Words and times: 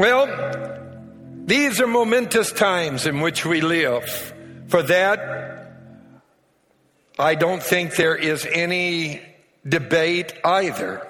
Well, 0.00 1.44
these 1.44 1.78
are 1.78 1.86
momentous 1.86 2.52
times 2.52 3.04
in 3.04 3.20
which 3.20 3.44
we 3.44 3.60
live. 3.60 4.32
For 4.68 4.82
that, 4.84 5.76
I 7.18 7.34
don't 7.34 7.62
think 7.62 7.96
there 7.96 8.16
is 8.16 8.48
any 8.50 9.20
debate 9.68 10.32
either. 10.42 11.06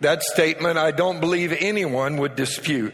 That 0.00 0.22
statement, 0.22 0.76
I 0.76 0.90
don't 0.90 1.20
believe 1.20 1.56
anyone 1.58 2.18
would 2.18 2.36
dispute. 2.36 2.92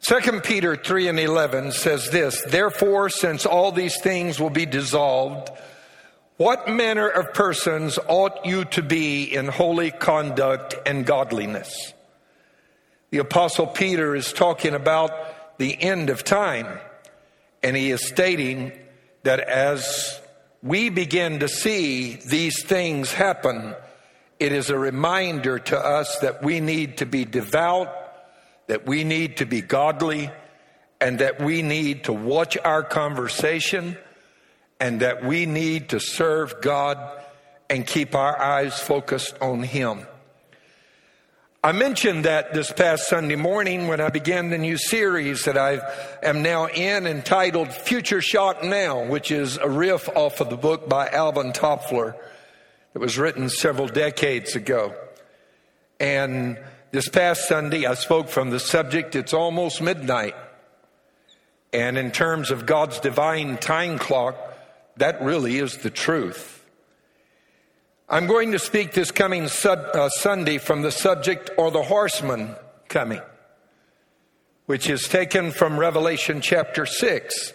2 0.00 0.40
Peter 0.40 0.74
3 0.74 1.08
and 1.08 1.20
11 1.20 1.72
says 1.72 2.08
this, 2.08 2.42
Therefore, 2.48 3.10
since 3.10 3.44
all 3.44 3.70
these 3.70 4.00
things 4.00 4.40
will 4.40 4.48
be 4.48 4.64
dissolved, 4.64 5.50
what 6.38 6.70
manner 6.70 7.06
of 7.06 7.34
persons 7.34 7.98
ought 8.08 8.46
you 8.46 8.64
to 8.64 8.80
be 8.80 9.24
in 9.24 9.46
holy 9.46 9.90
conduct 9.90 10.74
and 10.86 11.04
godliness? 11.04 11.92
The 13.10 13.18
apostle 13.18 13.66
Peter 13.66 14.14
is 14.14 14.32
talking 14.32 14.74
about 14.74 15.10
the 15.58 15.80
end 15.80 16.10
of 16.10 16.24
time, 16.24 16.78
and 17.62 17.76
he 17.76 17.90
is 17.90 18.06
stating 18.06 18.72
that 19.22 19.40
as 19.40 20.20
we 20.62 20.88
begin 20.90 21.40
to 21.40 21.48
see 21.48 22.16
these 22.16 22.62
things 22.64 23.12
happen, 23.12 23.74
it 24.38 24.52
is 24.52 24.70
a 24.70 24.78
reminder 24.78 25.58
to 25.58 25.78
us 25.78 26.18
that 26.18 26.42
we 26.42 26.60
need 26.60 26.98
to 26.98 27.06
be 27.06 27.24
devout, 27.24 27.88
that 28.66 28.86
we 28.86 29.04
need 29.04 29.38
to 29.38 29.46
be 29.46 29.62
godly, 29.62 30.30
and 31.00 31.20
that 31.20 31.40
we 31.40 31.62
need 31.62 32.04
to 32.04 32.12
watch 32.12 32.58
our 32.58 32.82
conversation 32.82 33.96
and 34.80 35.00
that 35.00 35.24
we 35.24 35.46
need 35.46 35.88
to 35.90 36.00
serve 36.00 36.60
God 36.60 36.98
and 37.70 37.86
keep 37.86 38.14
our 38.14 38.40
eyes 38.40 38.78
focused 38.78 39.36
on 39.40 39.62
Him. 39.62 40.06
I 41.62 41.72
mentioned 41.72 42.24
that 42.24 42.54
this 42.54 42.70
past 42.70 43.08
Sunday 43.08 43.34
morning 43.34 43.88
when 43.88 44.00
I 44.00 44.10
began 44.10 44.50
the 44.50 44.58
new 44.58 44.78
series 44.78 45.44
that 45.46 45.58
I 45.58 45.80
am 46.22 46.40
now 46.40 46.68
in 46.68 47.04
entitled 47.04 47.72
Future 47.72 48.20
Shock 48.20 48.62
Now, 48.62 49.04
which 49.04 49.32
is 49.32 49.56
a 49.56 49.68
riff 49.68 50.08
off 50.10 50.40
of 50.40 50.50
the 50.50 50.56
book 50.56 50.88
by 50.88 51.08
Alvin 51.08 51.52
Toffler 51.52 52.14
that 52.92 53.00
was 53.00 53.18
written 53.18 53.50
several 53.50 53.88
decades 53.88 54.54
ago. 54.54 54.94
And 55.98 56.60
this 56.92 57.08
past 57.08 57.48
Sunday 57.48 57.86
I 57.86 57.94
spoke 57.94 58.28
from 58.28 58.50
the 58.50 58.60
subject, 58.60 59.16
It's 59.16 59.34
Almost 59.34 59.82
Midnight. 59.82 60.36
And 61.72 61.98
in 61.98 62.12
terms 62.12 62.52
of 62.52 62.66
God's 62.66 63.00
divine 63.00 63.56
time 63.56 63.98
clock, 63.98 64.36
that 64.98 65.20
really 65.22 65.58
is 65.58 65.78
the 65.78 65.90
truth. 65.90 66.57
I'm 68.10 68.26
going 68.26 68.52
to 68.52 68.58
speak 68.58 68.94
this 68.94 69.10
coming 69.10 69.48
sub, 69.48 69.80
uh, 69.92 70.08
Sunday 70.08 70.56
from 70.56 70.80
the 70.80 70.90
subject 70.90 71.50
or 71.58 71.70
the 71.70 71.82
horseman 71.82 72.54
coming, 72.88 73.20
which 74.64 74.88
is 74.88 75.02
taken 75.02 75.50
from 75.50 75.78
Revelation 75.78 76.40
chapter 76.40 76.86
6. 76.86 77.52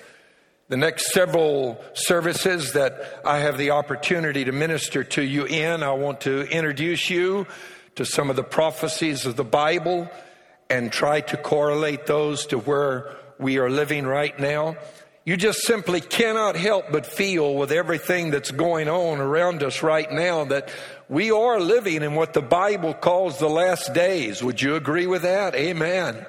The 0.67 0.77
next 0.77 1.11
several 1.11 1.83
services 1.95 2.73
that 2.73 3.19
I 3.25 3.39
have 3.39 3.57
the 3.57 3.71
opportunity 3.71 4.43
to 4.43 4.51
minister 4.51 5.03
to 5.03 5.23
you 5.23 5.45
in, 5.45 5.81
I 5.81 5.93
want 5.93 6.21
to 6.21 6.41
introduce 6.43 7.09
you 7.09 7.47
to 7.95 8.05
some 8.05 8.29
of 8.29 8.35
the 8.35 8.43
prophecies 8.43 9.25
of 9.25 9.35
the 9.35 9.43
Bible 9.43 10.07
and 10.69 10.91
try 10.91 11.21
to 11.21 11.37
correlate 11.37 12.05
those 12.05 12.45
to 12.47 12.59
where 12.59 13.15
we 13.39 13.57
are 13.57 13.71
living 13.71 14.05
right 14.05 14.39
now. 14.39 14.77
You 15.25 15.37
just 15.37 15.61
simply 15.61 16.01
cannot 16.01 16.57
help 16.57 16.91
but 16.91 17.05
feel 17.05 17.55
with 17.55 17.71
everything 17.71 18.29
that's 18.29 18.51
going 18.51 18.89
on 18.89 19.19
around 19.19 19.63
us 19.63 19.81
right 19.81 20.11
now 20.11 20.43
that 20.45 20.69
we 21.07 21.31
are 21.31 21.61
living 21.61 22.03
in 22.03 22.15
what 22.15 22.33
the 22.33 22.41
Bible 22.41 22.93
calls 22.93 23.39
the 23.39 23.49
last 23.49 23.93
days. 23.93 24.43
Would 24.43 24.61
you 24.61 24.75
agree 24.75 25.07
with 25.07 25.21
that? 25.21 25.55
Amen. 25.55 26.25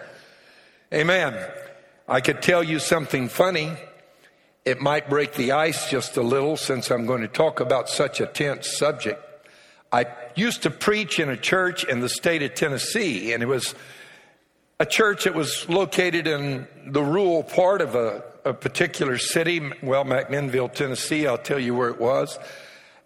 Amen. 0.92 1.50
I 2.06 2.20
could 2.20 2.40
tell 2.40 2.62
you 2.62 2.78
something 2.78 3.28
funny. 3.28 3.72
It 4.64 4.80
might 4.80 5.10
break 5.10 5.34
the 5.34 5.52
ice 5.52 5.90
just 5.90 6.16
a 6.16 6.22
little 6.22 6.56
since 6.56 6.88
I'm 6.92 7.04
going 7.04 7.22
to 7.22 7.28
talk 7.28 7.58
about 7.58 7.88
such 7.88 8.20
a 8.20 8.27
tense 8.27 8.78
subject. 8.78 9.20
I 9.90 10.06
used 10.36 10.62
to 10.62 10.70
preach 10.70 11.18
in 11.18 11.30
a 11.30 11.36
church 11.36 11.83
in 11.83 11.98
the 11.98 12.08
state 12.08 12.44
of 12.44 12.54
Tennessee, 12.54 13.33
and 13.33 13.42
it 13.42 13.46
was 13.46 13.74
a 14.78 14.86
church 14.86 15.24
that 15.24 15.34
was 15.34 15.68
located 15.68 16.28
in 16.28 16.68
the 16.86 17.02
rural 17.02 17.42
part 17.42 17.80
of 17.80 17.96
a 17.96 18.22
a 18.44 18.52
particular 18.52 19.18
city, 19.18 19.60
well, 19.82 20.05
McMinnville, 20.05 20.72
Tennessee, 20.72 21.27
I'll 21.27 21.38
tell 21.38 21.58
you 21.58 21.74
where 21.74 21.88
it 21.88 22.00
was. 22.00 22.38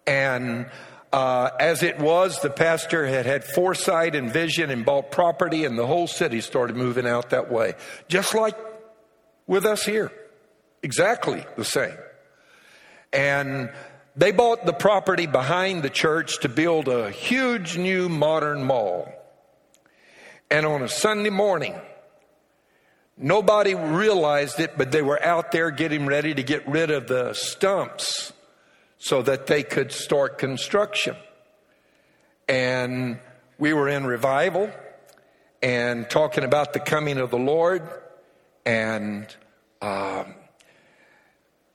And 0.05 0.67
uh, 1.13 1.49
as 1.59 1.81
it 1.81 1.99
was, 1.99 2.41
the 2.41 2.49
pastor 2.49 3.05
had 3.07 3.25
had 3.25 3.43
foresight 3.43 4.15
and 4.15 4.31
vision 4.31 4.69
and 4.69 4.85
bought 4.85 5.11
property, 5.11 5.65
and 5.65 5.77
the 5.77 5.87
whole 5.87 6.07
city 6.07 6.41
started 6.41 6.75
moving 6.75 7.07
out 7.07 7.29
that 7.31 7.51
way. 7.51 7.73
Just 8.07 8.35
like 8.35 8.55
with 9.47 9.65
us 9.65 9.83
here. 9.83 10.11
Exactly 10.83 11.45
the 11.57 11.65
same. 11.65 11.97
And 13.11 13.71
they 14.15 14.31
bought 14.31 14.65
the 14.65 14.73
property 14.73 15.25
behind 15.25 15.81
the 15.81 15.89
church 15.89 16.41
to 16.41 16.49
build 16.49 16.87
a 16.87 17.09
huge 17.09 17.77
new 17.77 18.09
modern 18.09 18.63
mall. 18.63 19.11
And 20.51 20.65
on 20.65 20.81
a 20.83 20.87
Sunday 20.87 21.29
morning, 21.31 21.75
Nobody 23.21 23.75
realized 23.75 24.61
it, 24.61 24.77
but 24.77 24.93
they 24.93 25.01
were 25.01 25.21
out 25.21 25.51
there 25.51 25.71
getting 25.71 26.05
ready 26.05 26.33
to 26.33 26.41
get 26.41 26.65
rid 26.69 26.89
of 26.89 27.07
the 27.07 27.33
stumps 27.33 28.31
so 28.97 29.21
that 29.21 29.45
they 29.45 29.61
could 29.61 29.91
start 29.91 30.37
construction. 30.37 31.17
And 32.47 33.19
we 33.57 33.73
were 33.73 33.89
in 33.89 34.05
revival 34.05 34.71
and 35.61 36.09
talking 36.09 36.45
about 36.45 36.71
the 36.71 36.79
coming 36.79 37.17
of 37.17 37.29
the 37.29 37.37
Lord. 37.37 37.89
And 38.65 39.27
um, 39.81 40.33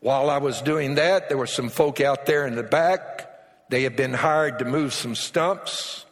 while 0.01 0.31
I 0.31 0.39
was 0.39 0.63
doing 0.63 0.95
that, 0.95 1.29
there 1.29 1.37
were 1.37 1.47
some 1.47 1.69
folk 1.69 2.01
out 2.01 2.25
there 2.25 2.47
in 2.47 2.55
the 2.55 2.63
back. 2.63 3.69
They 3.69 3.83
had 3.83 3.97
been 3.97 4.15
hired 4.15 4.61
to 4.61 4.65
move 4.65 4.95
some 4.95 5.15
stumps. 5.15 6.07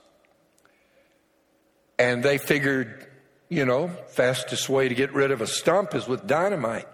And 1.98 2.22
they 2.22 2.36
figured 2.36 3.06
you 3.52 3.66
know, 3.66 3.88
fastest 4.08 4.70
way 4.70 4.88
to 4.88 4.94
get 4.94 5.12
rid 5.12 5.30
of 5.30 5.42
a 5.42 5.46
stump 5.46 5.94
is 5.94 6.08
with 6.08 6.26
dynamite. 6.26 6.88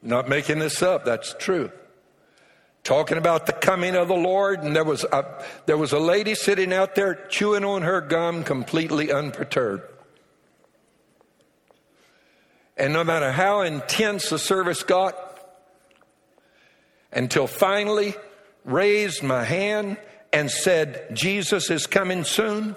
Not 0.00 0.30
making 0.30 0.60
this 0.60 0.82
up, 0.82 1.04
that's 1.04 1.34
true. 1.38 1.70
Talking 2.84 3.18
about 3.18 3.44
the 3.44 3.52
coming 3.52 3.94
of 3.94 4.08
the 4.08 4.16
Lord, 4.16 4.62
and 4.62 4.74
there 4.74 4.84
was 4.84 5.04
a, 5.04 5.44
there 5.66 5.76
was 5.76 5.92
a 5.92 5.98
lady 5.98 6.34
sitting 6.34 6.72
out 6.72 6.94
there 6.94 7.26
chewing 7.28 7.64
on 7.64 7.82
her 7.82 8.00
gum 8.00 8.44
completely 8.44 9.12
unperturbed. 9.12 9.82
And 12.78 12.94
no 12.94 13.04
matter 13.04 13.30
how 13.30 13.60
intense 13.60 14.30
the 14.30 14.38
service 14.38 14.82
got, 14.82 15.16
until 17.12 17.46
finally 17.46 18.14
raised 18.64 19.22
my 19.22 19.44
hand 19.44 19.98
and 20.32 20.50
said, 20.50 21.14
Jesus 21.14 21.70
is 21.70 21.86
coming 21.86 22.24
soon. 22.24 22.74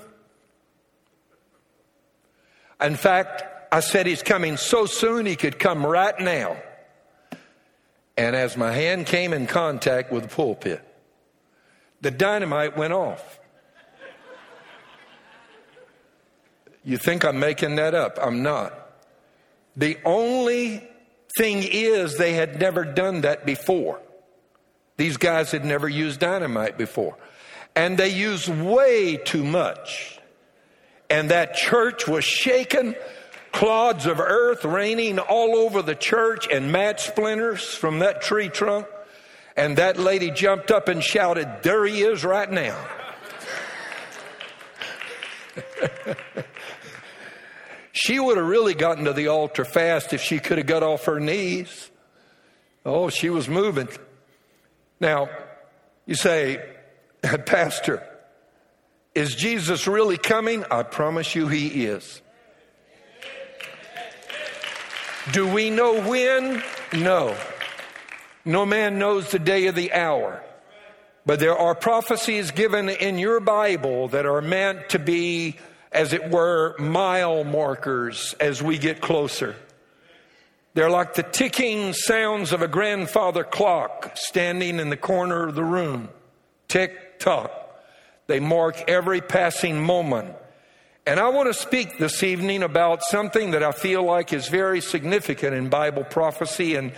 In 2.81 2.95
fact, 2.95 3.43
I 3.71 3.79
said 3.79 4.05
he's 4.05 4.23
coming 4.23 4.57
so 4.57 4.85
soon 4.85 5.25
he 5.25 5.35
could 5.35 5.59
come 5.59 5.85
right 5.85 6.19
now. 6.19 6.57
And 8.17 8.35
as 8.35 8.57
my 8.57 8.71
hand 8.71 9.05
came 9.05 9.33
in 9.33 9.47
contact 9.47 10.11
with 10.11 10.23
the 10.23 10.29
pulpit, 10.29 10.81
the 12.01 12.11
dynamite 12.11 12.75
went 12.75 12.93
off. 12.93 13.39
You 16.83 16.97
think 16.97 17.23
I'm 17.23 17.39
making 17.39 17.75
that 17.75 17.93
up? 17.93 18.17
I'm 18.21 18.41
not. 18.41 18.73
The 19.77 19.97
only 20.03 20.83
thing 21.37 21.63
is, 21.63 22.17
they 22.17 22.33
had 22.33 22.59
never 22.59 22.83
done 22.83 23.21
that 23.21 23.45
before. 23.45 24.01
These 24.97 25.17
guys 25.17 25.51
had 25.51 25.63
never 25.63 25.87
used 25.87 26.19
dynamite 26.19 26.77
before. 26.77 27.17
And 27.75 27.97
they 27.97 28.09
used 28.09 28.49
way 28.49 29.17
too 29.17 29.43
much 29.43 30.19
and 31.11 31.29
that 31.29 31.53
church 31.53 32.07
was 32.07 32.23
shaken, 32.23 32.95
clods 33.51 34.05
of 34.05 34.21
earth 34.21 34.63
raining 34.63 35.19
all 35.19 35.57
over 35.57 35.81
the 35.81 35.93
church, 35.93 36.47
and 36.49 36.71
match 36.71 37.05
splinters 37.05 37.61
from 37.75 37.99
that 37.99 38.21
tree 38.21 38.47
trunk. 38.47 38.87
And 39.57 39.77
that 39.77 39.99
lady 39.99 40.31
jumped 40.31 40.71
up 40.71 40.87
and 40.87 41.03
shouted, 41.03 41.63
There 41.63 41.85
he 41.85 42.01
is 42.01 42.23
right 42.23 42.49
now. 42.49 42.81
she 47.91 48.17
would 48.17 48.37
have 48.37 48.47
really 48.47 48.73
gotten 48.73 49.03
to 49.03 49.11
the 49.11 49.27
altar 49.27 49.65
fast 49.65 50.13
if 50.13 50.21
she 50.21 50.39
could 50.39 50.59
have 50.59 50.67
got 50.67 50.81
off 50.81 51.03
her 51.05 51.19
knees. 51.19 51.91
Oh, 52.85 53.09
she 53.09 53.29
was 53.29 53.49
moving. 53.49 53.89
Now, 55.01 55.27
you 56.05 56.15
say, 56.15 56.65
Pastor, 57.21 58.01
is 59.13 59.35
Jesus 59.35 59.87
really 59.87 60.17
coming? 60.17 60.63
I 60.71 60.83
promise 60.83 61.35
you 61.35 61.47
he 61.47 61.85
is. 61.85 62.21
Do 65.31 65.47
we 65.47 65.69
know 65.69 66.01
when? 66.01 66.63
No. 66.93 67.35
No 68.43 68.65
man 68.65 68.97
knows 68.97 69.31
the 69.31 69.39
day 69.39 69.67
or 69.67 69.71
the 69.71 69.93
hour. 69.93 70.43
But 71.25 71.39
there 71.39 71.57
are 71.57 71.75
prophecies 71.75 72.51
given 72.51 72.89
in 72.89 73.19
your 73.19 73.39
Bible 73.39 74.07
that 74.09 74.25
are 74.25 74.41
meant 74.41 74.89
to 74.89 74.99
be 74.99 75.57
as 75.91 76.13
it 76.13 76.29
were, 76.29 76.75
mile 76.79 77.43
markers 77.43 78.33
as 78.39 78.63
we 78.63 78.77
get 78.77 79.01
closer. 79.01 79.55
They're 80.73 80.89
like 80.89 81.15
the 81.15 81.23
ticking 81.23 81.93
sounds 81.93 82.53
of 82.53 82.61
a 82.61 82.67
grandfather 82.67 83.43
clock 83.43 84.11
standing 84.15 84.79
in 84.79 84.89
the 84.89 84.97
corner 84.97 85.47
of 85.47 85.55
the 85.55 85.65
room. 85.65 86.09
Tick 86.69 87.19
tock. 87.19 87.60
They 88.31 88.39
mark 88.39 88.89
every 88.89 89.19
passing 89.19 89.83
moment. 89.83 90.33
And 91.05 91.19
I 91.19 91.27
want 91.27 91.49
to 91.49 91.53
speak 91.53 91.97
this 91.97 92.23
evening 92.23 92.63
about 92.63 93.03
something 93.03 93.51
that 93.51 93.61
I 93.61 93.73
feel 93.73 94.03
like 94.03 94.31
is 94.31 94.47
very 94.47 94.79
significant 94.79 95.53
in 95.53 95.67
Bible 95.67 96.05
prophecy, 96.05 96.75
and 96.75 96.93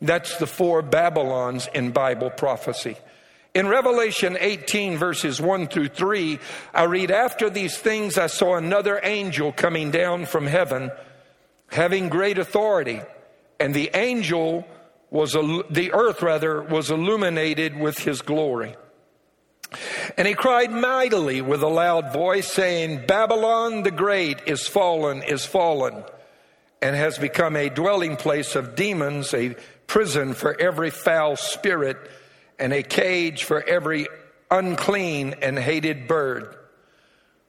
that's 0.00 0.38
the 0.38 0.46
four 0.46 0.80
Babylons 0.80 1.68
in 1.74 1.90
Bible 1.90 2.30
prophecy. 2.30 2.96
In 3.52 3.68
Revelation 3.68 4.38
18, 4.40 4.96
verses 4.96 5.42
1 5.42 5.66
through 5.66 5.88
3, 5.88 6.38
I 6.72 6.84
read, 6.84 7.10
After 7.10 7.50
these 7.50 7.76
things 7.76 8.16
I 8.16 8.28
saw 8.28 8.56
another 8.56 8.98
angel 9.02 9.52
coming 9.52 9.90
down 9.90 10.24
from 10.24 10.46
heaven, 10.46 10.90
having 11.66 12.08
great 12.08 12.38
authority, 12.38 13.02
and 13.60 13.74
the 13.74 13.90
angel 13.92 14.66
was, 15.10 15.32
the 15.32 15.90
earth 15.92 16.22
rather, 16.22 16.62
was 16.62 16.90
illuminated 16.90 17.78
with 17.78 17.98
his 17.98 18.22
glory. 18.22 18.74
And 20.16 20.26
he 20.26 20.34
cried 20.34 20.70
mightily 20.70 21.40
with 21.40 21.62
a 21.62 21.68
loud 21.68 22.12
voice, 22.12 22.50
saying, 22.50 23.06
Babylon 23.06 23.82
the 23.82 23.90
Great 23.90 24.40
is 24.46 24.66
fallen, 24.66 25.22
is 25.22 25.44
fallen, 25.44 26.04
and 26.80 26.96
has 26.96 27.18
become 27.18 27.56
a 27.56 27.68
dwelling 27.68 28.16
place 28.16 28.56
of 28.56 28.74
demons, 28.74 29.34
a 29.34 29.56
prison 29.86 30.34
for 30.34 30.58
every 30.60 30.90
foul 30.90 31.36
spirit 31.36 31.96
and 32.58 32.72
a 32.72 32.82
cage 32.82 33.44
for 33.44 33.62
every 33.62 34.06
unclean 34.50 35.34
and 35.42 35.58
hated 35.58 36.08
bird. 36.08 36.54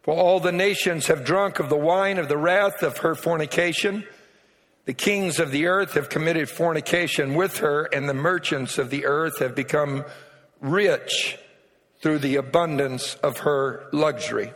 For 0.03 0.13
all 0.13 0.39
the 0.39 0.51
nations 0.51 1.07
have 1.07 1.25
drunk 1.25 1.59
of 1.59 1.69
the 1.69 1.77
wine 1.77 2.17
of 2.17 2.29
the 2.29 2.37
wrath 2.37 2.83
of 2.83 2.99
her 2.99 3.15
fornication. 3.15 4.05
The 4.85 4.93
kings 4.93 5.39
of 5.39 5.51
the 5.51 5.67
earth 5.67 5.93
have 5.93 6.09
committed 6.09 6.49
fornication 6.49 7.35
with 7.35 7.59
her, 7.59 7.85
and 7.85 8.09
the 8.09 8.13
merchants 8.13 8.77
of 8.77 8.89
the 8.89 9.05
earth 9.05 9.39
have 9.39 9.55
become 9.55 10.03
rich 10.61 11.37
through 12.01 12.19
the 12.19 12.37
abundance 12.37 13.15
of 13.15 13.39
her 13.39 13.87
luxury. 13.91 14.53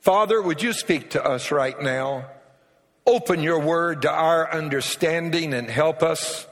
Father, 0.00 0.40
would 0.40 0.62
you 0.62 0.72
speak 0.72 1.10
to 1.10 1.24
us 1.24 1.50
right 1.50 1.80
now? 1.80 2.30
Open 3.06 3.42
your 3.42 3.58
word 3.58 4.02
to 4.02 4.10
our 4.10 4.52
understanding 4.52 5.54
and 5.54 5.68
help 5.68 6.02
us 6.02 6.46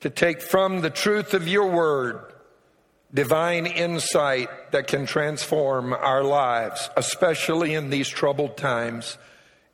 to 0.00 0.10
take 0.10 0.40
from 0.40 0.80
the 0.80 0.90
truth 0.90 1.34
of 1.34 1.46
your 1.46 1.66
word 1.66 2.32
divine 3.12 3.66
insight 3.66 4.48
that 4.72 4.86
can 4.86 5.04
transform 5.04 5.92
our 5.92 6.22
lives, 6.22 6.88
especially 6.96 7.74
in 7.74 7.90
these 7.90 8.08
troubled 8.08 8.56
times, 8.56 9.18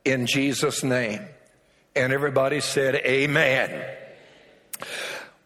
in 0.04 0.26
Jesus' 0.26 0.82
name. 0.82 1.22
And 1.94 2.12
everybody 2.12 2.60
said, 2.60 2.94
Amen. 2.96 3.84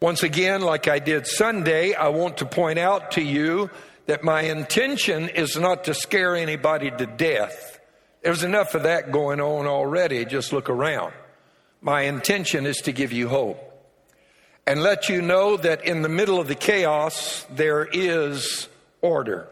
Once 0.01 0.23
again, 0.23 0.61
like 0.61 0.87
I 0.87 0.97
did 0.97 1.27
Sunday, 1.27 1.93
I 1.93 2.07
want 2.07 2.37
to 2.37 2.45
point 2.47 2.79
out 2.79 3.11
to 3.11 3.21
you 3.21 3.69
that 4.07 4.23
my 4.23 4.41
intention 4.41 5.29
is 5.29 5.55
not 5.55 5.83
to 5.83 5.93
scare 5.93 6.35
anybody 6.35 6.89
to 6.89 7.05
death. 7.05 7.79
There's 8.23 8.43
enough 8.43 8.73
of 8.73 8.83
that 8.83 9.11
going 9.11 9.39
on 9.39 9.67
already. 9.67 10.25
Just 10.25 10.53
look 10.53 10.71
around. 10.71 11.13
My 11.81 12.01
intention 12.01 12.65
is 12.65 12.77
to 12.77 12.91
give 12.91 13.13
you 13.13 13.27
hope 13.27 13.59
and 14.65 14.81
let 14.81 15.07
you 15.07 15.21
know 15.21 15.57
that 15.57 15.85
in 15.85 16.01
the 16.01 16.09
middle 16.09 16.39
of 16.39 16.47
the 16.47 16.55
chaos, 16.55 17.45
there 17.51 17.85
is 17.85 18.67
order. 19.01 19.47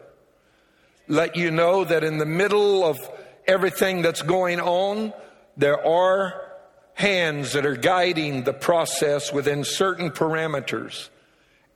Let 1.06 1.36
you 1.36 1.52
know 1.52 1.84
that 1.84 2.02
in 2.02 2.18
the 2.18 2.26
middle 2.26 2.84
of 2.84 2.98
everything 3.46 4.02
that's 4.02 4.22
going 4.22 4.58
on, 4.58 5.12
there 5.56 5.86
are 5.86 6.49
hands 6.94 7.52
that 7.54 7.64
are 7.64 7.76
guiding 7.76 8.44
the 8.44 8.52
process 8.52 9.32
within 9.32 9.64
certain 9.64 10.10
parameters. 10.10 11.08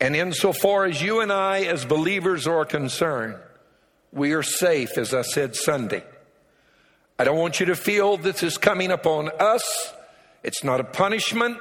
And 0.00 0.14
insofar 0.14 0.84
as 0.84 1.00
you 1.00 1.20
and 1.20 1.32
I, 1.32 1.62
as 1.62 1.84
believers, 1.84 2.46
are 2.46 2.64
concerned, 2.64 3.36
we 4.12 4.32
are 4.32 4.42
safe, 4.42 4.98
as 4.98 5.14
I 5.14 5.22
said 5.22 5.56
Sunday. 5.56 6.04
I 7.18 7.24
don't 7.24 7.38
want 7.38 7.60
you 7.60 7.66
to 7.66 7.76
feel 7.76 8.16
this 8.16 8.42
is 8.42 8.58
coming 8.58 8.90
upon 8.90 9.30
us. 9.38 9.92
It's 10.42 10.64
not 10.64 10.80
a 10.80 10.84
punishment. 10.84 11.58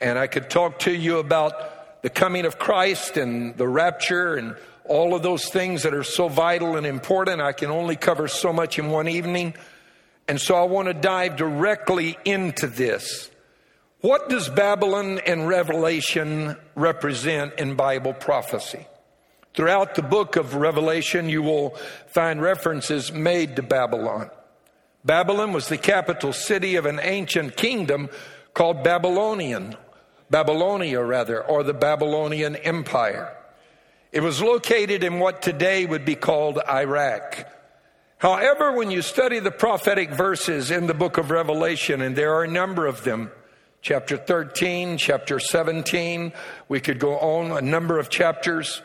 And 0.00 0.18
I 0.18 0.26
could 0.26 0.48
talk 0.48 0.80
to 0.80 0.92
you 0.92 1.18
about 1.18 2.02
the 2.02 2.10
coming 2.10 2.44
of 2.44 2.58
Christ 2.58 3.16
and 3.16 3.56
the 3.56 3.66
rapture 3.66 4.36
and 4.36 4.56
all 4.84 5.14
of 5.14 5.22
those 5.22 5.48
things 5.48 5.82
that 5.82 5.92
are 5.92 6.04
so 6.04 6.28
vital 6.28 6.76
and 6.76 6.86
important. 6.86 7.40
I 7.40 7.52
can 7.52 7.70
only 7.70 7.96
cover 7.96 8.28
so 8.28 8.52
much 8.52 8.78
in 8.78 8.90
one 8.90 9.08
evening. 9.08 9.54
And 10.28 10.40
so 10.40 10.56
I 10.56 10.64
want 10.64 10.88
to 10.88 10.94
dive 10.94 11.36
directly 11.36 12.18
into 12.24 12.66
this. 12.66 13.30
What 14.00 14.28
does 14.28 14.48
Babylon 14.48 15.20
and 15.26 15.48
Revelation 15.48 16.56
represent 16.74 17.54
in 17.58 17.74
Bible 17.74 18.12
prophecy? 18.12 18.86
Throughout 19.54 19.94
the 19.94 20.02
book 20.02 20.36
of 20.36 20.54
Revelation, 20.54 21.28
you 21.28 21.42
will 21.42 21.70
find 22.08 22.42
references 22.42 23.12
made 23.12 23.56
to 23.56 23.62
Babylon. 23.62 24.30
Babylon 25.04 25.52
was 25.52 25.68
the 25.68 25.78
capital 25.78 26.32
city 26.32 26.76
of 26.76 26.84
an 26.84 27.00
ancient 27.00 27.56
kingdom 27.56 28.10
called 28.52 28.82
Babylonian 28.82 29.76
Babylonia, 30.30 31.02
rather, 31.02 31.42
or 31.42 31.62
the 31.62 31.74
Babylonian 31.74 32.56
Empire. 32.56 33.32
It 34.12 34.20
was 34.20 34.42
located 34.42 35.04
in 35.04 35.18
what 35.18 35.42
today 35.42 35.86
would 35.86 36.04
be 36.04 36.16
called 36.16 36.58
Iraq. 36.68 37.46
However, 38.18 38.72
when 38.72 38.90
you 38.90 39.02
study 39.02 39.40
the 39.40 39.50
prophetic 39.50 40.10
verses 40.10 40.70
in 40.70 40.86
the 40.86 40.94
book 40.94 41.18
of 41.18 41.30
Revelation, 41.30 42.00
and 42.00 42.16
there 42.16 42.34
are 42.34 42.44
a 42.44 42.50
number 42.50 42.86
of 42.86 43.04
them, 43.04 43.30
chapter 43.82 44.16
13, 44.16 44.96
chapter 44.96 45.38
17, 45.38 46.32
we 46.68 46.80
could 46.80 46.98
go 46.98 47.18
on 47.18 47.52
a 47.52 47.60
number 47.60 47.98
of 47.98 48.08
chapters. 48.08 48.82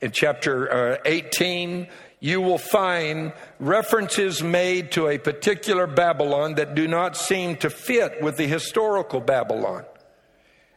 In 0.00 0.12
chapter 0.12 0.72
uh, 0.94 0.96
18, 1.04 1.88
you 2.20 2.40
will 2.40 2.58
find 2.58 3.32
references 3.58 4.42
made 4.42 4.92
to 4.92 5.08
a 5.08 5.18
particular 5.18 5.86
Babylon 5.86 6.54
that 6.54 6.74
do 6.74 6.88
not 6.88 7.16
seem 7.16 7.56
to 7.56 7.68
fit 7.68 8.22
with 8.22 8.38
the 8.38 8.46
historical 8.46 9.20
Babylon 9.20 9.84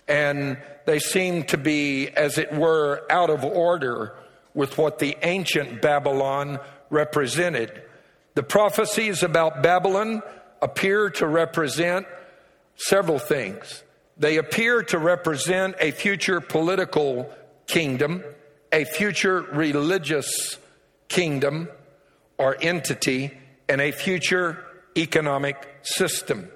and 0.08 0.58
they 0.86 1.00
seem 1.00 1.44
to 1.44 1.58
be, 1.58 2.10
as 2.10 2.38
it 2.38 2.54
were, 2.54 3.06
out 3.10 3.30
of 3.30 3.44
order 3.44 4.16
with 4.54 4.78
what 4.78 5.00
the 5.00 5.18
ancient 5.22 5.82
Babylon 5.82 6.60
represented. 6.90 7.84
The 8.36 8.44
prophecies 8.44 9.24
about 9.24 9.62
Babylon 9.62 10.22
appear 10.62 11.10
to 11.12 11.28
represent 11.28 12.08
several 12.76 13.20
things. 13.20 13.84
They 14.18 14.38
appear 14.38 14.84
to 14.84 14.98
represent 14.98 15.76
a 15.80 15.92
future 15.92 16.40
political 16.40 17.30
kingdom, 17.68 18.24
a 18.72 18.86
future 18.86 19.42
religious 19.42 20.58
kingdom 21.08 21.70
or 22.38 22.58
entity, 22.62 23.32
and 23.70 23.82
a 23.82 23.92
future 23.92 24.64
economic 24.98 25.68
system. 25.84 26.50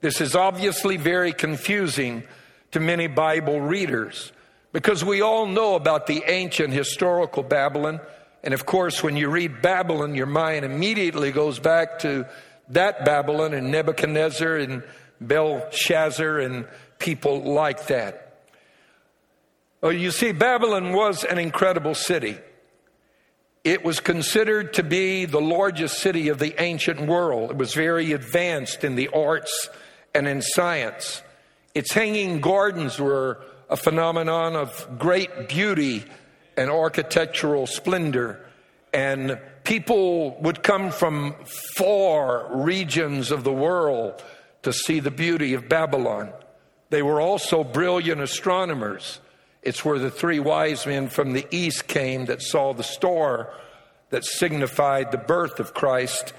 This 0.00 0.20
is 0.20 0.34
obviously 0.34 0.96
very 0.96 1.32
confusing 1.32 2.24
to 2.72 2.80
many 2.80 3.06
Bible 3.06 3.60
readers 3.60 4.32
because 4.72 5.04
we 5.04 5.22
all 5.22 5.46
know 5.46 5.74
about 5.74 6.06
the 6.06 6.22
ancient 6.26 6.72
historical 6.72 7.42
Babylon. 7.42 8.00
And 8.42 8.54
of 8.54 8.66
course, 8.66 9.02
when 9.02 9.16
you 9.16 9.28
read 9.28 9.62
Babylon, 9.62 10.14
your 10.14 10.26
mind 10.26 10.64
immediately 10.64 11.32
goes 11.32 11.58
back 11.58 12.00
to 12.00 12.26
that 12.68 13.04
Babylon 13.04 13.54
and 13.54 13.70
Nebuchadnezzar 13.70 14.56
and 14.56 14.82
Belshazzar 15.20 16.38
and 16.38 16.66
people 16.98 17.42
like 17.42 17.86
that. 17.88 18.44
Well, 19.80 19.92
you 19.92 20.10
see, 20.10 20.32
Babylon 20.32 20.92
was 20.92 21.24
an 21.24 21.38
incredible 21.38 21.94
city. 21.94 22.38
It 23.62 23.84
was 23.84 24.00
considered 24.00 24.74
to 24.74 24.82
be 24.82 25.24
the 25.24 25.40
largest 25.40 25.98
city 25.98 26.28
of 26.28 26.38
the 26.38 26.54
ancient 26.62 27.00
world. 27.00 27.50
It 27.50 27.56
was 27.56 27.74
very 27.74 28.12
advanced 28.12 28.84
in 28.84 28.94
the 28.94 29.08
arts 29.08 29.68
and 30.14 30.28
in 30.28 30.40
science. 30.40 31.22
Its 31.74 31.92
hanging 31.92 32.40
gardens 32.40 32.98
were 32.98 33.42
a 33.68 33.76
phenomenon 33.76 34.54
of 34.56 34.98
great 34.98 35.48
beauty 35.48 36.04
and 36.56 36.70
architectural 36.70 37.66
splendor. 37.66 38.44
And 38.92 39.38
people 39.64 40.40
would 40.40 40.62
come 40.62 40.90
from 40.90 41.34
far 41.76 42.62
regions 42.62 43.30
of 43.30 43.44
the 43.44 43.52
world 43.52 44.22
to 44.62 44.72
see 44.72 45.00
the 45.00 45.10
beauty 45.10 45.54
of 45.54 45.68
Babylon. 45.68 46.32
They 46.90 47.02
were 47.02 47.20
also 47.20 47.64
brilliant 47.64 48.20
astronomers. 48.20 49.20
It's 49.62 49.84
where 49.84 49.98
the 49.98 50.10
three 50.10 50.38
wise 50.38 50.86
men 50.86 51.08
from 51.08 51.32
the 51.32 51.46
east 51.50 51.88
came 51.88 52.26
that 52.26 52.42
saw 52.42 52.72
the 52.72 52.84
star 52.84 53.52
that 54.10 54.24
signified 54.24 55.10
the 55.10 55.18
birth 55.18 55.58
of 55.58 55.74
Christ 55.74 56.32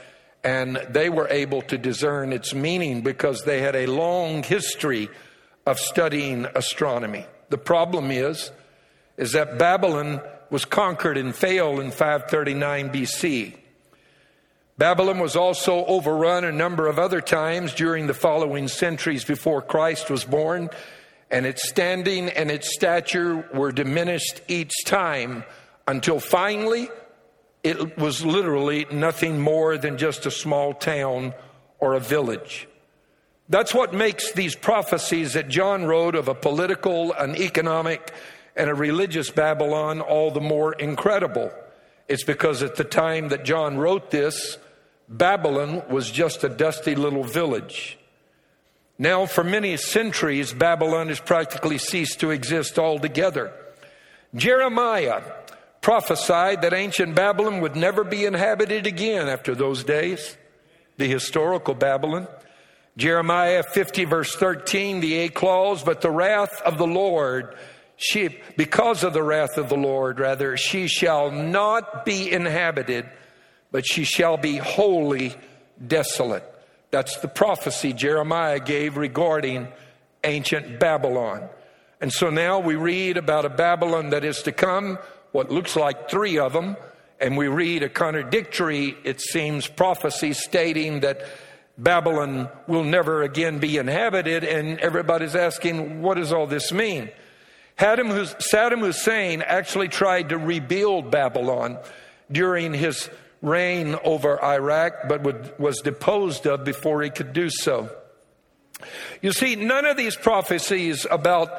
and 0.43 0.77
they 0.89 1.09
were 1.09 1.27
able 1.27 1.62
to 1.63 1.77
discern 1.77 2.31
its 2.31 2.53
meaning 2.53 3.01
because 3.01 3.41
they 3.43 3.59
had 3.59 3.75
a 3.75 3.88
long 3.88 4.43
history 4.43 5.09
of 5.65 5.77
studying 5.77 6.45
astronomy. 6.55 7.25
The 7.50 7.57
problem 7.57 8.12
is, 8.12 8.51
is 9.17 9.33
that 9.33 9.57
Babylon 9.57 10.21
was 10.50 10.63
conquered 10.63 11.17
and 11.17 11.36
failed 11.36 11.79
in 11.79 11.91
539 11.91 12.89
BC. 12.89 13.55
Babylon 14.77 15.19
was 15.19 15.36
also 15.36 15.83
overrun 15.86 16.43
a 16.43 16.51
number 16.51 16.88
of 16.88 17.00
other 17.00 17.19
times 17.19 17.74
during 17.74 18.05
the 18.05 18.13
following 18.13 18.67
centuries 18.67 19.25
before 19.25 19.62
Christ 19.62 20.09
was 20.09 20.24
born, 20.24 20.69
and 21.31 21.45
its 21.45 21.67
standing 21.67 22.29
and 22.29 22.51
its 22.51 22.74
stature 22.74 23.50
were 23.53 23.71
diminished 23.71 24.41
each 24.47 24.86
time 24.86 25.43
until 25.88 26.19
finally 26.19 26.89
it 27.63 27.97
was 27.97 28.24
literally 28.24 28.86
nothing 28.91 29.39
more 29.41 29.77
than 29.77 29.97
just 29.97 30.25
a 30.25 30.31
small 30.31 30.74
town 30.74 31.33
or 31.79 31.95
a 31.95 32.00
village. 32.00 32.67
That's 33.50 33.74
what 33.74 33.93
makes 33.93 34.31
these 34.33 34.55
prophecies 34.55 35.33
that 35.33 35.47
John 35.47 35.86
wrote 35.86 36.15
of 36.15 36.27
a 36.27 36.36
political, 36.36 37.13
an 37.13 37.36
economic, 37.36 38.13
and 38.57 38.69
a 38.69 38.75
religious 38.75 39.29
Babylon 39.29 40.01
all 40.01 40.31
the 40.31 40.41
more 40.41 40.73
incredible. 40.73 41.51
It's 42.07 42.23
because 42.23 42.63
at 42.63 42.75
the 42.75 42.83
time 42.83 43.29
that 43.29 43.45
John 43.45 43.77
wrote 43.77 44.11
this, 44.11 44.57
Babylon 45.07 45.83
was 45.89 46.09
just 46.09 46.43
a 46.43 46.49
dusty 46.49 46.95
little 46.95 47.23
village. 47.23 47.97
Now, 48.99 49.25
for 49.25 49.43
many 49.43 49.77
centuries, 49.77 50.53
Babylon 50.53 51.09
has 51.09 51.19
practically 51.19 51.77
ceased 51.77 52.19
to 52.21 52.31
exist 52.31 52.79
altogether. 52.79 53.53
Jeremiah 54.33 55.21
prophesied 55.81 56.63
that 56.63 56.73
ancient 56.73 57.15
Babylon 57.15 57.61
would 57.61 57.75
never 57.75 58.03
be 58.03 58.25
inhabited 58.25 58.87
again 58.87 59.27
after 59.27 59.53
those 59.53 59.83
days, 59.83 60.35
the 60.97 61.07
historical 61.07 61.75
Babylon. 61.75 62.27
Jeremiah 62.97 63.61
50, 63.61 64.05
verse 64.05 64.35
13, 64.35 64.99
the 64.99 65.15
A 65.19 65.29
clause, 65.29 65.83
but 65.83 66.01
the 66.01 66.09
wrath 66.09 66.61
of 66.63 66.79
the 66.79 66.87
Lord, 66.87 67.55
she, 67.98 68.38
because 68.56 69.04
of 69.04 69.13
the 69.13 69.24
wrath 69.24 69.58
of 69.58 69.70
the 69.70 69.75
Lord, 69.75 70.20
rather, 70.20 70.56
she 70.56 70.88
shall 70.88 71.32
not 71.32 72.06
be 72.06 72.32
inhabited, 72.32 73.10
but 73.72 73.86
she 73.86 74.04
shall 74.04 74.38
be 74.38 74.58
wholly 74.58 75.36
desolate. 75.86 76.44
That's 76.92 77.18
the 77.18 77.27
prophecy 77.27 77.94
Jeremiah 77.94 78.60
gave 78.60 78.98
regarding 78.98 79.68
ancient 80.24 80.80
Babylon. 80.80 81.50
And 82.00 82.13
so 82.13 82.30
now 82.30 82.60
we 82.60 82.75
read 82.75 83.18
about 83.18 83.46
a 83.46 83.50
Babylon 83.50 84.12
that 84.12 84.24
is 84.24 84.44
to 84.44 84.51
come, 84.51 85.00
what 85.32 85.51
looks 85.51 85.75
like 85.75 86.10
three 86.10 86.38
of 86.38 86.54
them, 86.54 86.77
and 87.20 87.36
we 87.36 87.48
read 87.48 87.82
a 87.82 87.89
contradictory, 87.89 88.96
it 89.04 89.20
seems, 89.20 89.68
prophecy 89.68 90.34
stating 90.34 91.00
that 91.00 91.25
Babylon 91.80 92.50
will 92.68 92.84
never 92.84 93.24
again 93.24 93.58
be 93.58 93.77
inhabited, 93.77 94.44
and 94.44 94.80
everybody's 94.80 95.36
asking, 95.36 96.04
what 96.04 96.18
does 96.18 96.32
all 96.32 96.46
this 96.46 96.72
mean? 96.72 97.10
Saddam 97.77 98.79
Hussein 98.79 99.41
actually 99.41 99.88
tried 99.88 100.29
to 100.29 100.38
rebuild 100.38 101.12
Babylon 101.12 101.77
during 102.31 102.74
his 102.74 103.10
reign 103.41 103.96
over 104.03 104.43
Iraq, 104.43 105.07
but 105.07 105.60
was 105.60 105.81
deposed 105.81 106.48
of 106.48 106.63
before 106.63 107.03
he 107.03 107.10
could 107.10 107.34
do 107.34 107.50
so. 107.50 107.89
You 109.22 109.31
see, 109.31 109.55
none 109.55 109.86
of 109.86 109.98
these 109.98 110.15
prophecies 110.15 111.05
about 111.10 111.51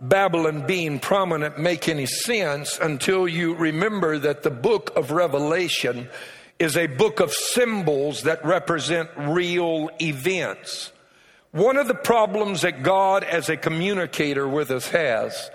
Babylon 0.00 0.66
being 0.66 0.98
prominent 0.98 1.58
make 1.58 1.88
any 1.88 2.06
sense 2.06 2.78
until 2.80 3.26
you 3.26 3.54
remember 3.54 4.18
that 4.18 4.42
the 4.42 4.50
book 4.50 4.92
of 4.96 5.10
Revelation 5.10 6.08
is 6.58 6.76
a 6.76 6.86
book 6.86 7.20
of 7.20 7.32
symbols 7.32 8.22
that 8.22 8.44
represent 8.44 9.10
real 9.16 9.90
events. 10.00 10.92
One 11.52 11.76
of 11.76 11.86
the 11.88 11.94
problems 11.94 12.62
that 12.62 12.82
God, 12.82 13.22
as 13.22 13.48
a 13.48 13.56
communicator 13.56 14.48
with 14.48 14.70
us, 14.70 14.88
has 14.88 15.50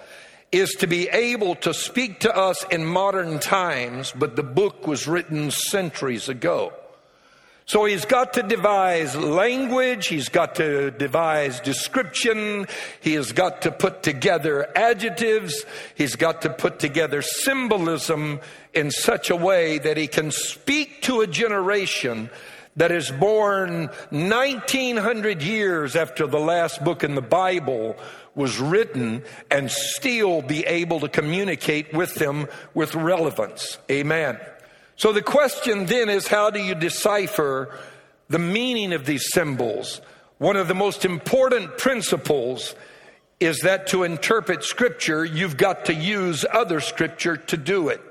is 0.52 0.72
to 0.80 0.88
be 0.88 1.08
able 1.10 1.56
to 1.56 1.74
speak 1.74 2.22
to 2.22 2.36
us 2.36 2.66
in 2.72 2.86
modern 2.86 3.40
times, 3.40 4.14
but 4.18 4.36
the 4.36 4.44
book 4.44 4.88
was 4.88 5.08
written 5.08 5.52
centuries 5.52 6.28
ago. 6.28 6.74
So 7.70 7.86
he's 7.86 8.06
got 8.06 8.34
to 8.34 8.42
devise 8.42 9.16
language, 9.16 10.08
he's 10.08 10.30
got 10.30 10.56
to 10.56 10.90
devise 10.90 11.60
description, 11.60 12.66
he 13.00 13.14
has 13.14 13.32
got 13.32 13.62
to 13.62 13.72
put 13.72 14.02
together 14.02 14.76
adjectives, 14.76 15.66
he's 15.94 16.16
got 16.16 16.42
to 16.42 16.50
put 16.50 16.80
together 16.80 17.22
symbolism 17.22 18.40
in 18.74 18.90
such 18.90 19.30
a 19.30 19.36
way 19.36 19.78
that 19.78 19.98
he 19.98 20.08
can 20.08 20.32
speak 20.32 21.04
to 21.04 21.22
a 21.22 21.28
generation 21.28 22.32
that 22.76 22.92
is 22.92 23.12
born 23.12 23.90
1900 24.10 25.44
years 25.44 25.96
after 25.96 26.26
the 26.26 26.40
last 26.40 26.84
book 26.84 27.04
in 27.04 27.14
the 27.14 27.22
Bible 27.22 27.98
was 28.40 28.58
written 28.58 29.22
and 29.52 29.70
still 29.70 30.42
be 30.42 30.66
able 30.66 31.02
to 31.02 31.10
communicate 31.10 31.94
with 31.94 32.16
them 32.16 32.48
with 32.74 32.96
relevance. 32.96 33.78
Amen. 33.92 34.40
So 34.96 35.12
the 35.12 35.22
question 35.22 35.88
then 35.88 36.08
is 36.08 36.30
how 36.30 36.50
do 36.50 36.62
you 36.62 36.74
decipher 36.74 37.78
the 38.30 38.40
meaning 38.40 38.94
of 38.94 39.06
these 39.06 39.28
symbols? 39.34 40.00
One 40.38 40.56
of 40.56 40.70
the 40.70 40.74
most 40.74 41.04
important 41.04 41.78
principles 41.78 42.76
is 43.42 43.60
that 43.60 43.88
to 43.88 44.04
interpret 44.04 44.64
scripture, 44.64 45.26
you've 45.26 45.58
got 45.58 45.86
to 45.86 45.94
use 45.94 46.46
other 46.50 46.80
scripture 46.80 47.36
to 47.36 47.58
do 47.58 47.90
it. 47.90 48.02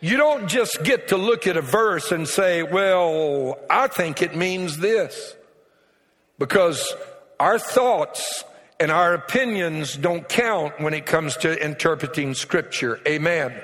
You 0.00 0.16
don't 0.16 0.48
just 0.48 0.82
get 0.82 1.08
to 1.08 1.16
look 1.16 1.46
at 1.46 1.56
a 1.56 1.62
verse 1.62 2.10
and 2.10 2.26
say, 2.26 2.64
well, 2.64 3.60
I 3.70 3.86
think 3.86 4.20
it 4.20 4.34
means 4.34 4.78
this. 4.78 5.36
Because 6.40 6.92
our 7.38 7.60
thoughts 7.60 8.42
and 8.82 8.90
our 8.90 9.14
opinions 9.14 9.96
don't 9.96 10.28
count 10.28 10.80
when 10.80 10.92
it 10.92 11.06
comes 11.06 11.36
to 11.36 11.64
interpreting 11.64 12.34
scripture. 12.34 12.98
Amen. 13.06 13.54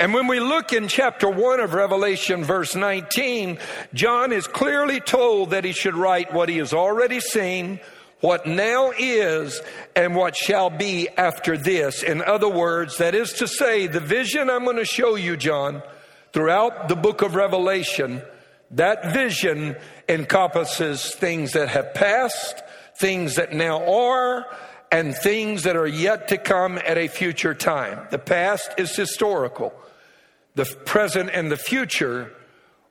And 0.00 0.14
when 0.14 0.28
we 0.28 0.40
look 0.40 0.72
in 0.72 0.88
chapter 0.88 1.28
1 1.28 1.60
of 1.60 1.74
Revelation, 1.74 2.42
verse 2.42 2.74
19, 2.74 3.58
John 3.92 4.32
is 4.32 4.46
clearly 4.46 4.98
told 4.98 5.50
that 5.50 5.64
he 5.64 5.72
should 5.72 5.94
write 5.94 6.32
what 6.32 6.48
he 6.48 6.56
has 6.56 6.72
already 6.72 7.20
seen, 7.20 7.80
what 8.20 8.46
now 8.46 8.92
is, 8.98 9.60
and 9.94 10.16
what 10.16 10.34
shall 10.34 10.70
be 10.70 11.10
after 11.18 11.58
this. 11.58 12.02
In 12.02 12.22
other 12.22 12.48
words, 12.48 12.96
that 12.96 13.14
is 13.14 13.34
to 13.34 13.46
say, 13.46 13.88
the 13.88 14.00
vision 14.00 14.48
I'm 14.48 14.64
going 14.64 14.76
to 14.76 14.86
show 14.86 15.16
you, 15.16 15.36
John, 15.36 15.82
throughout 16.32 16.88
the 16.88 16.96
book 16.96 17.20
of 17.20 17.34
Revelation, 17.34 18.22
that 18.70 19.12
vision 19.12 19.76
encompasses 20.08 21.14
things 21.14 21.52
that 21.52 21.68
have 21.68 21.92
passed, 21.92 22.62
things 23.00 23.36
that 23.36 23.52
now 23.52 23.84
are, 23.90 24.46
and 24.92 25.14
things 25.14 25.62
that 25.64 25.76
are 25.76 25.86
yet 25.86 26.28
to 26.28 26.38
come 26.38 26.78
at 26.78 26.98
a 26.98 27.08
future 27.08 27.54
time. 27.54 28.06
The 28.10 28.18
past 28.18 28.74
is 28.76 28.94
historical 28.94 29.72
the 30.54 30.64
present 30.64 31.30
and 31.32 31.50
the 31.50 31.56
future 31.56 32.32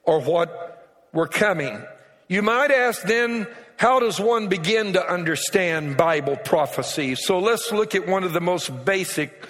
are 0.07 0.19
what 0.19 0.87
were 1.13 1.27
coming. 1.27 1.83
You 2.27 2.41
might 2.41 2.71
ask 2.71 3.01
then, 3.03 3.47
how 3.77 3.99
does 3.99 4.19
one 4.19 4.47
begin 4.47 4.93
to 4.93 5.11
understand 5.11 5.97
Bible 5.97 6.37
prophecy? 6.37 7.15
So 7.15 7.39
let's 7.39 7.71
look 7.71 7.95
at 7.95 8.07
one 8.07 8.23
of 8.23 8.33
the 8.33 8.41
most 8.41 8.85
basic 8.85 9.45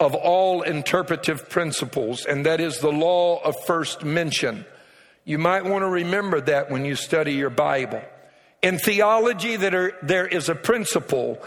of 0.00 0.14
all 0.14 0.62
interpretive 0.62 1.48
principles, 1.48 2.26
and 2.26 2.44
that 2.46 2.60
is 2.60 2.78
the 2.78 2.92
law 2.92 3.40
of 3.42 3.54
first 3.64 4.04
mention. 4.04 4.64
You 5.24 5.38
might 5.38 5.64
want 5.64 5.82
to 5.82 5.88
remember 5.88 6.40
that 6.42 6.70
when 6.70 6.84
you 6.84 6.96
study 6.96 7.34
your 7.34 7.50
Bible. 7.50 8.02
In 8.64 8.78
theology, 8.78 9.56
there 9.56 10.26
is 10.26 10.48
a 10.48 10.54
principle 10.54 11.38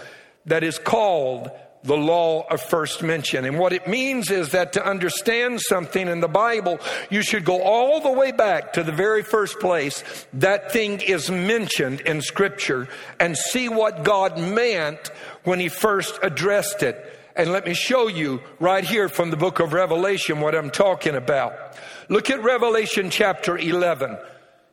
that 0.46 0.64
is 0.64 0.78
called 0.78 1.50
the 1.84 1.98
law 1.98 2.46
of 2.48 2.62
first 2.62 3.02
mention. 3.02 3.44
And 3.44 3.58
what 3.58 3.74
it 3.74 3.88
means 3.88 4.30
is 4.30 4.52
that 4.52 4.74
to 4.74 4.86
understand 4.86 5.60
something 5.62 6.08
in 6.08 6.20
the 6.20 6.28
Bible, 6.28 6.78
you 7.10 7.24
should 7.24 7.44
go 7.44 7.64
all 7.64 8.02
the 8.02 8.12
way 8.12 8.32
back 8.32 8.74
to 8.74 8.84
the 8.84 8.92
very 8.92 9.24
first 9.24 9.60
place 9.60 10.04
that 10.34 10.72
thing 10.72 11.02
is 11.02 11.32
mentioned 11.32 12.02
in 12.02 12.22
Scripture 12.22 12.88
and 13.20 13.36
see 13.36 13.68
what 13.68 14.04
God 14.04 14.38
meant 14.38 15.10
when 15.44 15.60
He 15.60 15.70
first 15.70 16.20
addressed 16.22 16.84
it. 16.84 17.04
And 17.36 17.52
let 17.52 17.66
me 17.66 17.74
show 17.74 18.08
you 18.08 18.44
right 18.60 18.84
here 18.84 19.10
from 19.10 19.32
the 19.32 19.38
book 19.38 19.60
of 19.60 19.74
Revelation 19.74 20.40
what 20.40 20.54
I'm 20.54 20.70
talking 20.70 21.16
about. 21.16 21.76
Look 22.10 22.30
at 22.30 22.44
Revelation 22.44 23.10
chapter 23.10 23.58
11. 23.58 24.20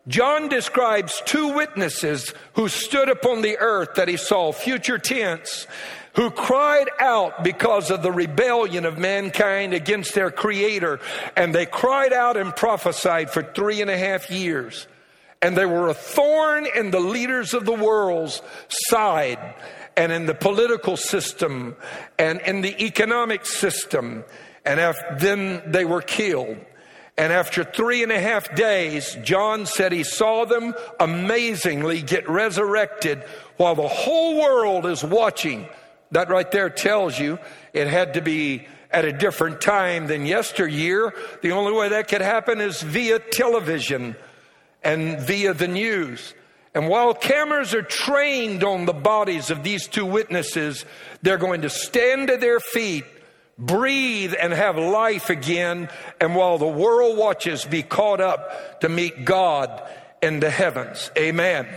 John 0.06 0.48
describes 0.48 1.22
two 1.24 1.54
witnesses 1.54 2.34
who 2.54 2.68
stood 2.68 3.08
upon 3.08 3.40
the 3.40 3.56
earth 3.58 3.94
that 3.94 4.08
he 4.08 4.18
saw, 4.18 4.52
future 4.52 4.98
tense, 4.98 5.66
who 6.14 6.30
cried 6.30 6.90
out 7.00 7.42
because 7.42 7.90
of 7.90 8.02
the 8.02 8.12
rebellion 8.12 8.84
of 8.84 8.98
mankind 8.98 9.72
against 9.72 10.14
their 10.14 10.30
creator. 10.30 11.00
And 11.36 11.54
they 11.54 11.66
cried 11.66 12.12
out 12.12 12.36
and 12.36 12.54
prophesied 12.54 13.30
for 13.30 13.42
three 13.42 13.80
and 13.80 13.90
a 13.90 13.96
half 13.96 14.30
years. 14.30 14.86
And 15.40 15.56
they 15.56 15.66
were 15.66 15.88
a 15.88 15.94
thorn 15.94 16.66
in 16.74 16.90
the 16.90 17.00
leaders 17.00 17.54
of 17.54 17.64
the 17.64 17.72
world's 17.72 18.42
side 18.68 19.54
and 19.96 20.12
in 20.12 20.26
the 20.26 20.34
political 20.34 20.96
system 20.96 21.76
and 22.18 22.40
in 22.42 22.60
the 22.60 22.84
economic 22.84 23.46
system. 23.46 24.24
And 24.64 24.94
then 25.18 25.62
they 25.66 25.84
were 25.84 26.02
killed. 26.02 26.58
And 27.16 27.32
after 27.32 27.62
three 27.62 28.02
and 28.02 28.10
a 28.10 28.20
half 28.20 28.54
days, 28.56 29.16
John 29.22 29.66
said 29.66 29.92
he 29.92 30.02
saw 30.02 30.44
them 30.44 30.74
amazingly 30.98 32.02
get 32.02 32.28
resurrected 32.28 33.24
while 33.56 33.76
the 33.76 33.88
whole 33.88 34.40
world 34.40 34.84
is 34.86 35.04
watching 35.04 35.68
that 36.10 36.28
right 36.28 36.50
there 36.50 36.70
tells 36.70 37.18
you 37.18 37.38
it 37.72 37.88
had 37.88 38.14
to 38.14 38.20
be 38.20 38.66
at 38.90 39.04
a 39.04 39.12
different 39.12 39.60
time 39.60 40.06
than 40.06 40.26
yesteryear. 40.26 41.12
The 41.42 41.50
only 41.52 41.72
way 41.72 41.88
that 41.88 42.08
could 42.08 42.20
happen 42.20 42.60
is 42.60 42.82
via 42.82 43.18
television. 43.18 44.16
and 44.84 45.18
via 45.18 45.54
the 45.54 45.66
news. 45.66 46.34
And 46.74 46.88
while 46.88 47.14
cameras 47.14 47.72
are 47.74 47.82
trained 47.82 48.62
on 48.62 48.84
the 48.84 48.92
bodies 48.92 49.50
of 49.50 49.62
these 49.62 49.88
two 49.88 50.04
witnesses, 50.04 50.84
they're 51.22 51.38
going 51.38 51.62
to 51.62 51.70
stand 51.70 52.28
to 52.28 52.36
their 52.36 52.60
feet, 52.60 53.04
breathe, 53.58 54.34
and 54.40 54.52
have 54.52 54.76
life 54.76 55.30
again. 55.30 55.88
And 56.20 56.34
while 56.34 56.58
the 56.58 56.66
world 56.66 57.16
watches, 57.16 57.64
be 57.64 57.82
caught 57.82 58.20
up 58.20 58.80
to 58.80 58.88
meet 58.88 59.24
God 59.24 59.82
in 60.22 60.40
the 60.40 60.50
heavens. 60.50 61.10
Amen. 61.16 61.68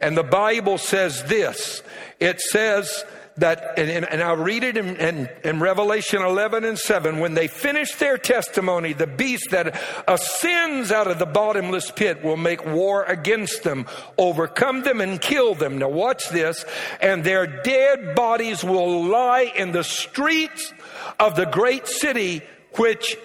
And 0.00 0.16
the 0.16 0.24
Bible 0.24 0.78
says 0.78 1.24
this 1.24 1.82
it 2.20 2.40
says, 2.40 3.04
that, 3.36 3.78
and, 3.78 4.04
and 4.04 4.22
I'll 4.22 4.36
read 4.36 4.62
it 4.62 4.76
in, 4.76 4.96
in, 4.96 5.28
in, 5.42 5.60
Revelation 5.60 6.22
11 6.22 6.64
and 6.64 6.78
7. 6.78 7.18
When 7.18 7.34
they 7.34 7.48
finish 7.48 7.94
their 7.96 8.16
testimony, 8.16 8.92
the 8.92 9.08
beast 9.08 9.50
that 9.50 9.80
ascends 10.06 10.92
out 10.92 11.08
of 11.08 11.18
the 11.18 11.26
bottomless 11.26 11.90
pit 11.90 12.22
will 12.22 12.36
make 12.36 12.64
war 12.64 13.02
against 13.04 13.64
them, 13.64 13.86
overcome 14.18 14.82
them, 14.82 15.00
and 15.00 15.20
kill 15.20 15.54
them. 15.54 15.78
Now, 15.78 15.88
watch 15.88 16.28
this. 16.28 16.64
And 17.00 17.24
their 17.24 17.46
dead 17.46 18.14
bodies 18.14 18.62
will 18.62 19.04
lie 19.04 19.52
in 19.56 19.72
the 19.72 19.84
streets 19.84 20.72
of 21.18 21.36
the 21.36 21.46
great 21.46 21.86
city, 21.86 22.42
which, 22.76 23.16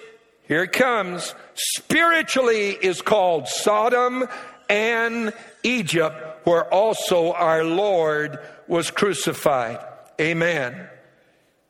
here 0.46 0.64
it 0.64 0.72
comes, 0.72 1.34
spiritually 1.54 2.70
is 2.70 3.02
called 3.02 3.48
Sodom 3.48 4.26
and 4.68 5.32
Egypt, 5.62 6.46
where 6.46 6.72
also 6.72 7.32
our 7.32 7.64
Lord 7.64 8.38
was 8.68 8.90
crucified. 8.90 9.78
Amen. 10.20 10.88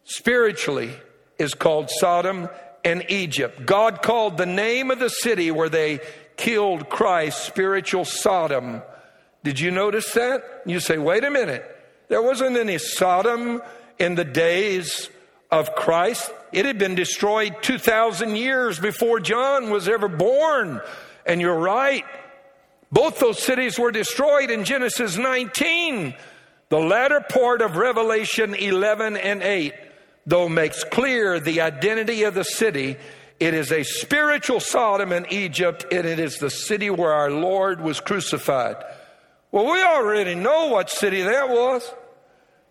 Spiritually 0.05 0.93
is 1.39 1.55
called 1.55 1.89
Sodom 1.91 2.49
and 2.85 3.05
Egypt. 3.09 3.65
God 3.65 4.03
called 4.03 4.37
the 4.37 4.47
name 4.47 4.91
of 4.91 4.99
the 4.99 5.09
city 5.09 5.51
where 5.51 5.69
they 5.69 6.01
killed 6.37 6.89
Christ 6.89 7.45
spiritual 7.45 8.05
Sodom. 8.05 8.83
Did 9.45 9.61
you 9.61 9.71
notice 9.71 10.13
that? 10.13 10.63
You 10.67 10.81
say, 10.81 10.99
wait 10.99 11.25
a 11.25 11.31
minute. 11.31 11.65
There 12.09 12.23
wasn't 12.23 12.57
any 12.57 12.79
Sodom 12.79 13.63
in 13.99 14.15
the 14.15 14.25
days 14.25 15.09
of 15.51 15.75
Christ. 15.75 16.31
It 16.53 16.65
had 16.65 16.79
been 16.79 16.95
destroyed 16.95 17.57
2,000 17.63 18.37
years 18.37 18.79
before 18.79 19.21
John 19.21 19.71
was 19.71 19.89
ever 19.89 20.09
born. 20.09 20.81
And 21.27 21.41
you're 21.41 21.59
right. 21.59 22.05
Both 22.93 23.21
those 23.21 23.43
cities 23.43 23.79
were 23.79 23.93
destroyed 23.93 24.51
in 24.51 24.65
Genesis 24.65 25.17
19. 25.17 26.15
The 26.71 26.79
latter 26.79 27.21
part 27.21 27.63
of 27.63 27.77
Revelation 27.77 28.55
11 28.55 29.17
and 29.17 29.43
8, 29.43 29.75
though, 30.27 30.49
makes 30.49 30.85
clear 30.85 31.41
the 31.41 31.61
identity 31.61 32.25
of 32.25 32.35
the 32.35 32.45
city. 32.45 32.97
It 33.39 33.55
is 33.55 33.73
a 33.73 33.85
spiritual 33.85 34.61
Sodom 34.61 35.13
and 35.13 35.33
Egypt, 35.33 35.87
and 35.91 36.07
it 36.07 36.19
is 36.19 36.39
the 36.39 36.51
city 36.51 36.91
where 36.91 37.13
our 37.13 37.31
Lord 37.31 37.81
was 37.81 38.01
crucified. 38.01 38.77
Well, 39.51 39.65
we 39.65 39.83
already 39.83 40.35
know 40.35 40.69
what 40.69 40.91
city 40.91 41.23
that 41.23 41.49
was. 41.49 41.91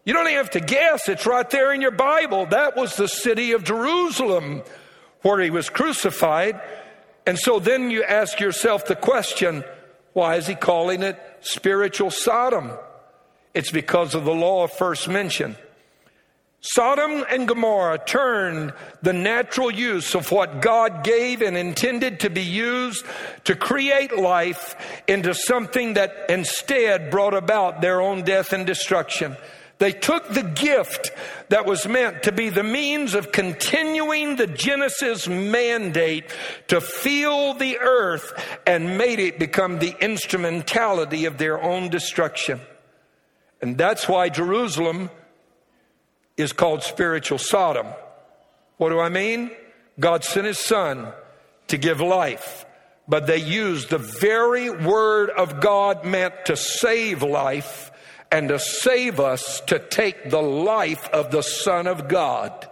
You 0.10 0.16
don't 0.16 0.26
even 0.26 0.38
have 0.38 0.50
to 0.50 0.60
guess, 0.60 1.08
it's 1.08 1.28
right 1.28 1.48
there 1.52 1.72
in 1.72 1.82
your 1.82 1.92
Bible. 1.92 2.48
That 2.48 2.76
was 2.76 2.96
the 2.96 3.08
city 3.08 3.52
of 3.52 3.64
Jerusalem 3.64 4.64
where 5.22 5.40
he 5.40 5.52
was 5.52 5.70
crucified. 5.70 6.60
And 7.28 7.38
so 7.38 7.60
then 7.60 7.92
you 7.92 8.04
ask 8.04 8.40
yourself 8.40 8.88
the 8.88 8.96
question 8.96 9.64
why 10.14 10.38
is 10.38 10.48
he 10.48 10.56
calling 10.56 11.04
it 11.04 11.22
spiritual 11.42 12.10
Sodom? 12.10 12.72
It's 13.54 13.70
because 13.70 14.16
of 14.16 14.26
the 14.26 14.34
law 14.34 14.64
of 14.64 14.72
first 14.74 15.08
mention. 15.08 15.56
Sodom 16.60 17.24
and 17.30 17.48
Gomorrah 17.48 18.00
turned 18.04 18.74
the 19.04 19.14
natural 19.14 19.70
use 19.70 20.16
of 20.16 20.32
what 20.32 20.60
God 20.60 21.04
gave 21.04 21.44
and 21.44 21.56
intended 21.56 22.22
to 22.22 22.32
be 22.32 22.42
used 22.42 23.06
to 23.44 23.56
create 23.56 24.18
life 24.18 24.76
into 25.08 25.36
something 25.36 25.94
that 25.94 26.26
instead 26.30 27.12
brought 27.12 27.36
about 27.36 27.82
their 27.82 28.02
own 28.02 28.24
death 28.24 28.54
and 28.54 28.66
destruction. 28.66 29.38
They 29.80 29.94
took 29.94 30.28
the 30.28 30.44
gift 30.44 31.12
that 31.48 31.66
was 31.66 31.88
meant 31.88 32.24
to 32.24 32.34
be 32.34 32.50
the 32.50 32.64
means 32.64 33.16
of 33.16 33.32
continuing 33.32 34.36
the 34.36 34.46
Genesis 34.46 35.28
mandate 35.28 36.26
to 36.68 36.82
fill 36.82 37.54
the 37.54 37.80
earth 37.80 38.34
and 38.68 38.98
made 38.98 39.20
it 39.20 39.40
become 39.40 39.80
the 39.80 39.96
instrumentality 40.02 41.26
of 41.26 41.38
their 41.38 41.62
own 41.64 41.90
destruction. 41.90 42.60
And 43.62 43.78
that's 43.78 44.08
why 44.08 44.28
Jerusalem 44.28 45.10
is 46.36 46.52
called 46.52 46.84
spiritual 46.84 47.38
Sodom. 47.38 47.88
What 48.78 48.90
do 48.90 49.00
I 49.00 49.10
mean? 49.10 49.52
God 49.98 50.26
sent 50.26 50.46
his 50.46 50.60
son 50.60 51.08
to 51.68 51.78
give 51.78 52.02
life, 52.02 52.66
but 53.08 53.28
they 53.28 53.38
used 53.38 53.90
the 53.90 53.98
very 53.98 54.70
word 54.70 55.30
of 55.30 55.62
God 55.62 56.04
meant 56.04 56.34
to 56.46 56.58
save 56.58 57.24
life 57.24 57.89
and 58.32 58.50
to 58.50 58.60
save 58.60 59.20
us 59.20 59.62
to 59.62 59.80
take 59.80 60.30
the 60.30 60.42
life 60.42 61.10
of 61.10 61.32
the 61.32 61.42
Son 61.42 61.88
of 61.88 62.08
God, 62.08 62.68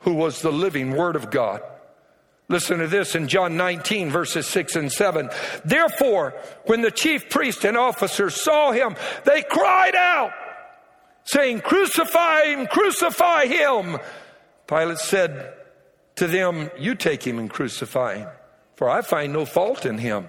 who 0.00 0.14
was 0.14 0.42
the 0.42 0.52
living 0.52 0.92
word 0.92 1.16
of 1.16 1.30
God. 1.30 1.62
Listen 2.48 2.78
to 2.78 2.88
this 2.88 3.14
in 3.14 3.28
John 3.28 3.56
19, 3.56 4.10
verses 4.10 4.46
6 4.46 4.74
and 4.76 4.92
7. 4.92 5.30
Therefore, 5.64 6.34
when 6.66 6.82
the 6.82 6.90
chief 6.90 7.30
priest 7.30 7.64
and 7.64 7.76
officers 7.76 8.34
saw 8.34 8.72
him, 8.72 8.96
they 9.24 9.42
cried 9.42 9.94
out, 9.94 10.32
saying, 11.24 11.60
Crucify 11.60 12.46
him, 12.46 12.66
crucify 12.66 13.46
him. 13.46 13.98
Pilate 14.66 14.98
said 14.98 15.54
to 16.16 16.26
them, 16.26 16.70
You 16.76 16.96
take 16.96 17.24
him 17.24 17.38
and 17.38 17.48
crucify 17.48 18.18
him, 18.18 18.28
for 18.74 18.88
I 18.90 19.02
find 19.02 19.32
no 19.32 19.44
fault 19.44 19.86
in 19.86 19.98
him. 19.98 20.28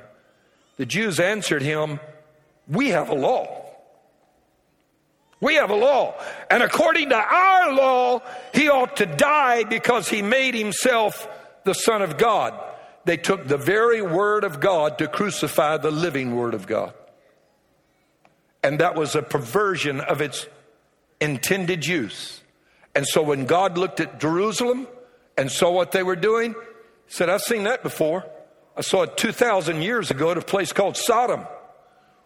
The 0.78 0.86
Jews 0.86 1.20
answered 1.20 1.64
him, 1.64 2.00
We 2.68 2.90
have 2.90 3.10
a 3.10 3.16
law. 3.16 3.61
We 5.42 5.56
have 5.56 5.72
a 5.72 5.76
law. 5.76 6.14
And 6.50 6.62
according 6.62 7.10
to 7.10 7.18
our 7.18 7.74
law, 7.74 8.22
he 8.54 8.70
ought 8.70 8.98
to 8.98 9.08
die 9.08 9.64
because 9.64 10.08
he 10.08 10.22
made 10.22 10.54
himself 10.54 11.28
the 11.66 11.74
Son 11.74 12.04
of 12.04 12.18
God. 12.18 12.54
They 13.06 13.18
took 13.18 13.48
the 13.48 13.58
very 13.58 14.04
Word 14.04 14.44
of 14.44 14.60
God 14.60 15.00
to 15.00 15.08
crucify 15.08 15.78
the 15.78 15.92
living 15.92 16.36
Word 16.36 16.54
of 16.54 16.68
God. 16.68 16.94
And 18.64 18.80
that 18.80 18.96
was 18.96 19.16
a 19.16 19.24
perversion 19.24 20.00
of 20.00 20.22
its 20.22 20.48
intended 21.20 21.88
use. 21.88 22.42
And 22.94 23.08
so 23.08 23.24
when 23.24 23.46
God 23.46 23.80
looked 23.80 24.00
at 24.00 24.20
Jerusalem 24.20 24.88
and 25.36 25.52
saw 25.52 25.72
what 25.72 25.92
they 25.92 26.04
were 26.04 26.16
doing, 26.16 26.54
he 26.54 27.14
said, 27.14 27.30
I've 27.30 27.42
seen 27.42 27.64
that 27.64 27.82
before. 27.82 28.26
I 28.78 28.82
saw 28.82 29.04
it 29.04 29.18
2,000 29.18 29.82
years 29.82 30.12
ago 30.12 30.30
at 30.32 30.38
a 30.38 30.42
place 30.42 30.72
called 30.72 30.98
Sodom, 30.98 31.48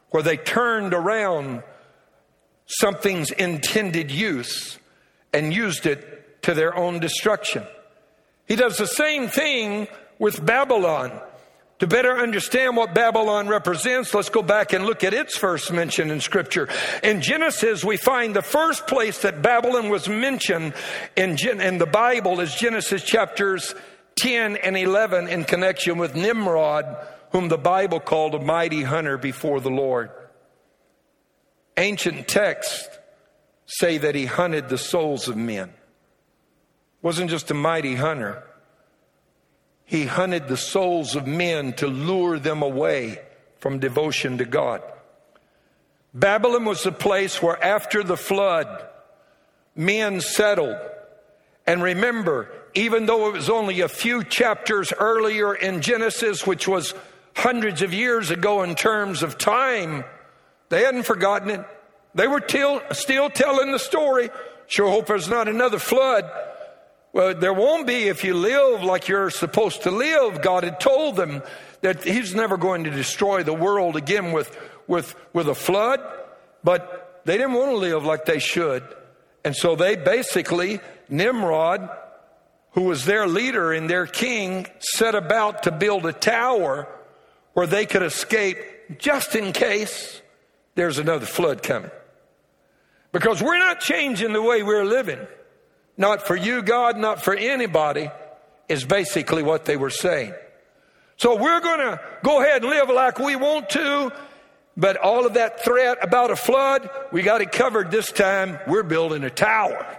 where 0.10 0.24
they 0.24 0.36
turned 0.36 0.94
around 0.94 1.64
something's 2.66 3.32
intended 3.32 4.12
use 4.12 4.80
and 5.34 5.54
used 5.54 5.86
it 5.86 6.42
to 6.44 6.54
their 6.54 6.76
own 6.76 7.00
destruction. 7.00 7.64
He 8.48 8.56
does 8.56 8.78
the 8.78 8.88
same 8.88 9.28
thing 9.28 9.88
with 10.20 10.44
Babylon. 10.46 11.12
To 11.80 11.88
better 11.88 12.18
understand 12.18 12.78
what 12.78 12.96
Babylon 12.96 13.50
represents, 13.50 14.14
let's 14.14 14.30
go 14.30 14.42
back 14.42 14.72
and 14.72 14.86
look 14.86 15.04
at 15.04 15.14
its 15.14 15.36
first 15.36 15.74
mention 15.74 16.10
in 16.10 16.22
Scripture. 16.22 16.70
In 17.04 17.22
Genesis, 17.22 17.84
we 17.84 17.98
find 17.98 18.34
the 18.34 18.42
first 18.42 18.88
place 18.88 19.24
that 19.24 19.42
Babylon 19.42 19.90
was 19.90 20.08
mentioned 20.08 20.74
in, 21.18 21.38
in 21.60 21.78
the 21.78 21.86
Bible 21.86 22.40
is 22.40 22.56
Genesis 22.56 23.04
chapters 23.04 23.76
10 24.16 24.56
and 24.56 24.78
11 24.78 25.28
in 25.28 25.44
connection 25.44 25.98
with 25.98 26.16
Nimrod, 26.16 26.86
whom 27.32 27.50
the 27.50 27.58
Bible 27.58 28.00
called 28.00 28.36
a 28.36 28.40
mighty 28.40 28.84
hunter 28.84 29.18
before 29.18 29.60
the 29.60 29.70
Lord. 29.70 30.12
Ancient 31.78 32.28
texts 32.28 32.88
say 33.66 33.98
that 33.98 34.16
he 34.16 34.26
hunted 34.26 34.70
the 34.70 34.78
souls 34.78 35.28
of 35.28 35.36
men 35.36 35.74
wasn't 37.06 37.30
just 37.30 37.52
a 37.52 37.54
mighty 37.54 37.94
hunter. 37.94 38.42
He 39.86 40.06
hunted 40.06 40.48
the 40.48 40.58
souls 40.58 41.16
of 41.16 41.28
men 41.28 41.74
to 41.74 41.86
lure 41.86 42.40
them 42.40 42.64
away 42.64 43.20
from 43.60 43.78
devotion 43.78 44.40
to 44.40 44.46
God. 44.46 44.82
Babylon 46.16 46.66
was 46.66 46.82
the 46.82 46.92
place 46.92 47.44
where 47.44 47.64
after 47.64 48.02
the 48.02 48.18
flood, 48.18 48.88
men 49.76 50.20
settled. 50.20 50.78
And 51.68 51.84
remember, 51.84 52.50
even 52.74 53.06
though 53.06 53.28
it 53.28 53.34
was 53.34 53.52
only 53.52 53.82
a 53.82 53.88
few 53.88 54.24
chapters 54.24 54.92
earlier 54.92 55.54
in 55.54 55.82
Genesis, 55.82 56.48
which 56.48 56.68
was 56.68 56.96
hundreds 57.36 57.84
of 57.84 57.94
years 57.94 58.32
ago 58.32 58.64
in 58.64 58.74
terms 58.74 59.22
of 59.22 59.38
time, 59.38 60.06
they 60.76 60.84
hadn't 60.84 61.04
forgotten 61.04 61.50
it. 61.52 61.66
They 62.16 62.28
were 62.28 62.42
till, 62.42 62.82
still 62.92 63.30
telling 63.30 63.72
the 63.72 63.80
story. 63.80 64.30
Sure 64.68 64.90
hope 64.90 65.06
there's 65.06 65.30
not 65.30 65.48
another 65.48 65.80
flood. 65.80 66.30
Well, 67.14 67.34
there 67.34 67.54
won't 67.54 67.88
be 67.88 68.10
if 68.10 68.26
you 68.26 68.34
live 68.34 68.84
like 68.84 69.08
you're 69.08 69.30
supposed 69.30 69.84
to 69.84 69.92
live. 69.92 70.42
God 70.42 70.66
had 70.66 70.82
told 70.82 71.16
them 71.16 71.44
that 71.80 72.04
He's 72.04 72.36
never 72.36 72.58
going 72.58 72.84
to 72.84 72.90
destroy 72.90 73.42
the 73.42 73.54
world 73.54 73.96
again 73.96 74.34
with, 74.34 74.54
with, 74.86 75.16
with 75.32 75.48
a 75.48 75.56
flood, 75.56 76.02
but 76.62 77.22
they 77.24 77.38
didn't 77.38 77.54
want 77.54 77.72
to 77.72 77.78
live 77.78 78.04
like 78.04 78.26
they 78.26 78.40
should. 78.40 78.84
And 79.46 79.56
so 79.56 79.78
they 79.78 79.96
basically, 79.96 80.82
Nimrod, 81.08 81.90
who 82.72 82.82
was 82.82 83.06
their 83.06 83.28
leader 83.28 83.72
and 83.72 83.90
their 83.90 84.08
king, 84.08 84.68
set 84.80 85.16
about 85.16 85.64
to 85.64 85.72
build 85.72 86.06
a 86.06 86.12
tower 86.12 86.86
where 87.54 87.66
they 87.66 87.86
could 87.86 88.04
escape 88.04 88.58
just 88.98 89.38
in 89.38 89.54
case 89.54 90.22
there's 90.76 91.00
another 91.00 91.26
flood 91.26 91.64
coming. 91.64 91.92
Because 93.12 93.42
we're 93.42 93.58
not 93.58 93.80
changing 93.80 94.34
the 94.34 94.42
way 94.42 94.62
we're 94.62 94.86
living. 94.86 95.26
Not 95.98 96.28
for 96.28 96.36
you, 96.36 96.62
God, 96.62 96.98
not 96.98 97.24
for 97.24 97.34
anybody, 97.34 98.10
is 98.68 98.84
basically 98.84 99.42
what 99.42 99.66
they 99.66 99.78
were 99.78 99.90
saying. 99.90 100.34
So 101.18 101.36
we're 101.42 101.62
going 101.62 101.80
to 101.80 102.02
go 102.24 102.42
ahead 102.42 102.62
and 102.62 102.70
live 102.70 102.90
like 102.90 103.20
we 103.20 103.38
want 103.38 103.70
to, 103.72 104.12
but 104.76 104.98
all 104.98 105.26
of 105.26 105.36
that 105.36 105.64
threat 105.64 105.98
about 106.02 106.32
a 106.32 106.36
flood, 106.36 106.90
we 107.14 107.22
got 107.22 107.40
it 107.40 107.54
covered 107.54 107.90
this 107.90 108.12
time. 108.12 108.60
We're 108.68 108.84
building 108.84 109.24
a 109.24 109.30
tower. 109.30 109.98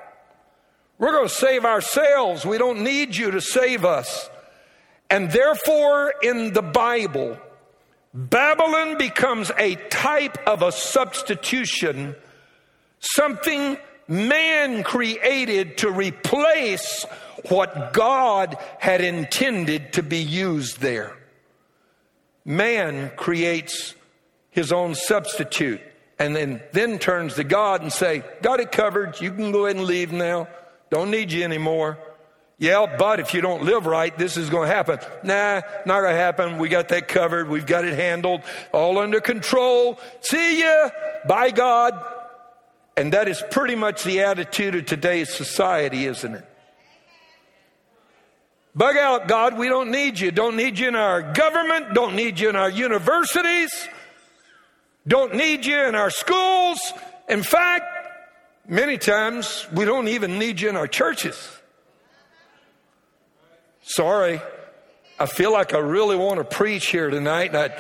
We're 0.99 1.13
going 1.13 1.29
to 1.29 1.35
save 1.35 1.65
ourselves. 1.65 2.45
We 2.45 2.59
don't 2.59 2.83
need 2.83 3.17
you 3.17 3.31
to 3.31 3.41
save 3.41 3.87
us. 3.87 4.29
And 5.09 5.31
therefore, 5.31 6.13
in 6.23 6.53
the 6.53 6.63
Bible, 6.63 7.39
Babylon 8.17 8.97
becomes 8.97 9.53
a 9.59 9.75
type 9.91 10.39
of 10.49 10.63
a 10.63 10.73
substitution 10.73 12.17
Something 13.01 13.77
man 14.09 14.83
created 14.83 15.79
to 15.79 15.91
replace 15.91 17.05
what 17.49 17.93
God 17.93 18.57
had 18.79 19.01
intended 19.01 19.93
to 19.95 20.03
be 20.03 20.19
used 20.19 20.81
there. 20.81 21.17
Man 22.45 23.11
creates 23.17 23.95
his 24.51 24.73
own 24.73 24.95
substitute 24.95 25.81
and 26.19 26.35
then, 26.35 26.63
then 26.73 26.99
turns 26.99 27.35
to 27.35 27.45
God 27.45 27.83
and 27.83 27.93
say, 27.93 28.23
got 28.41 28.61
it 28.61 28.73
covered. 28.73 29.21
You 29.21 29.31
can 29.33 29.53
go 29.53 29.67
ahead 29.67 29.77
and 29.77 29.85
leave 29.85 30.13
now. 30.13 30.49
Don't 30.91 31.11
need 31.11 31.33
you 31.33 31.45
anymore. 31.45 31.99
Yeah, 32.59 32.97
but 32.99 33.21
if 33.21 33.35
you 33.35 33.43
don't 33.43 33.65
live 33.65 33.85
right, 33.85 34.17
this 34.17 34.39
is 34.39 34.49
going 34.49 34.69
to 34.69 34.75
happen. 34.75 34.99
Nah, 35.23 35.61
not 35.85 36.01
going 36.01 36.15
to 36.15 36.19
happen. 36.19 36.57
We 36.57 36.71
got 36.71 36.89
that 36.89 37.07
covered. 37.07 37.51
We've 37.51 37.67
got 37.67 37.85
it 37.85 37.95
handled. 37.95 38.43
All 38.73 38.99
under 38.99 39.21
control. 39.21 40.01
See 40.23 40.61
ya. 40.61 40.89
Bye, 41.29 41.51
God. 41.51 42.03
And 42.97 43.13
that 43.13 43.29
is 43.29 43.43
pretty 43.51 43.75
much 43.75 44.05
the 44.05 44.21
attitude 44.21 44.75
of 44.75 44.87
today's 44.87 45.33
society, 45.35 46.07
isn't 46.07 46.35
it? 46.35 46.49
Bug 48.75 48.97
out, 48.97 49.29
God, 49.29 49.59
we 49.59 49.69
don't 49.69 49.91
need 49.91 50.19
you. 50.19 50.31
Don't 50.31 50.57
need 50.57 50.79
you 50.79 50.89
in 50.89 50.97
our 50.97 51.21
government. 51.33 51.93
Don't 51.95 52.15
need 52.15 52.41
you 52.41 52.49
in 52.49 52.57
our 52.57 52.71
universities. 52.71 53.71
Don't 55.07 55.35
need 55.35 55.65
you 55.67 55.79
in 55.79 55.95
our 55.95 56.11
schools. 56.11 56.79
In 57.29 57.43
fact, 57.43 57.85
many 58.67 58.97
times 58.97 59.67
we 59.75 59.85
don't 59.85 60.09
even 60.09 60.39
need 60.39 60.61
you 60.61 60.71
in 60.71 60.77
our 60.77 60.87
churches. 60.87 61.56
Sorry. 63.87 64.41
I 65.19 65.27
feel 65.27 65.53
like 65.53 65.73
I 65.73 65.79
really 65.79 66.17
want 66.17 66.39
to 66.39 66.45
preach 66.45 66.89
here 66.89 67.09
tonight. 67.09 67.55
I, 67.55 67.71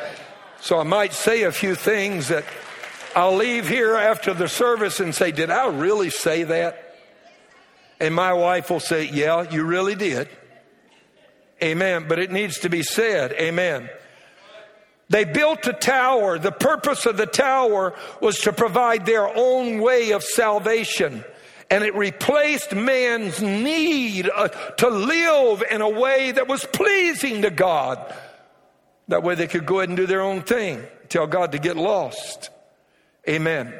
so 0.60 0.78
I 0.78 0.84
might 0.84 1.12
say 1.12 1.42
a 1.42 1.52
few 1.52 1.74
things 1.74 2.28
that 2.28 2.44
I'll 3.16 3.34
leave 3.34 3.68
here 3.68 3.96
after 3.96 4.32
the 4.32 4.48
service 4.48 5.00
and 5.00 5.12
say, 5.12 5.32
Did 5.32 5.50
I 5.50 5.66
really 5.66 6.10
say 6.10 6.44
that? 6.44 6.96
And 7.98 8.14
my 8.14 8.32
wife 8.32 8.70
will 8.70 8.80
say, 8.80 9.08
Yeah, 9.08 9.50
you 9.50 9.64
really 9.64 9.96
did. 9.96 10.28
Amen. 11.60 12.06
But 12.08 12.20
it 12.20 12.30
needs 12.30 12.60
to 12.60 12.68
be 12.68 12.84
said. 12.84 13.32
Amen. 13.32 13.90
They 15.08 15.24
built 15.24 15.66
a 15.66 15.72
tower. 15.72 16.38
The 16.38 16.52
purpose 16.52 17.04
of 17.04 17.16
the 17.16 17.26
tower 17.26 17.94
was 18.20 18.38
to 18.42 18.52
provide 18.52 19.06
their 19.06 19.26
own 19.26 19.80
way 19.80 20.12
of 20.12 20.22
salvation. 20.22 21.24
And 21.70 21.82
it 21.82 21.94
replaced 21.96 22.74
man's 22.74 23.42
need 23.42 24.30
uh, 24.32 24.48
to 24.48 24.88
live 24.88 25.64
in 25.68 25.80
a 25.80 25.88
way 25.88 26.30
that 26.30 26.46
was 26.46 26.64
pleasing 26.64 27.42
to 27.42 27.50
God. 27.50 28.14
That 29.08 29.22
way 29.22 29.34
they 29.34 29.48
could 29.48 29.66
go 29.66 29.78
ahead 29.80 29.88
and 29.88 29.96
do 29.96 30.06
their 30.06 30.20
own 30.20 30.42
thing, 30.42 30.84
tell 31.08 31.26
God 31.26 31.52
to 31.52 31.58
get 31.58 31.76
lost. 31.76 32.50
Amen. 33.28 33.74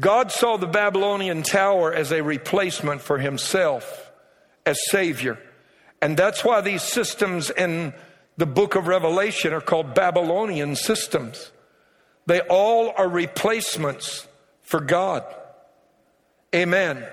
God 0.00 0.32
saw 0.32 0.56
the 0.56 0.66
Babylonian 0.66 1.42
tower 1.42 1.92
as 1.92 2.10
a 2.10 2.22
replacement 2.22 3.00
for 3.00 3.18
himself 3.18 4.10
as 4.66 4.78
Savior. 4.88 5.38
And 6.00 6.16
that's 6.16 6.44
why 6.44 6.60
these 6.60 6.82
systems 6.82 7.50
in 7.50 7.94
the 8.36 8.46
book 8.46 8.74
of 8.74 8.88
Revelation 8.88 9.52
are 9.52 9.60
called 9.60 9.94
Babylonian 9.94 10.74
systems. 10.74 11.52
They 12.26 12.40
all 12.40 12.92
are 12.96 13.08
replacements 13.08 14.26
for 14.62 14.80
God. 14.80 15.24
Amen. 16.54 17.04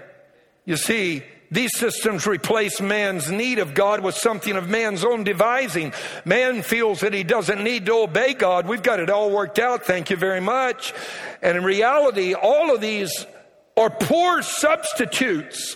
You 0.66 0.78
see, 0.78 1.24
these 1.50 1.76
systems 1.76 2.28
replace 2.28 2.80
man's 2.80 3.30
need 3.30 3.60
of 3.60 3.74
God 3.74 4.02
with 4.02 4.16
something 4.16 4.56
of 4.56 4.70
man's 4.70 5.04
own 5.04 5.26
devising. 5.26 5.94
Man 6.24 6.62
feels 6.62 7.02
that 7.02 7.14
he 7.14 7.24
doesn't 7.24 7.62
need 7.62 7.88
to 7.88 7.94
obey 8.04 8.34
God. 8.34 8.68
We've 8.68 8.82
got 8.84 9.02
it 9.02 9.10
all 9.10 9.32
worked 9.32 9.60
out. 9.60 9.84
Thank 9.84 10.10
you 10.10 10.16
very 10.16 10.40
much. 10.40 10.94
And 11.42 11.58
in 11.58 11.64
reality, 11.64 12.34
all 12.34 12.74
of 12.74 12.80
these 12.80 13.26
are 13.76 13.90
poor 13.90 14.42
substitutes. 14.44 15.76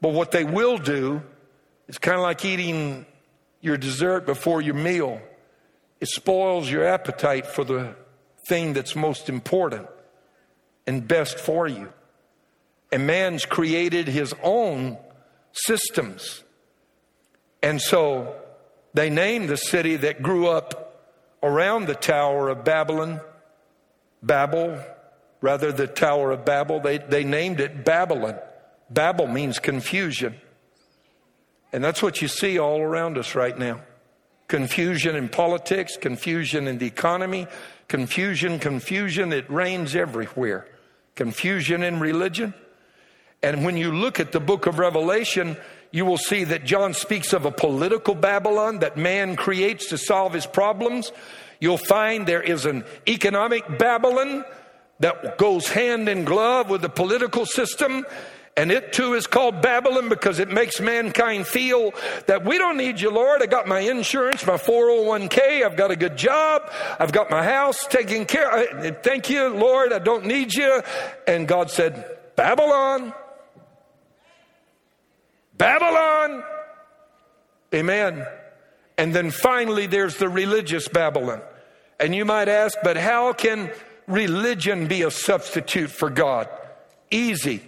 But 0.00 0.14
what 0.14 0.32
they 0.32 0.44
will 0.44 0.78
do 0.78 1.22
is 1.86 1.98
kind 1.98 2.16
of 2.16 2.22
like 2.22 2.44
eating 2.44 3.06
your 3.60 3.76
dessert 3.76 4.26
before 4.26 4.62
your 4.62 4.74
meal. 4.74 5.20
It 6.00 6.08
spoils 6.08 6.70
your 6.70 6.84
appetite 6.84 7.46
for 7.46 7.64
the 7.64 7.94
thing 8.48 8.72
that's 8.72 8.96
most 8.96 9.28
important 9.28 9.86
and 10.86 11.06
best 11.06 11.38
for 11.38 11.68
you. 11.68 11.92
And 12.94 13.08
man's 13.08 13.44
created 13.44 14.06
his 14.06 14.32
own 14.40 14.98
systems. 15.50 16.44
And 17.60 17.82
so 17.82 18.36
they 18.94 19.10
named 19.10 19.48
the 19.48 19.56
city 19.56 19.96
that 19.96 20.22
grew 20.22 20.46
up 20.46 21.02
around 21.42 21.88
the 21.88 21.96
Tower 21.96 22.50
of 22.50 22.62
Babylon, 22.62 23.20
Babel, 24.22 24.78
rather 25.40 25.72
the 25.72 25.88
Tower 25.88 26.30
of 26.30 26.44
Babel. 26.44 26.78
They, 26.78 26.98
they 26.98 27.24
named 27.24 27.58
it 27.58 27.84
Babylon. 27.84 28.38
Babel 28.88 29.26
means 29.26 29.58
confusion. 29.58 30.36
And 31.72 31.82
that's 31.82 32.00
what 32.00 32.22
you 32.22 32.28
see 32.28 32.60
all 32.60 32.80
around 32.80 33.18
us 33.18 33.34
right 33.34 33.58
now. 33.58 33.80
Confusion 34.46 35.16
in 35.16 35.30
politics, 35.30 35.96
confusion 35.96 36.68
in 36.68 36.78
the 36.78 36.86
economy, 36.86 37.48
confusion, 37.88 38.60
confusion. 38.60 39.32
It 39.32 39.50
reigns 39.50 39.96
everywhere. 39.96 40.68
Confusion 41.16 41.82
in 41.82 41.98
religion, 41.98 42.54
and 43.44 43.62
when 43.62 43.76
you 43.76 43.92
look 43.92 44.20
at 44.20 44.32
the 44.32 44.40
book 44.40 44.64
of 44.64 44.78
Revelation, 44.78 45.58
you 45.90 46.06
will 46.06 46.16
see 46.16 46.44
that 46.44 46.64
John 46.64 46.94
speaks 46.94 47.34
of 47.34 47.44
a 47.44 47.50
political 47.50 48.14
Babylon 48.14 48.78
that 48.78 48.96
man 48.96 49.36
creates 49.36 49.90
to 49.90 49.98
solve 49.98 50.32
his 50.32 50.46
problems. 50.46 51.12
You'll 51.60 51.76
find 51.76 52.26
there 52.26 52.42
is 52.42 52.64
an 52.64 52.84
economic 53.06 53.78
Babylon 53.78 54.46
that 55.00 55.36
goes 55.36 55.68
hand 55.68 56.08
in 56.08 56.24
glove 56.24 56.70
with 56.70 56.80
the 56.80 56.88
political 56.88 57.44
system. 57.44 58.06
And 58.56 58.72
it 58.72 58.94
too 58.94 59.12
is 59.12 59.26
called 59.26 59.60
Babylon 59.60 60.08
because 60.08 60.38
it 60.38 60.48
makes 60.48 60.80
mankind 60.80 61.46
feel 61.46 61.92
that 62.26 62.46
we 62.46 62.56
don't 62.56 62.78
need 62.78 62.98
you, 62.98 63.10
Lord. 63.10 63.42
I 63.42 63.46
got 63.46 63.68
my 63.68 63.80
insurance, 63.80 64.46
my 64.46 64.56
401k, 64.56 65.66
I've 65.66 65.76
got 65.76 65.90
a 65.90 65.96
good 65.96 66.16
job, 66.16 66.72
I've 66.98 67.12
got 67.12 67.30
my 67.30 67.42
house 67.42 67.86
taken 67.88 68.24
care 68.24 68.48
of. 68.48 69.02
Thank 69.02 69.28
you, 69.28 69.48
Lord, 69.48 69.92
I 69.92 69.98
don't 69.98 70.24
need 70.24 70.54
you. 70.54 70.82
And 71.26 71.46
God 71.46 71.70
said, 71.70 72.06
Babylon, 72.36 73.12
Babylon. 75.56 76.42
Amen. 77.74 78.26
And 78.96 79.14
then 79.14 79.30
finally, 79.30 79.86
there's 79.86 80.16
the 80.16 80.28
religious 80.28 80.88
Babylon. 80.88 81.42
And 81.98 82.14
you 82.14 82.24
might 82.24 82.48
ask, 82.48 82.78
but 82.82 82.96
how 82.96 83.32
can 83.32 83.70
religion 84.06 84.86
be 84.86 85.02
a 85.02 85.10
substitute 85.10 85.90
for 85.90 86.10
God? 86.10 86.48
Easy. 87.10 87.62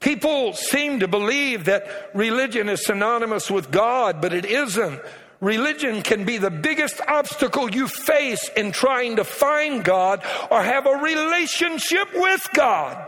People 0.00 0.52
seem 0.52 1.00
to 1.00 1.08
believe 1.08 1.64
that 1.64 2.10
religion 2.14 2.68
is 2.68 2.84
synonymous 2.84 3.50
with 3.50 3.70
God, 3.70 4.20
but 4.20 4.32
it 4.32 4.44
isn't. 4.44 5.00
Religion 5.40 6.02
can 6.02 6.24
be 6.24 6.38
the 6.38 6.50
biggest 6.50 7.00
obstacle 7.06 7.70
you 7.70 7.88
face 7.88 8.48
in 8.56 8.72
trying 8.72 9.16
to 9.16 9.24
find 9.24 9.84
God 9.84 10.24
or 10.50 10.62
have 10.62 10.86
a 10.86 10.96
relationship 10.96 12.08
with 12.14 12.46
God. 12.54 13.06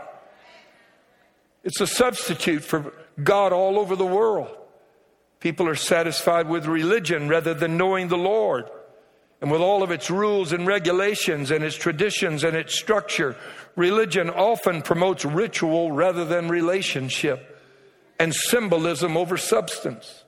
It's 1.63 1.81
a 1.81 1.87
substitute 1.87 2.63
for 2.63 2.93
God 3.21 3.53
all 3.53 3.79
over 3.79 3.95
the 3.95 4.05
world. 4.05 4.55
People 5.39 5.67
are 5.67 5.75
satisfied 5.75 6.47
with 6.47 6.65
religion 6.65 7.27
rather 7.27 7.53
than 7.53 7.77
knowing 7.77 8.07
the 8.07 8.17
Lord. 8.17 8.69
And 9.41 9.49
with 9.49 9.61
all 9.61 9.81
of 9.81 9.89
its 9.89 10.11
rules 10.11 10.51
and 10.53 10.67
regulations 10.67 11.49
and 11.49 11.63
its 11.63 11.75
traditions 11.75 12.43
and 12.43 12.55
its 12.55 12.77
structure, 12.77 13.35
religion 13.75 14.29
often 14.29 14.83
promotes 14.83 15.25
ritual 15.25 15.91
rather 15.91 16.23
than 16.25 16.47
relationship 16.47 17.59
and 18.19 18.35
symbolism 18.35 19.17
over 19.17 19.37
substance. 19.37 20.23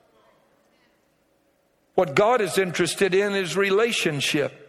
What 1.94 2.16
God 2.16 2.40
is 2.40 2.58
interested 2.58 3.14
in 3.14 3.34
is 3.36 3.56
relationship. 3.56 4.60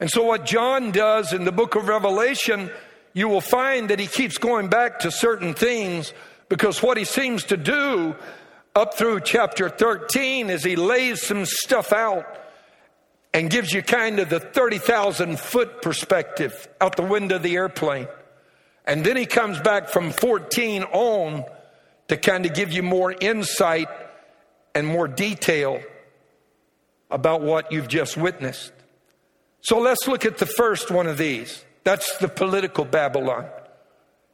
And 0.00 0.10
so, 0.10 0.24
what 0.24 0.44
John 0.44 0.90
does 0.90 1.32
in 1.32 1.44
the 1.44 1.52
book 1.52 1.76
of 1.76 1.86
Revelation, 1.86 2.72
you 3.12 3.28
will 3.28 3.40
find 3.40 3.88
that 3.90 4.00
he 4.00 4.08
keeps 4.08 4.36
going 4.36 4.68
back 4.68 4.98
to 5.00 5.12
certain 5.12 5.54
things 5.54 6.12
because 6.48 6.82
what 6.82 6.96
he 6.96 7.04
seems 7.04 7.44
to 7.44 7.56
do 7.56 8.14
up 8.74 8.94
through 8.94 9.20
chapter 9.20 9.68
13 9.68 10.50
is 10.50 10.62
he 10.62 10.76
lays 10.76 11.22
some 11.22 11.44
stuff 11.46 11.92
out 11.92 12.26
and 13.32 13.50
gives 13.50 13.72
you 13.72 13.82
kind 13.82 14.18
of 14.18 14.28
the 14.28 14.40
30,000 14.40 15.38
foot 15.38 15.82
perspective 15.82 16.68
out 16.80 16.96
the 16.96 17.02
window 17.02 17.36
of 17.36 17.42
the 17.42 17.56
airplane. 17.56 18.06
And 18.86 19.04
then 19.04 19.16
he 19.16 19.26
comes 19.26 19.58
back 19.60 19.88
from 19.88 20.10
14 20.10 20.84
on 20.84 21.44
to 22.08 22.16
kind 22.16 22.46
of 22.46 22.54
give 22.54 22.72
you 22.72 22.82
more 22.82 23.12
insight 23.12 23.88
and 24.74 24.86
more 24.86 25.08
detail 25.08 25.80
about 27.10 27.40
what 27.40 27.72
you've 27.72 27.88
just 27.88 28.16
witnessed. 28.16 28.72
So 29.60 29.78
let's 29.80 30.06
look 30.06 30.24
at 30.24 30.38
the 30.38 30.46
first 30.46 30.90
one 30.90 31.06
of 31.06 31.18
these. 31.18 31.64
That's 31.82 32.18
the 32.18 32.28
political 32.28 32.84
Babylon. 32.84 33.46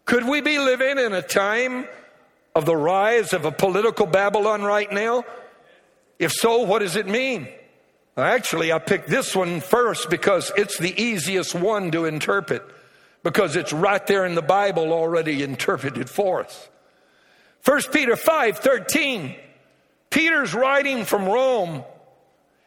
Could 0.05 0.27
we 0.27 0.40
be 0.40 0.59
living 0.59 0.98
in 0.98 1.12
a 1.12 1.22
time 1.22 1.87
of 2.54 2.66
the 2.66 2.76
rise 2.76 3.32
of 3.32 3.44
a 3.44 3.52
political 3.52 4.06
Babylon 4.06 4.62
right 4.62 4.90
now? 4.90 5.24
If 6.18 6.32
so, 6.32 6.58
what 6.58 6.80
does 6.80 6.96
it 6.96 7.06
mean? 7.06 7.48
Actually, 8.16 8.72
I 8.72 8.78
picked 8.78 9.08
this 9.08 9.34
one 9.34 9.60
first 9.60 10.10
because 10.10 10.52
it's 10.56 10.78
the 10.78 11.00
easiest 11.02 11.54
one 11.54 11.90
to 11.92 12.04
interpret 12.04 12.62
because 13.22 13.56
it's 13.56 13.72
right 13.72 14.06
there 14.06 14.26
in 14.26 14.34
the 14.34 14.42
Bible 14.42 14.92
already 14.92 15.42
interpreted 15.42 16.10
for 16.10 16.44
us. 16.44 16.68
1 17.64 17.82
Peter 17.92 18.16
5 18.16 18.58
13. 18.58 19.36
Peter's 20.10 20.52
writing 20.52 21.04
from 21.04 21.26
Rome 21.26 21.84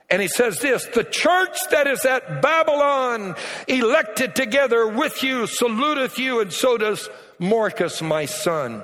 and 0.09 0.21
he 0.21 0.27
says 0.27 0.59
this 0.59 0.85
The 0.85 1.03
church 1.03 1.57
that 1.71 1.87
is 1.87 2.05
at 2.05 2.41
Babylon, 2.41 3.35
elected 3.67 4.35
together 4.35 4.87
with 4.87 5.23
you, 5.23 5.47
saluteth 5.47 6.17
you, 6.17 6.41
and 6.41 6.53
so 6.53 6.77
does 6.77 7.09
Marcus, 7.39 8.01
my 8.01 8.25
son. 8.25 8.83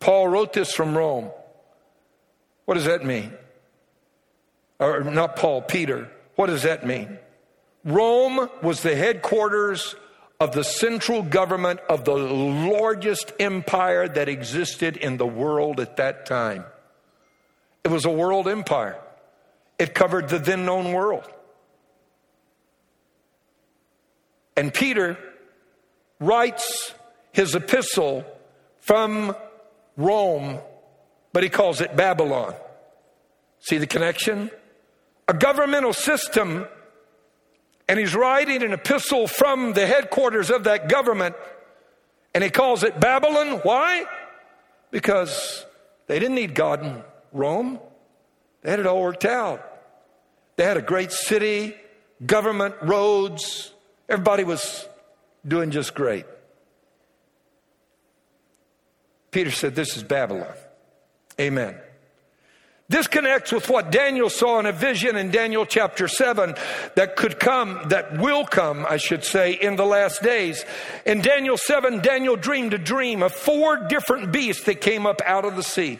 Paul 0.00 0.28
wrote 0.28 0.52
this 0.52 0.72
from 0.72 0.96
Rome. 0.96 1.30
What 2.64 2.74
does 2.74 2.84
that 2.84 3.04
mean? 3.04 3.32
Or 4.78 5.02
not 5.02 5.36
Paul, 5.36 5.62
Peter. 5.62 6.10
What 6.34 6.46
does 6.46 6.62
that 6.64 6.86
mean? 6.86 7.18
Rome 7.84 8.50
was 8.62 8.82
the 8.82 8.96
headquarters 8.96 9.94
of 10.38 10.52
the 10.52 10.64
central 10.64 11.22
government 11.22 11.80
of 11.88 12.04
the 12.04 12.16
largest 12.16 13.32
empire 13.40 14.06
that 14.06 14.28
existed 14.28 14.96
in 14.96 15.16
the 15.16 15.26
world 15.26 15.80
at 15.80 15.96
that 15.96 16.26
time. 16.26 16.64
It 17.84 17.88
was 17.88 18.04
a 18.04 18.10
world 18.10 18.48
empire. 18.48 19.00
It 19.78 19.94
covered 19.94 20.28
the 20.28 20.38
then 20.38 20.64
known 20.66 20.92
world. 20.92 21.24
And 24.56 24.72
Peter 24.72 25.18
writes 26.18 26.92
his 27.32 27.54
epistle 27.54 28.24
from 28.80 29.36
Rome, 29.96 30.58
but 31.32 31.42
he 31.42 31.48
calls 31.48 31.80
it 31.80 31.96
Babylon. 31.96 32.54
See 33.60 33.78
the 33.78 33.86
connection? 33.86 34.50
A 35.28 35.34
governmental 35.34 35.92
system, 35.92 36.66
and 37.88 37.98
he's 37.98 38.14
writing 38.14 38.62
an 38.62 38.72
epistle 38.72 39.26
from 39.26 39.72
the 39.72 39.86
headquarters 39.86 40.50
of 40.50 40.64
that 40.64 40.88
government, 40.88 41.34
and 42.34 42.44
he 42.44 42.50
calls 42.50 42.84
it 42.84 43.00
Babylon. 43.00 43.60
Why? 43.62 44.04
Because 44.90 45.64
they 46.06 46.18
didn't 46.18 46.36
need 46.36 46.54
God 46.54 46.84
in 46.84 47.02
Rome. 47.32 47.80
They 48.62 48.70
had 48.70 48.80
it 48.80 48.86
all 48.86 49.02
worked 49.02 49.24
out. 49.24 49.64
They 50.56 50.64
had 50.64 50.76
a 50.76 50.82
great 50.82 51.12
city, 51.12 51.74
government, 52.24 52.74
roads. 52.82 53.72
Everybody 54.08 54.44
was 54.44 54.86
doing 55.46 55.70
just 55.70 55.94
great. 55.94 56.24
Peter 59.36 59.50
said, 59.50 59.74
This 59.74 59.98
is 59.98 60.02
Babylon. 60.02 60.54
Amen. 61.38 61.76
This 62.88 63.06
connects 63.06 63.52
with 63.52 63.68
what 63.68 63.92
Daniel 63.92 64.30
saw 64.30 64.58
in 64.60 64.64
a 64.64 64.72
vision 64.72 65.14
in 65.14 65.30
Daniel 65.30 65.66
chapter 65.66 66.08
7 66.08 66.54
that 66.94 67.16
could 67.16 67.38
come, 67.38 67.82
that 67.90 68.16
will 68.16 68.46
come, 68.46 68.86
I 68.88 68.96
should 68.96 69.24
say, 69.24 69.52
in 69.52 69.76
the 69.76 69.84
last 69.84 70.22
days. 70.22 70.64
In 71.04 71.20
Daniel 71.20 71.58
7, 71.58 72.00
Daniel 72.00 72.36
dreamed 72.36 72.72
a 72.72 72.78
dream 72.78 73.22
of 73.22 73.30
four 73.30 73.76
different 73.76 74.32
beasts 74.32 74.64
that 74.64 74.80
came 74.80 75.06
up 75.06 75.20
out 75.26 75.44
of 75.44 75.54
the 75.54 75.62
sea. 75.62 75.98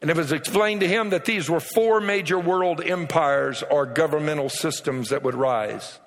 And 0.00 0.08
it 0.08 0.16
was 0.16 0.32
explained 0.32 0.80
to 0.80 0.88
him 0.88 1.10
that 1.10 1.26
these 1.26 1.50
were 1.50 1.60
four 1.60 2.00
major 2.00 2.38
world 2.38 2.80
empires 2.82 3.62
or 3.70 3.84
governmental 3.84 4.48
systems 4.48 5.10
that 5.10 5.22
would 5.22 5.34
rise. 5.34 5.98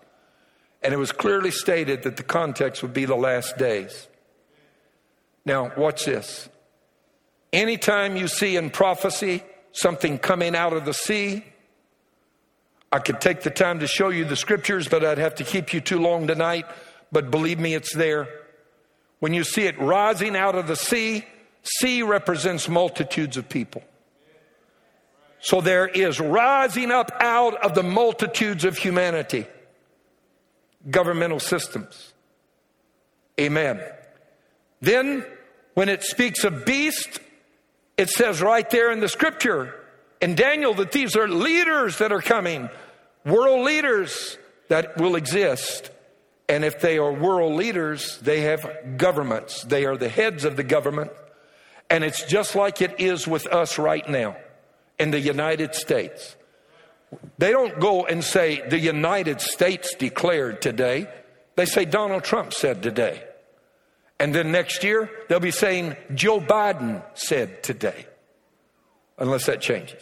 And 0.82 0.92
it 0.92 0.98
was 0.98 1.12
clearly 1.12 1.52
stated 1.52 2.02
that 2.02 2.18
the 2.18 2.24
context 2.24 2.82
would 2.82 2.94
be 2.94 3.06
the 3.06 3.16
last 3.16 3.60
days. 3.60 4.08
Now, 5.46 5.72
watch 5.76 6.06
this. 6.06 6.50
Anytime 7.52 8.16
you 8.16 8.28
see 8.28 8.56
in 8.56 8.70
prophecy 8.70 9.44
something 9.72 10.18
coming 10.18 10.56
out 10.56 10.74
of 10.74 10.86
the 10.86 10.94
sea, 10.94 11.44
I 12.92 13.00
could 13.00 13.20
take 13.20 13.42
the 13.42 13.50
time 13.50 13.80
to 13.80 13.88
show 13.88 14.10
you 14.10 14.26
the 14.26 14.36
scriptures, 14.36 14.88
but 14.88 15.04
I'd 15.04 15.18
have 15.18 15.36
to 15.36 15.44
keep 15.44 15.74
you 15.74 15.82
too 15.82 16.00
long 16.00 16.28
tonight. 16.28 16.66
But 17.12 17.32
believe 17.32 17.60
me, 17.60 17.74
it's 17.74 17.94
there. 17.94 18.28
When 19.20 19.34
you 19.34 19.44
see 19.44 19.64
it 19.64 19.80
rising 19.80 20.36
out 20.36 20.56
of 20.56 20.68
the 20.68 20.76
sea, 20.76 21.26
Sea 21.64 22.04
represents 22.04 22.68
multitudes 22.68 23.38
of 23.38 23.48
people. 23.48 23.84
So 25.40 25.62
there 25.62 25.88
is 25.88 26.20
rising 26.20 26.92
up 26.92 27.12
out 27.20 27.56
of 27.64 27.74
the 27.74 27.84
multitudes 27.84 28.66
of 28.66 28.78
humanity 28.78 29.48
governmental 30.90 31.40
systems. 31.40 32.14
Amen. 33.40 33.82
Then, 34.84 35.26
when 35.76 35.88
it 35.88 36.04
speaks 36.04 36.44
of 36.44 36.66
beast, 36.66 37.22
it 37.96 38.10
says 38.10 38.42
right 38.42 38.70
there 38.70 38.92
in 38.92 39.00
the 39.00 39.08
scripture 39.08 39.74
in 40.20 40.36
Daniel 40.36 40.74
that 40.74 40.92
these 40.92 41.16
are 41.16 41.26
leaders 41.26 42.00
that 42.00 42.12
are 42.12 42.22
coming, 42.22 42.70
world 43.26 43.66
leaders 43.66 44.38
that 44.68 44.98
will 44.98 45.16
exist. 45.16 45.90
And 46.50 46.66
if 46.66 46.82
they 46.82 46.98
are 46.98 47.14
world 47.14 47.54
leaders, 47.54 48.18
they 48.20 48.42
have 48.42 48.98
governments. 48.98 49.64
They 49.64 49.86
are 49.86 49.96
the 49.96 50.10
heads 50.10 50.44
of 50.44 50.58
the 50.58 50.64
government. 50.66 51.12
And 51.90 52.04
it's 52.04 52.26
just 52.26 52.54
like 52.54 52.82
it 52.82 53.00
is 53.00 53.26
with 53.26 53.48
us 53.48 53.80
right 53.80 54.08
now 54.10 54.36
in 55.00 55.12
the 55.12 55.20
United 55.22 55.76
States. 55.76 56.36
They 57.38 57.52
don't 57.52 57.80
go 57.80 58.06
and 58.06 58.22
say 58.22 58.68
the 58.68 58.80
United 58.80 59.40
States 59.40 59.96
declared 59.96 60.62
today. 60.62 61.08
They 61.56 61.66
say 61.66 61.86
Donald 61.86 62.26
Trump 62.26 62.52
said 62.52 62.84
today. 62.84 63.24
And 64.24 64.34
then 64.34 64.54
next 64.54 64.86
year, 64.86 65.12
they'll 65.28 65.42
be 65.42 65.52
saying 65.52 65.98
Joe 66.16 66.40
Biden 66.40 67.04
said 67.14 67.62
today. 67.62 68.06
Unless 69.18 69.48
that 69.48 69.60
changes. 69.60 70.02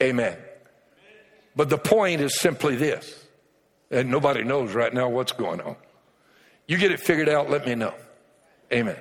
Amen. 0.00 0.38
But 1.56 1.68
the 1.68 1.76
point 1.76 2.20
is 2.20 2.38
simply 2.38 2.76
this. 2.76 3.26
And 3.90 4.12
nobody 4.12 4.44
knows 4.44 4.74
right 4.74 4.94
now 4.94 5.08
what's 5.08 5.32
going 5.32 5.60
on. 5.60 5.74
You 6.68 6.78
get 6.78 6.92
it 6.92 7.00
figured 7.00 7.28
out, 7.28 7.50
let 7.50 7.66
me 7.66 7.74
know. 7.74 7.94
Amen. 8.72 8.96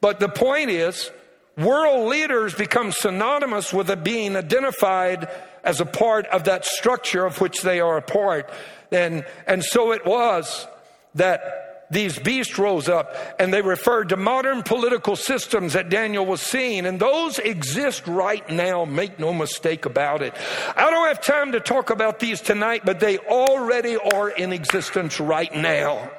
But 0.00 0.18
the 0.18 0.30
point 0.30 0.70
is, 0.70 1.10
world 1.58 2.08
leaders 2.08 2.54
become 2.54 2.92
synonymous 2.92 3.74
with 3.74 3.90
it 3.90 4.02
being 4.02 4.36
identified 4.36 5.28
as 5.62 5.82
a 5.82 5.86
part 5.86 6.24
of 6.28 6.44
that 6.44 6.64
structure 6.64 7.26
of 7.26 7.42
which 7.42 7.60
they 7.60 7.78
are 7.80 7.98
a 7.98 8.02
part. 8.02 8.50
And, 8.90 9.26
and 9.46 9.62
so 9.62 9.92
it 9.92 10.06
was 10.06 10.66
that 11.14 11.59
these 11.90 12.18
beasts 12.18 12.56
rose 12.56 12.88
up 12.88 13.16
and 13.40 13.52
they 13.52 13.62
referred 13.62 14.10
to 14.10 14.16
modern 14.16 14.62
political 14.62 15.16
systems 15.16 15.72
that 15.72 15.88
Daniel 15.88 16.24
was 16.24 16.40
seeing. 16.40 16.86
And 16.86 17.00
those 17.00 17.38
exist 17.38 18.06
right 18.06 18.48
now. 18.48 18.84
Make 18.84 19.18
no 19.18 19.32
mistake 19.32 19.86
about 19.86 20.22
it. 20.22 20.34
I 20.76 20.88
don't 20.90 21.08
have 21.08 21.20
time 21.20 21.52
to 21.52 21.60
talk 21.60 21.90
about 21.90 22.20
these 22.20 22.40
tonight, 22.40 22.82
but 22.84 23.00
they 23.00 23.18
already 23.18 23.96
are 23.96 24.28
in 24.28 24.52
existence 24.52 25.18
right 25.18 25.52
now. 25.52 26.10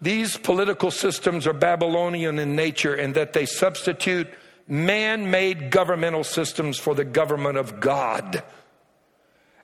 These 0.00 0.38
political 0.38 0.90
systems 0.90 1.46
are 1.46 1.52
Babylonian 1.52 2.38
in 2.38 2.56
nature 2.56 2.94
in 2.94 3.12
that 3.14 3.32
they 3.34 3.46
substitute 3.46 4.28
man 4.66 5.30
made 5.30 5.70
governmental 5.70 6.24
systems 6.24 6.78
for 6.78 6.94
the 6.94 7.04
government 7.04 7.58
of 7.58 7.80
God. 7.80 8.42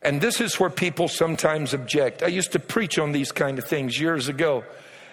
And 0.02 0.20
this 0.20 0.40
is 0.40 0.58
where 0.58 0.70
people 0.70 1.08
sometimes 1.08 1.74
object. 1.74 2.22
I 2.22 2.28
used 2.28 2.52
to 2.52 2.58
preach 2.58 2.98
on 2.98 3.12
these 3.12 3.32
kind 3.32 3.58
of 3.58 3.66
things 3.66 4.00
years 4.00 4.28
ago. 4.28 4.64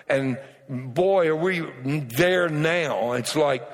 And 0.08 0.38
boy, 0.70 1.28
are 1.28 1.36
we 1.36 1.60
there 1.84 2.48
now. 2.48 3.14
It's 3.14 3.36
like, 3.36 3.68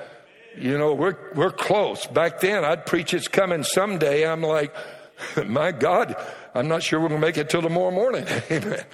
you 0.56 0.76
know, 0.76 0.94
we're, 0.94 1.16
we're 1.34 1.52
close. 1.52 2.06
Back 2.06 2.40
then, 2.40 2.64
I'd 2.64 2.86
preach 2.86 3.14
it's 3.14 3.28
coming 3.28 3.62
someday. 3.62 4.26
I'm 4.26 4.42
like, 4.42 4.74
my 5.46 5.70
God, 5.70 6.16
I'm 6.54 6.68
not 6.68 6.82
sure 6.82 7.00
we're 7.00 7.08
going 7.08 7.20
to 7.20 7.26
make 7.26 7.38
it 7.38 7.48
till 7.48 7.62
tomorrow 7.62 7.92
morning. 7.92 8.26
Amen. 8.50 8.84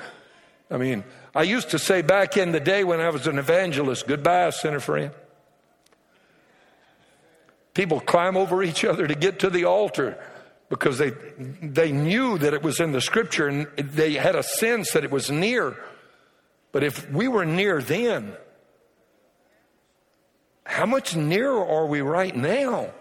I 0.70 0.76
mean, 0.76 1.04
I 1.34 1.42
used 1.42 1.70
to 1.70 1.78
say 1.78 2.02
back 2.02 2.36
in 2.36 2.52
the 2.52 2.60
day 2.60 2.84
when 2.84 3.00
I 3.00 3.08
was 3.08 3.26
an 3.26 3.38
evangelist, 3.38 4.06
goodbye, 4.06 4.50
sinner 4.50 4.80
friend. 4.80 5.10
People 7.72 8.00
climb 8.00 8.36
over 8.36 8.62
each 8.62 8.84
other 8.84 9.06
to 9.06 9.14
get 9.14 9.38
to 9.40 9.50
the 9.50 9.64
altar 9.64 10.18
because 10.70 10.98
they, 10.98 11.10
they 11.60 11.92
knew 11.92 12.38
that 12.38 12.54
it 12.54 12.62
was 12.62 12.80
in 12.80 12.92
the 12.92 13.00
scripture 13.00 13.48
and 13.48 13.66
they 13.76 14.14
had 14.14 14.36
a 14.36 14.42
sense 14.42 14.92
that 14.92 15.04
it 15.04 15.10
was 15.10 15.30
near. 15.30 15.76
But 16.72 16.84
if 16.84 17.10
we 17.10 17.28
were 17.28 17.44
near 17.44 17.82
then, 17.82 18.34
how 20.64 20.86
much 20.86 21.16
nearer 21.16 21.66
are 21.66 21.86
we 21.86 22.00
right 22.00 22.34
now? 22.34 22.92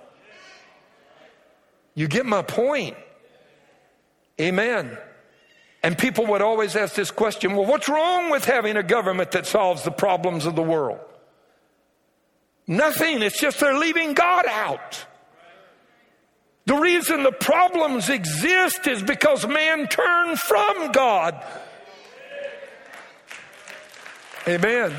You 1.93 2.07
get 2.07 2.25
my 2.25 2.41
point. 2.41 2.97
Amen. 4.41 4.97
And 5.83 5.95
people 5.95 6.25
would 6.27 6.41
always 6.41 6.75
ask 6.75 6.95
this 6.95 7.11
question 7.11 7.55
well, 7.55 7.67
what's 7.67 7.87
wrong 7.87 8.31
with 8.31 8.45
having 8.45 8.77
a 8.77 8.83
government 8.83 9.31
that 9.31 9.45
solves 9.45 9.83
the 9.83 9.91
problems 9.91 10.47
of 10.47 10.55
the 10.55 10.63
world? 10.63 10.99
Nothing. 12.65 13.21
It's 13.21 13.39
just 13.39 13.59
they're 13.59 13.77
leaving 13.77 14.15
God 14.15 14.45
out. 14.47 15.05
The 16.69 16.75
reason 16.75 17.23
the 17.23 17.31
problems 17.31 18.09
exist 18.09 18.85
is 18.85 19.01
because 19.01 19.47
man 19.47 19.87
turned 19.87 20.37
from 20.37 20.91
God. 20.91 21.43
Amen. 24.47 24.93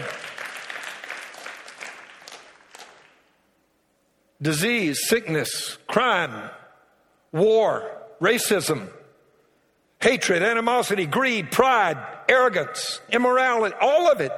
Disease, 4.42 4.98
sickness, 5.06 5.78
crime, 5.86 6.50
war, 7.30 7.88
racism, 8.20 8.88
hatred, 10.00 10.42
animosity, 10.42 11.06
greed, 11.06 11.52
pride, 11.52 12.04
arrogance, 12.28 13.00
immorality, 13.12 13.76
all 13.80 14.10
of 14.10 14.20
it 14.20 14.32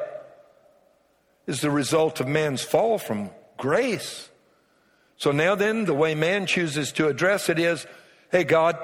is 1.46 1.62
the 1.62 1.70
result 1.70 2.20
of 2.20 2.28
man's 2.28 2.60
fall 2.62 2.98
from 2.98 3.30
grace. 3.56 4.28
So 5.22 5.30
now 5.30 5.54
then, 5.54 5.84
the 5.84 5.94
way 5.94 6.16
man 6.16 6.46
chooses 6.46 6.90
to 6.94 7.06
address 7.06 7.48
it 7.48 7.60
is, 7.60 7.86
hey 8.32 8.42
God, 8.42 8.76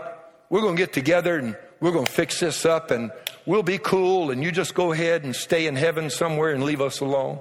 we're 0.49 0.61
going 0.61 0.77
to 0.77 0.81
get 0.81 0.93
together 0.93 1.37
and 1.37 1.57
we're 1.81 1.91
going 1.91 2.05
to 2.05 2.13
fix 2.13 2.39
this 2.39 2.65
up 2.65 2.93
and 2.93 3.11
we'll 3.45 3.65
be 3.65 3.79
cool 3.79 4.31
and 4.31 4.41
you 4.41 4.53
just 4.53 4.73
go 4.73 4.93
ahead 4.93 5.25
and 5.25 5.35
stay 5.35 5.67
in 5.67 5.75
heaven 5.75 6.11
somewhere 6.11 6.53
and 6.53 6.63
leave 6.63 6.81
us 6.81 7.01
alone. 7.01 7.41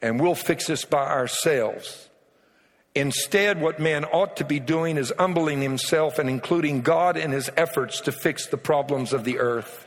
And 0.00 0.20
we'll 0.20 0.36
fix 0.36 0.68
this 0.68 0.84
by 0.84 1.04
ourselves. 1.04 2.08
Instead, 2.94 3.60
what 3.60 3.80
man 3.80 4.04
ought 4.04 4.36
to 4.36 4.44
be 4.44 4.60
doing 4.60 4.96
is 4.96 5.12
humbling 5.18 5.60
himself 5.60 6.20
and 6.20 6.30
including 6.30 6.82
God 6.82 7.16
in 7.16 7.32
his 7.32 7.50
efforts 7.56 8.02
to 8.02 8.12
fix 8.12 8.46
the 8.46 8.56
problems 8.56 9.12
of 9.12 9.24
the 9.24 9.40
earth. 9.40 9.84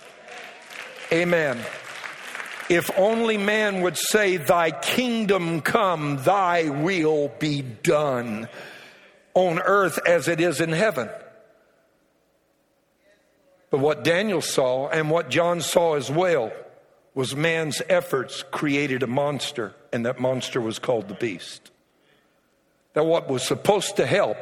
Amen. 1.13 1.57
If 2.73 2.89
only 2.97 3.37
man 3.37 3.81
would 3.81 3.99
say, 3.99 4.37
Thy 4.37 4.71
kingdom 4.71 5.61
come, 5.61 6.17
thy 6.23 6.69
will 6.69 7.27
be 7.37 7.61
done 7.61 8.49
on 9.35 9.59
earth 9.59 9.99
as 10.07 10.27
it 10.27 10.41
is 10.41 10.59
in 10.59 10.71
heaven. 10.71 11.07
But 13.69 13.77
what 13.77 14.03
Daniel 14.03 14.41
saw 14.41 14.89
and 14.89 15.11
what 15.11 15.29
John 15.29 15.61
saw 15.61 15.93
as 15.93 16.09
well 16.09 16.51
was 17.13 17.35
man's 17.35 17.79
efforts 17.89 18.43
created 18.49 19.03
a 19.03 19.07
monster, 19.07 19.75
and 19.91 20.07
that 20.07 20.19
monster 20.19 20.59
was 20.59 20.79
called 20.79 21.09
the 21.09 21.13
beast. 21.13 21.69
That 22.93 23.05
what 23.05 23.29
was 23.29 23.43
supposed 23.43 23.97
to 23.97 24.07
help 24.07 24.37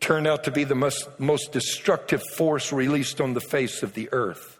turned 0.00 0.26
out 0.26 0.42
to 0.44 0.50
be 0.50 0.64
the 0.64 0.74
most, 0.74 1.08
most 1.20 1.52
destructive 1.52 2.24
force 2.34 2.72
released 2.72 3.20
on 3.20 3.34
the 3.34 3.40
face 3.40 3.84
of 3.84 3.94
the 3.94 4.08
earth. 4.10 4.58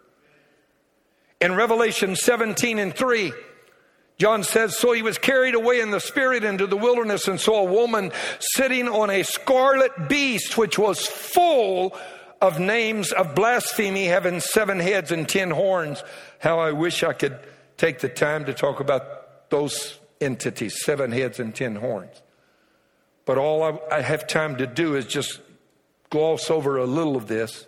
In 1.43 1.55
Revelation 1.55 2.15
17 2.15 2.79
and 2.79 2.95
3, 2.95 3.33
John 4.17 4.43
says, 4.43 4.77
So 4.77 4.93
he 4.93 5.01
was 5.01 5.17
carried 5.17 5.55
away 5.55 5.81
in 5.81 5.91
the 5.91 5.99
spirit 5.99 6.45
into 6.45 6.67
the 6.67 6.77
wilderness 6.77 7.27
and 7.27 7.37
saw 7.37 7.67
a 7.67 7.69
woman 7.69 8.13
sitting 8.39 8.87
on 8.87 9.09
a 9.09 9.23
scarlet 9.23 10.07
beast, 10.07 10.57
which 10.57 10.79
was 10.79 11.05
full 11.05 11.97
of 12.41 12.61
names 12.61 13.11
of 13.11 13.35
blasphemy, 13.35 14.05
having 14.05 14.39
seven 14.39 14.79
heads 14.79 15.11
and 15.11 15.27
ten 15.27 15.51
horns. 15.51 16.01
How 16.39 16.59
I 16.59 16.71
wish 16.71 17.03
I 17.03 17.11
could 17.11 17.37
take 17.75 17.99
the 17.99 18.07
time 18.07 18.45
to 18.45 18.53
talk 18.53 18.79
about 18.79 19.49
those 19.49 19.99
entities, 20.21 20.81
seven 20.81 21.11
heads 21.11 21.41
and 21.41 21.53
ten 21.53 21.75
horns. 21.75 22.21
But 23.25 23.37
all 23.37 23.63
I, 23.63 23.97
I 23.97 24.01
have 24.01 24.27
time 24.27 24.55
to 24.59 24.65
do 24.65 24.95
is 24.95 25.07
just 25.07 25.41
gloss 26.09 26.49
over 26.49 26.77
a 26.77 26.85
little 26.85 27.17
of 27.17 27.27
this. 27.27 27.67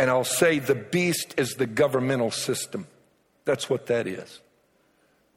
And 0.00 0.08
I'll 0.08 0.24
say 0.24 0.60
the 0.60 0.74
beast 0.74 1.34
is 1.36 1.56
the 1.56 1.66
governmental 1.66 2.30
system. 2.30 2.86
That's 3.50 3.68
what 3.68 3.86
that 3.86 4.06
is. 4.06 4.42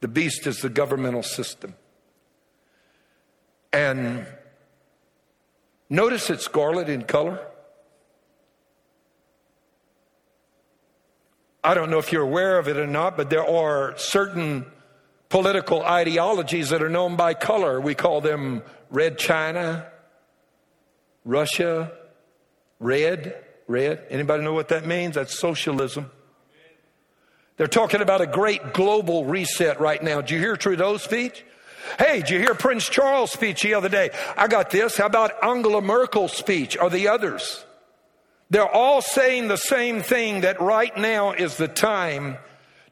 The 0.02 0.08
beast 0.08 0.46
is 0.46 0.60
the 0.60 0.70
governmental 0.70 1.24
system. 1.24 1.74
And 3.72 4.28
notice 5.90 6.30
it's 6.30 6.46
scarlet 6.46 6.90
in 6.90 7.06
color. 7.06 7.40
I 11.64 11.74
don't 11.74 11.90
know 11.90 11.98
if 11.98 12.12
you're 12.12 12.22
aware 12.22 12.60
of 12.60 12.68
it 12.68 12.78
or 12.78 12.86
not, 12.86 13.18
but 13.18 13.32
there 13.32 13.50
are 13.50 13.98
certain 13.98 14.68
political 15.30 15.82
ideologies 15.82 16.70
that 16.70 16.84
are 16.84 16.90
known 16.90 17.16
by 17.16 17.34
color. 17.34 17.82
We 17.82 17.96
call 17.96 18.22
them 18.22 18.62
red 18.92 19.18
China, 19.18 19.88
Russia, 21.26 21.92
red. 22.80 23.44
Red. 23.66 24.06
Anybody 24.12 24.44
know 24.44 24.54
what 24.54 24.68
that 24.68 24.86
means? 24.86 25.16
That's 25.16 25.40
socialism. 25.40 26.12
They're 27.58 27.68
talking 27.68 28.02
about 28.02 28.22
a 28.22 28.28
great 28.28 28.74
global 28.74 29.26
reset 29.26 29.80
right 29.80 30.02
now. 30.02 30.22
Did 30.22 30.32
you 30.32 30.40
hear 30.40 30.56
Trudeau's 30.56 31.04
speech? 31.04 31.46
Hey, 32.00 32.20
did 32.22 32.30
you 32.30 32.40
hear 32.40 32.56
Prince 32.56 32.90
Charles' 32.90 33.32
speech 33.32 33.62
the 33.62 33.76
other 33.76 33.90
day? 33.90 34.10
I 34.36 34.48
got 34.48 34.72
this. 34.72 34.98
How 34.98 35.06
about 35.06 35.44
Angela 35.44 35.82
Merkel's 35.82 36.34
speech 36.34 36.78
or 36.80 36.90
the 36.90 37.10
others? 37.10 37.64
They're 38.50 38.68
all 38.68 39.02
saying 39.02 39.48
the 39.48 39.58
same 39.58 40.02
thing 40.02 40.42
that 40.42 40.62
right 40.62 40.96
now 40.98 41.32
is 41.32 41.58
the 41.58 41.68
time 41.68 42.38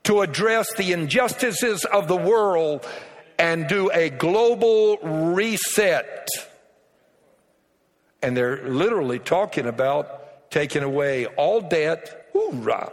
to 0.03 0.21
address 0.21 0.73
the 0.73 0.91
injustices 0.91 1.85
of 1.85 2.07
the 2.07 2.17
world 2.17 2.85
and 3.37 3.67
do 3.67 3.89
a 3.91 4.09
global 4.09 4.97
reset. 4.97 6.27
And 8.21 8.35
they're 8.37 8.67
literally 8.67 9.19
talking 9.19 9.65
about 9.65 10.51
taking 10.51 10.83
away 10.83 11.25
all 11.27 11.61
debt, 11.61 12.29
hoorah, 12.33 12.91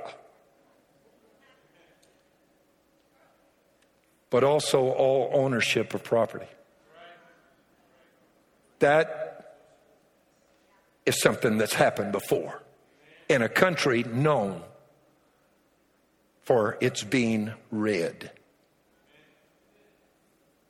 but 4.31 4.45
also 4.45 4.88
all 4.91 5.31
ownership 5.33 5.95
of 5.95 6.05
property. 6.05 6.47
That 8.79 9.57
is 11.07 11.21
something 11.21 11.59
that's 11.59 11.75
happened 11.75 12.12
before 12.12 12.62
in 13.29 13.43
a 13.43 13.49
country 13.49 14.03
known 14.05 14.62
for 16.43 16.79
its 16.81 17.03
being 17.03 17.53
red. 17.71 18.31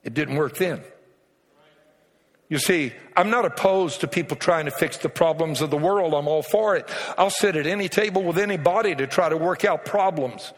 It 0.02 0.14
didn't 0.14 0.36
work 0.36 0.56
then. 0.56 0.82
You 2.48 2.58
see, 2.58 2.94
I'm 3.14 3.28
not 3.28 3.44
opposed 3.44 4.00
to 4.00 4.08
people 4.08 4.36
trying 4.36 4.64
to 4.64 4.70
fix 4.70 4.96
the 4.96 5.10
problems 5.10 5.60
of 5.60 5.70
the 5.70 5.76
world. 5.76 6.14
I'm 6.14 6.26
all 6.26 6.42
for 6.42 6.76
it. 6.76 6.88
I'll 7.18 7.30
sit 7.30 7.56
at 7.56 7.66
any 7.66 7.88
table 7.88 8.22
with 8.22 8.38
anybody 8.38 8.94
to 8.94 9.06
try 9.06 9.28
to 9.28 9.36
work 9.36 9.66
out 9.66 9.84
problems 9.84 10.54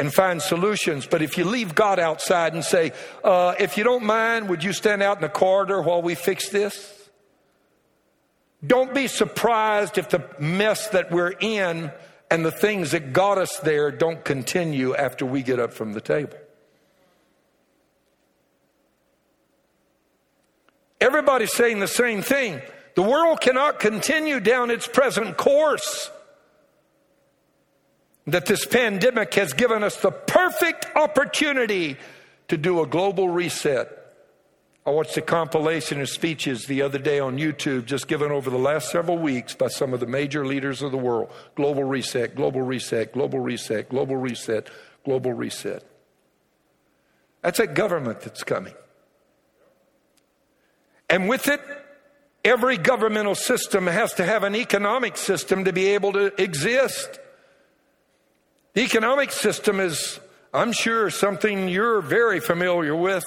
and 0.00 0.12
find 0.12 0.40
solutions. 0.40 1.06
But 1.06 1.20
if 1.20 1.36
you 1.36 1.44
leave 1.44 1.74
God 1.74 1.98
outside 1.98 2.54
and 2.54 2.64
say, 2.64 2.92
uh, 3.22 3.54
if 3.58 3.76
you 3.76 3.84
don't 3.84 4.04
mind, 4.04 4.48
would 4.48 4.64
you 4.64 4.72
stand 4.72 5.02
out 5.02 5.18
in 5.18 5.22
the 5.22 5.28
corridor 5.28 5.82
while 5.82 6.00
we 6.00 6.14
fix 6.14 6.48
this? 6.48 7.10
Don't 8.66 8.94
be 8.94 9.08
surprised 9.08 9.98
if 9.98 10.08
the 10.08 10.24
mess 10.38 10.88
that 10.88 11.10
we're 11.12 11.34
in 11.38 11.92
and 12.30 12.44
the 12.44 12.50
things 12.50 12.92
that 12.92 13.12
got 13.12 13.36
us 13.36 13.58
there 13.58 13.90
don't 13.90 14.24
continue 14.24 14.94
after 14.94 15.26
we 15.26 15.42
get 15.42 15.60
up 15.60 15.74
from 15.74 15.92
the 15.92 16.00
table. 16.00 16.38
Everybody's 20.98 21.52
saying 21.52 21.80
the 21.80 21.88
same 21.88 22.22
thing. 22.22 22.62
The 22.94 23.02
world 23.02 23.42
cannot 23.42 23.80
continue 23.80 24.40
down 24.40 24.70
its 24.70 24.86
present 24.86 25.36
course. 25.36 26.10
That 28.30 28.46
this 28.46 28.64
pandemic 28.64 29.34
has 29.34 29.52
given 29.54 29.82
us 29.82 29.96
the 29.96 30.12
perfect 30.12 30.86
opportunity 30.94 31.96
to 32.46 32.56
do 32.56 32.80
a 32.80 32.86
global 32.86 33.28
reset. 33.28 33.88
I 34.86 34.90
watched 34.90 35.16
a 35.16 35.22
compilation 35.22 36.00
of 36.00 36.08
speeches 36.08 36.66
the 36.66 36.82
other 36.82 36.98
day 36.98 37.18
on 37.18 37.38
YouTube, 37.38 37.86
just 37.86 38.06
given 38.06 38.30
over 38.30 38.48
the 38.48 38.56
last 38.58 38.92
several 38.92 39.18
weeks 39.18 39.54
by 39.54 39.66
some 39.66 39.92
of 39.92 39.98
the 39.98 40.06
major 40.06 40.46
leaders 40.46 40.80
of 40.80 40.92
the 40.92 40.96
world. 40.96 41.32
Global 41.56 41.82
reset, 41.82 42.36
global 42.36 42.62
reset, 42.62 43.12
global 43.12 43.40
reset, 43.40 43.88
global 43.88 44.16
reset, 44.16 44.70
global 45.04 45.32
reset. 45.32 45.82
That's 47.42 47.58
a 47.58 47.66
government 47.66 48.20
that's 48.20 48.44
coming. 48.44 48.74
And 51.08 51.28
with 51.28 51.48
it, 51.48 51.60
every 52.44 52.76
governmental 52.76 53.34
system 53.34 53.88
has 53.88 54.12
to 54.14 54.24
have 54.24 54.44
an 54.44 54.54
economic 54.54 55.16
system 55.16 55.64
to 55.64 55.72
be 55.72 55.88
able 55.88 56.12
to 56.12 56.40
exist. 56.40 57.18
The 58.72 58.82
economic 58.82 59.32
system 59.32 59.80
is, 59.80 60.20
I'm 60.54 60.72
sure, 60.72 61.10
something 61.10 61.68
you're 61.68 62.00
very 62.00 62.38
familiar 62.38 62.94
with. 62.94 63.24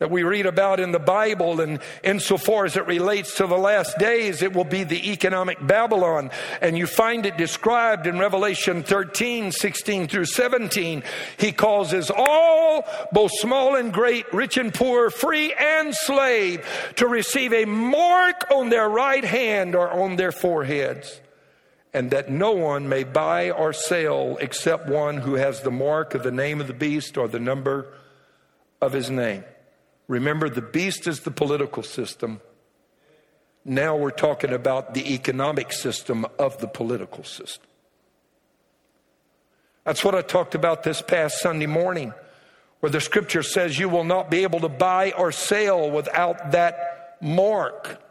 that 0.00 0.10
we 0.10 0.24
read 0.24 0.44
about 0.44 0.80
in 0.80 0.90
the 0.90 0.98
Bible, 0.98 1.60
and 1.60 1.78
insofar 2.02 2.64
as 2.64 2.76
it 2.76 2.86
relates 2.86 3.36
to 3.36 3.46
the 3.46 3.56
last 3.56 3.96
days, 3.96 4.42
it 4.42 4.52
will 4.52 4.64
be 4.64 4.82
the 4.82 5.12
economic 5.12 5.64
Babylon. 5.64 6.30
And 6.60 6.76
you 6.76 6.86
find 6.88 7.24
it 7.24 7.36
described 7.36 8.08
in 8.08 8.18
Revelation 8.18 8.82
13, 8.82 9.52
16 9.52 10.08
through 10.08 10.24
17. 10.24 11.04
He 11.38 11.52
causes 11.52 12.10
all, 12.14 12.84
both 13.12 13.30
small 13.36 13.76
and 13.76 13.92
great, 13.92 14.30
rich 14.34 14.56
and 14.56 14.74
poor, 14.74 15.10
free 15.10 15.54
and 15.54 15.94
slave, 15.94 16.66
to 16.96 17.06
receive 17.06 17.52
a 17.52 17.64
mark 17.64 18.50
on 18.50 18.70
their 18.70 18.88
right 18.88 19.24
hand 19.24 19.76
or 19.76 19.88
on 19.88 20.16
their 20.16 20.32
foreheads. 20.32 21.20
And 21.94 22.10
that 22.10 22.28
no 22.28 22.52
one 22.52 22.88
may 22.88 23.04
buy 23.04 23.50
or 23.50 23.72
sell 23.72 24.36
except 24.40 24.88
one 24.88 25.18
who 25.18 25.34
has 25.34 25.60
the 25.60 25.70
mark 25.70 26.14
of 26.14 26.24
the 26.24 26.32
name 26.32 26.60
of 26.60 26.66
the 26.66 26.74
beast 26.74 27.16
or 27.16 27.28
the 27.28 27.38
number 27.38 27.86
of 28.80 28.92
his 28.92 29.10
name. 29.10 29.44
Remember, 30.08 30.50
the 30.50 30.60
beast 30.60 31.06
is 31.06 31.20
the 31.20 31.30
political 31.30 31.84
system. 31.84 32.40
Now 33.64 33.96
we're 33.96 34.10
talking 34.10 34.52
about 34.52 34.92
the 34.92 35.14
economic 35.14 35.72
system 35.72 36.26
of 36.38 36.58
the 36.58 36.66
political 36.66 37.22
system. 37.24 37.64
That's 39.84 40.04
what 40.04 40.14
I 40.14 40.22
talked 40.22 40.54
about 40.54 40.82
this 40.82 41.00
past 41.00 41.40
Sunday 41.40 41.66
morning, 41.66 42.12
where 42.80 42.90
the 42.90 43.00
scripture 43.00 43.42
says 43.42 43.78
you 43.78 43.88
will 43.88 44.04
not 44.04 44.30
be 44.30 44.42
able 44.42 44.60
to 44.60 44.68
buy 44.68 45.12
or 45.12 45.30
sell 45.30 45.90
without 45.90 46.52
that 46.52 47.16
mark 47.22 48.03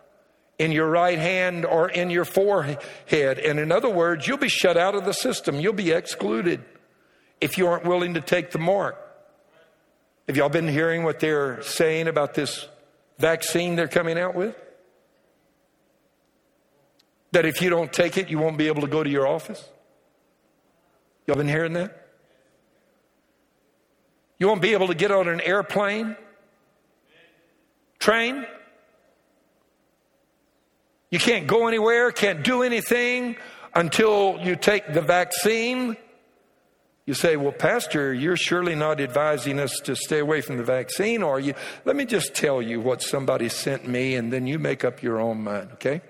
in 0.64 0.72
your 0.72 0.88
right 0.88 1.20
hand 1.20 1.66
or 1.66 1.90
in 1.90 2.10
your 2.10 2.24
forehead. 2.24 2.80
And 3.12 3.60
in 3.60 3.70
other 3.70 3.90
words, 3.90 4.26
you'll 4.26 4.38
be 4.38 4.48
shut 4.48 4.78
out 4.78 4.96
of 4.96 5.04
the 5.04 5.12
system. 5.12 5.60
You'll 5.60 5.74
be 5.74 5.92
excluded 5.92 6.64
if 7.42 7.58
you 7.58 7.68
aren't 7.68 7.84
willing 7.84 8.14
to 8.14 8.22
take 8.22 8.52
the 8.52 8.60
mark. 8.60 8.98
Have 10.28 10.38
y'all 10.38 10.48
been 10.48 10.70
hearing 10.70 11.04
what 11.04 11.20
they're 11.20 11.62
saying 11.64 12.08
about 12.08 12.34
this 12.34 12.66
vaccine 13.20 13.76
they're 13.76 13.90
coming 13.90 14.18
out 14.18 14.36
with? 14.36 14.56
That 17.34 17.46
if 17.46 17.62
you 17.62 17.70
don't 17.70 17.92
take 17.92 18.18
it, 18.18 18.30
you 18.30 18.40
won't 18.40 18.58
be 18.58 18.68
able 18.68 18.84
to 18.84 18.88
go 18.88 19.04
to 19.04 19.10
your 19.10 19.28
office? 19.28 19.68
Y'all 21.28 21.36
been 21.36 21.50
hearing 21.50 21.74
that? 21.74 22.08
You 24.40 24.48
won't 24.48 24.62
be 24.62 24.72
able 24.72 24.88
to 24.88 24.96
get 24.96 25.12
on 25.12 25.28
an 25.28 25.42
airplane, 25.42 26.16
train. 28.00 28.46
You 31.14 31.20
can't 31.20 31.46
go 31.46 31.68
anywhere, 31.68 32.12
can't 32.12 32.44
do 32.44 32.64
anything 32.64 33.36
until 33.76 34.40
you 34.42 34.56
take 34.56 34.94
the 34.94 35.02
vaccine. 35.02 35.96
You 37.06 37.14
say, 37.14 37.38
well, 37.38 37.52
Pastor, 37.52 38.12
you're 38.12 38.36
surely 38.36 38.74
not 38.74 39.00
advising 39.00 39.60
us 39.60 39.80
to 39.84 39.96
stay 39.96 40.18
away 40.18 40.42
from 40.42 40.58
the 40.58 40.64
vaccine, 40.64 41.22
are 41.22 41.40
you? 41.40 41.54
Let 41.86 41.96
me 41.96 42.06
just 42.06 42.34
tell 42.34 42.64
you 42.64 42.82
what 42.82 43.04
somebody 43.04 43.48
sent 43.48 43.88
me, 43.88 44.16
and 44.16 44.34
then 44.34 44.48
you 44.48 44.58
make 44.58 44.84
up 44.84 45.04
your 45.04 45.22
own 45.22 45.44
mind, 45.44 45.74
okay? 45.74 46.02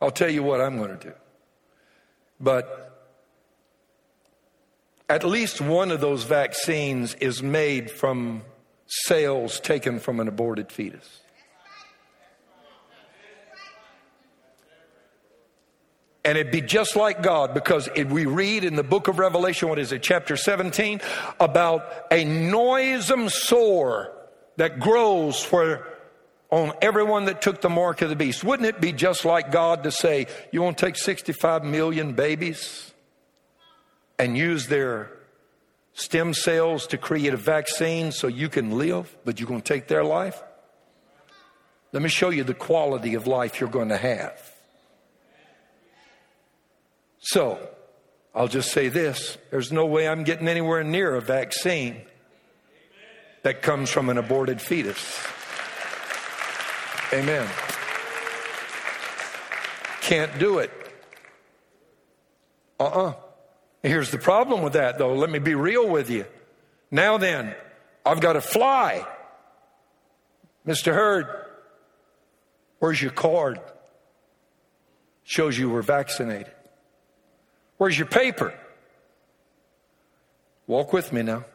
I'll 0.00 0.10
tell 0.10 0.28
you 0.28 0.42
what 0.42 0.60
I'm 0.60 0.76
going 0.76 0.98
to 0.98 1.06
do. 1.10 1.14
But 2.40 3.00
at 5.08 5.22
least 5.22 5.60
one 5.60 5.92
of 5.92 6.00
those 6.00 6.24
vaccines 6.24 7.14
is 7.14 7.44
made 7.44 7.92
from 7.92 8.42
cells 8.88 9.60
taken 9.60 10.00
from 10.00 10.18
an 10.18 10.26
aborted 10.26 10.72
fetus. 10.72 11.20
And 16.24 16.38
it'd 16.38 16.52
be 16.52 16.60
just 16.60 16.94
like 16.94 17.22
God 17.22 17.52
because 17.52 17.88
we 17.96 18.26
read 18.26 18.62
in 18.62 18.76
the 18.76 18.84
book 18.84 19.08
of 19.08 19.18
Revelation, 19.18 19.68
what 19.68 19.80
is 19.80 19.90
it, 19.90 20.02
chapter 20.02 20.36
17, 20.36 21.00
about 21.40 21.84
a 22.12 22.24
noisome 22.24 23.28
sore 23.28 24.12
that 24.56 24.78
grows 24.78 25.42
for 25.42 25.88
on 26.50 26.72
everyone 26.82 27.24
that 27.24 27.40
took 27.40 27.62
the 27.62 27.70
mark 27.70 28.02
of 28.02 28.10
the 28.10 28.14
beast. 28.14 28.44
Wouldn't 28.44 28.68
it 28.68 28.80
be 28.80 28.92
just 28.92 29.24
like 29.24 29.50
God 29.50 29.84
to 29.84 29.90
say, 29.90 30.26
you 30.52 30.62
want 30.62 30.76
to 30.78 30.86
take 30.86 30.96
65 30.96 31.64
million 31.64 32.12
babies 32.12 32.92
and 34.18 34.36
use 34.36 34.66
their 34.66 35.10
stem 35.94 36.34
cells 36.34 36.86
to 36.88 36.98
create 36.98 37.32
a 37.32 37.38
vaccine 37.38 38.12
so 38.12 38.26
you 38.26 38.50
can 38.50 38.78
live, 38.78 39.16
but 39.24 39.40
you're 39.40 39.48
going 39.48 39.62
to 39.62 39.74
take 39.74 39.88
their 39.88 40.04
life? 40.04 40.40
Let 41.90 42.02
me 42.02 42.10
show 42.10 42.28
you 42.28 42.44
the 42.44 42.54
quality 42.54 43.14
of 43.14 43.26
life 43.26 43.58
you're 43.58 43.70
going 43.70 43.88
to 43.88 43.96
have. 43.96 44.51
So, 47.22 47.68
I'll 48.34 48.48
just 48.48 48.72
say 48.72 48.88
this 48.88 49.38
there's 49.50 49.72
no 49.72 49.86
way 49.86 50.08
I'm 50.08 50.24
getting 50.24 50.48
anywhere 50.48 50.82
near 50.82 51.14
a 51.14 51.20
vaccine 51.20 52.02
that 53.42 53.62
comes 53.62 53.90
from 53.90 54.08
an 54.08 54.18
aborted 54.18 54.60
fetus. 54.60 55.24
Amen. 57.12 57.48
Can't 60.00 60.36
do 60.38 60.58
it. 60.58 60.70
Uh 62.78 62.84
uh-uh. 62.84 63.08
uh 63.08 63.14
Here's 63.82 64.10
the 64.10 64.18
problem 64.18 64.62
with 64.62 64.74
that, 64.74 64.98
though. 64.98 65.14
Let 65.14 65.28
me 65.28 65.40
be 65.40 65.54
real 65.56 65.88
with 65.88 66.08
you. 66.08 66.24
Now 66.90 67.18
then, 67.18 67.54
I've 68.06 68.20
got 68.20 68.34
to 68.34 68.40
fly. 68.40 69.04
Mr. 70.66 70.94
Hurd, 70.94 71.26
where's 72.78 73.02
your 73.02 73.10
card? 73.10 73.60
Shows 75.24 75.58
you 75.58 75.68
were 75.68 75.82
vaccinated. 75.82 76.52
Where's 77.82 77.98
your 77.98 78.06
paper? 78.06 78.54
Walk 80.68 80.92
with 80.92 81.12
me 81.12 81.24
now. 81.24 81.46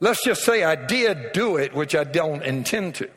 Let's 0.00 0.24
just 0.24 0.42
say 0.42 0.64
I 0.64 0.74
did 0.74 1.30
do 1.30 1.58
it, 1.58 1.72
which 1.72 1.94
I 1.94 2.02
don't 2.02 2.42
intend 2.42 2.96
to. 2.96 3.08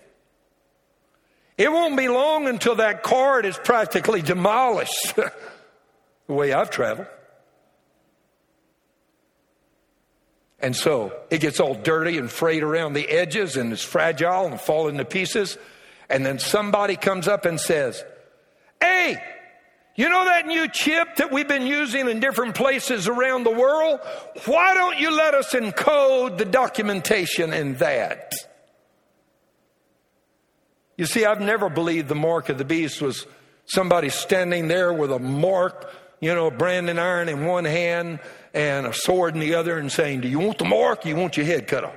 It 1.57 1.71
won't 1.71 1.97
be 1.97 2.09
long 2.09 2.47
until 2.47 2.75
that 2.75 3.01
card 3.01 3.47
is 3.47 3.57
practically 3.57 4.21
demolished, 4.21 5.15
the 5.15 5.31
way 6.27 6.53
I've 6.53 6.69
traveled. 6.69 7.07
And 10.59 10.75
so 10.75 11.11
it 11.31 11.41
gets 11.41 11.59
all 11.59 11.73
dirty 11.73 12.19
and 12.19 12.29
frayed 12.29 12.61
around 12.61 12.93
the 12.93 13.09
edges 13.09 13.57
and 13.57 13.73
it's 13.73 13.81
fragile 13.81 14.45
and 14.45 14.61
falling 14.61 14.99
to 14.99 15.05
pieces. 15.05 15.57
And 16.07 16.23
then 16.23 16.37
somebody 16.37 16.97
comes 16.97 17.27
up 17.27 17.45
and 17.45 17.59
says, 17.59 18.05
Hey, 18.79 19.19
you 19.95 20.09
know 20.09 20.25
that 20.25 20.47
new 20.47 20.67
chip 20.67 21.17
that 21.17 21.31
we've 21.31 21.47
been 21.47 21.67
using 21.67 22.09
in 22.09 22.19
different 22.19 22.55
places 22.55 23.07
around 23.07 23.43
the 23.43 23.51
world? 23.51 23.99
Why 24.45 24.73
don't 24.73 24.97
you 24.97 25.15
let 25.15 25.35
us 25.35 25.53
encode 25.53 26.37
the 26.37 26.45
documentation 26.45 27.53
in 27.53 27.75
that? 27.75 28.33
You 30.97 31.05
see, 31.05 31.25
I've 31.25 31.41
never 31.41 31.69
believed 31.69 32.07
the 32.07 32.15
mark 32.15 32.49
of 32.49 32.57
the 32.57 32.65
beast 32.65 33.01
was 33.01 33.25
somebody 33.65 34.09
standing 34.09 34.67
there 34.67 34.93
with 34.93 35.11
a 35.11 35.19
mark, 35.19 35.91
you 36.19 36.33
know, 36.33 36.47
a 36.47 36.51
branding 36.51 36.99
iron 36.99 37.29
in 37.29 37.45
one 37.45 37.65
hand 37.65 38.19
and 38.53 38.85
a 38.87 38.93
sword 38.93 39.33
in 39.33 39.39
the 39.39 39.55
other 39.55 39.77
and 39.77 39.91
saying, 39.91 40.21
Do 40.21 40.27
you 40.27 40.39
want 40.39 40.57
the 40.57 40.65
mark? 40.65 41.05
you 41.05 41.15
want 41.15 41.37
your 41.37 41.45
head 41.45 41.67
cut 41.67 41.83
off? 41.83 41.95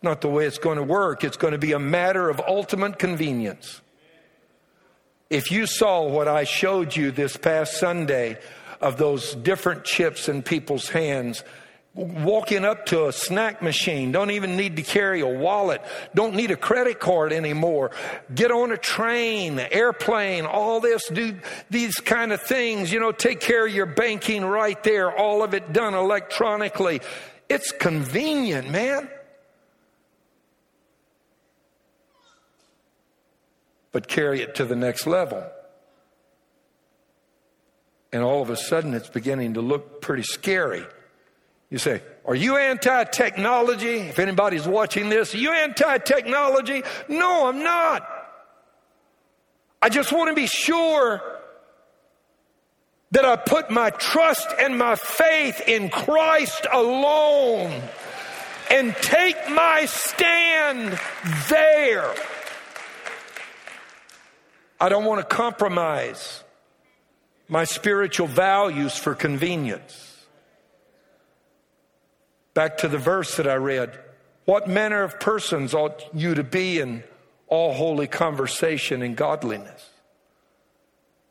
It's 0.00 0.04
not 0.06 0.22
the 0.22 0.30
way 0.30 0.46
it's 0.46 0.56
going 0.56 0.78
to 0.78 0.82
work. 0.82 1.24
It's 1.24 1.36
going 1.36 1.52
to 1.52 1.58
be 1.58 1.72
a 1.72 1.78
matter 1.78 2.30
of 2.30 2.40
ultimate 2.40 2.98
convenience. 2.98 3.82
If 5.28 5.50
you 5.50 5.66
saw 5.66 6.08
what 6.08 6.26
I 6.26 6.44
showed 6.44 6.96
you 6.96 7.10
this 7.10 7.36
past 7.36 7.74
Sunday 7.74 8.38
of 8.80 8.96
those 8.96 9.34
different 9.34 9.84
chips 9.84 10.26
in 10.26 10.42
people's 10.42 10.88
hands, 10.88 11.44
walking 11.92 12.64
up 12.64 12.86
to 12.86 13.08
a 13.08 13.12
snack 13.12 13.60
machine, 13.60 14.10
don't 14.10 14.30
even 14.30 14.56
need 14.56 14.76
to 14.76 14.82
carry 14.82 15.20
a 15.20 15.26
wallet, 15.26 15.82
don't 16.14 16.34
need 16.34 16.50
a 16.50 16.56
credit 16.56 16.98
card 16.98 17.30
anymore, 17.30 17.90
get 18.34 18.50
on 18.50 18.72
a 18.72 18.78
train, 18.78 19.58
airplane, 19.58 20.46
all 20.46 20.80
this, 20.80 21.06
do 21.08 21.36
these 21.68 21.96
kind 21.96 22.32
of 22.32 22.40
things, 22.40 22.90
you 22.90 22.98
know, 22.98 23.12
take 23.12 23.40
care 23.40 23.66
of 23.66 23.74
your 23.74 23.84
banking 23.84 24.46
right 24.46 24.82
there, 24.82 25.14
all 25.14 25.42
of 25.42 25.52
it 25.52 25.74
done 25.74 25.92
electronically. 25.92 27.02
It's 27.50 27.70
convenient, 27.70 28.70
man. 28.70 29.10
But 33.92 34.08
carry 34.08 34.40
it 34.40 34.54
to 34.56 34.64
the 34.64 34.76
next 34.76 35.06
level. 35.06 35.44
And 38.12 38.22
all 38.22 38.42
of 38.42 38.50
a 38.50 38.56
sudden, 38.56 38.94
it's 38.94 39.08
beginning 39.08 39.54
to 39.54 39.60
look 39.60 40.00
pretty 40.00 40.24
scary. 40.24 40.84
You 41.70 41.78
say, 41.78 42.02
Are 42.24 42.34
you 42.34 42.56
anti 42.56 43.04
technology? 43.04 43.98
If 43.98 44.18
anybody's 44.18 44.66
watching 44.66 45.08
this, 45.08 45.34
are 45.34 45.38
you 45.38 45.52
anti 45.52 45.98
technology? 45.98 46.82
No, 47.08 47.46
I'm 47.46 47.62
not. 47.62 48.08
I 49.80 49.88
just 49.88 50.12
want 50.12 50.28
to 50.28 50.34
be 50.34 50.46
sure 50.46 51.22
that 53.12 53.24
I 53.24 53.36
put 53.36 53.70
my 53.70 53.90
trust 53.90 54.48
and 54.58 54.76
my 54.76 54.94
faith 54.94 55.62
in 55.66 55.88
Christ 55.88 56.66
alone 56.72 57.82
and 58.70 58.94
take 58.96 59.36
my 59.50 59.86
stand 59.86 60.98
there. 61.48 62.14
I 64.80 64.88
don't 64.88 65.04
want 65.04 65.20
to 65.20 65.34
compromise 65.36 66.42
my 67.48 67.64
spiritual 67.64 68.26
values 68.26 68.96
for 68.96 69.14
convenience. 69.14 70.26
Back 72.54 72.78
to 72.78 72.88
the 72.88 72.98
verse 72.98 73.36
that 73.36 73.46
I 73.46 73.56
read. 73.56 73.98
What 74.46 74.68
manner 74.68 75.02
of 75.02 75.20
persons 75.20 75.74
ought 75.74 76.02
you 76.14 76.34
to 76.34 76.42
be 76.42 76.80
in 76.80 77.04
all 77.46 77.74
holy 77.74 78.06
conversation 78.06 79.02
and 79.02 79.16
godliness? 79.16 79.90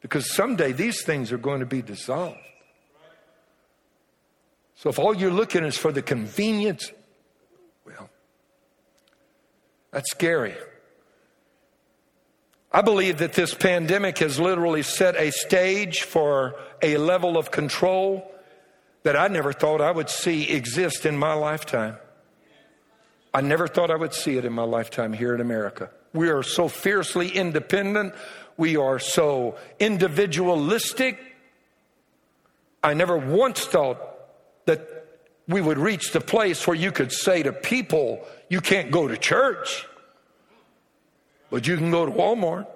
Because 0.01 0.31
someday 0.31 0.71
these 0.71 1.03
things 1.03 1.31
are 1.31 1.37
going 1.37 1.61
to 1.61 1.65
be 1.65 1.81
dissolved. 1.81 2.37
So 4.75 4.89
if 4.89 4.99
all 4.99 5.13
you're 5.13 5.31
looking 5.31 5.65
is 5.65 5.77
for 5.77 5.91
the 5.91 6.01
convenience, 6.01 6.91
well, 7.85 8.09
that's 9.91 10.11
scary. 10.11 10.55
I 12.71 12.81
believe 12.81 13.17
that 13.17 13.33
this 13.33 13.55
pandemic 13.55 14.19
has 14.19 14.39
literally 14.39 14.83
set 14.83 15.15
a 15.15 15.31
stage 15.31 16.03
for 16.03 16.55
a 16.81 16.97
level 16.97 17.37
of 17.37 17.49
control 17.49 18.31
that 19.03 19.15
I 19.15 19.27
never 19.27 19.53
thought 19.53 19.81
I 19.81 19.91
would 19.91 20.09
see 20.09 20.49
exist 20.49 21.05
in 21.05 21.17
my 21.17 21.33
lifetime. 21.33 21.97
I 23.33 23.41
never 23.41 23.67
thought 23.67 23.89
I 23.89 23.95
would 23.95 24.13
see 24.13 24.37
it 24.37 24.45
in 24.45 24.53
my 24.53 24.63
lifetime 24.63 25.13
here 25.13 25.33
in 25.33 25.41
America. 25.41 25.89
We 26.13 26.29
are 26.29 26.43
so 26.43 26.67
fiercely 26.67 27.29
independent. 27.29 28.13
We 28.57 28.77
are 28.77 28.99
so 28.99 29.57
individualistic. 29.79 31.19
I 32.83 32.93
never 32.93 33.17
once 33.17 33.65
thought 33.65 33.99
that 34.65 34.87
we 35.47 35.61
would 35.61 35.79
reach 35.79 36.11
the 36.11 36.21
place 36.21 36.67
where 36.67 36.75
you 36.75 36.91
could 36.91 37.11
say 37.11 37.41
to 37.43 37.51
people, 37.51 38.23
you 38.49 38.61
can't 38.61 38.91
go 38.91 39.07
to 39.07 39.17
church, 39.17 39.87
but 41.49 41.67
you 41.67 41.77
can 41.77 41.91
go 41.91 42.05
to 42.05 42.11
Walmart. 42.11 42.67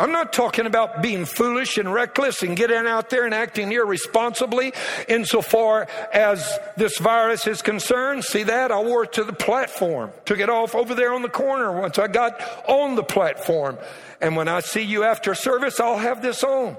I'm 0.00 0.12
not 0.12 0.32
talking 0.32 0.66
about 0.66 1.02
being 1.02 1.24
foolish 1.24 1.76
and 1.76 1.92
reckless 1.92 2.44
and 2.44 2.56
getting 2.56 2.86
out 2.86 3.10
there 3.10 3.24
and 3.24 3.34
acting 3.34 3.72
irresponsibly 3.72 4.72
insofar 5.08 5.88
as 6.12 6.56
this 6.76 6.98
virus 6.98 7.48
is 7.48 7.62
concerned. 7.62 8.24
See 8.24 8.44
that? 8.44 8.70
I 8.70 8.80
wore 8.80 9.04
it 9.04 9.14
to 9.14 9.24
the 9.24 9.32
platform, 9.32 10.12
took 10.24 10.38
it 10.38 10.48
off 10.48 10.76
over 10.76 10.94
there 10.94 11.12
on 11.12 11.22
the 11.22 11.28
corner 11.28 11.72
once 11.72 11.98
I 11.98 12.06
got 12.06 12.40
on 12.68 12.94
the 12.94 13.02
platform. 13.02 13.76
And 14.20 14.36
when 14.36 14.46
I 14.46 14.60
see 14.60 14.82
you 14.82 15.02
after 15.02 15.34
service, 15.34 15.80
I'll 15.80 15.98
have 15.98 16.22
this 16.22 16.44
on. 16.44 16.76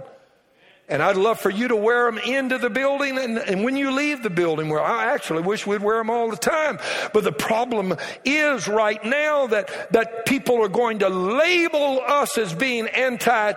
And 0.90 1.04
I'd 1.04 1.18
love 1.18 1.40
for 1.40 1.52
you 1.52 1.68
to 1.68 1.76
wear 1.76 2.06
them 2.06 2.18
into 2.18 2.58
the 2.58 2.70
building 2.70 3.18
and, 3.20 3.38
and 3.38 3.64
when 3.64 3.78
you 3.78 3.92
leave 3.92 4.24
the 4.24 4.30
building, 4.30 4.70
where 4.70 4.82
I 4.82 5.14
actually 5.14 5.44
wish 5.44 5.68
we'd 5.68 5.84
wear 5.84 5.98
them 5.98 6.10
all 6.10 6.30
the 6.32 6.38
time. 6.38 6.80
But 7.14 7.24
the 7.24 7.32
problem 7.32 7.96
is 8.26 8.68
right 8.68 9.04
now 9.06 9.48
that, 9.48 9.92
that 9.94 10.26
people 10.26 10.64
are 10.64 10.70
going 10.70 11.00
to 11.00 11.10
label 11.10 12.02
us 12.06 12.38
as 12.40 12.54
being 12.56 12.88
anti 12.88 13.54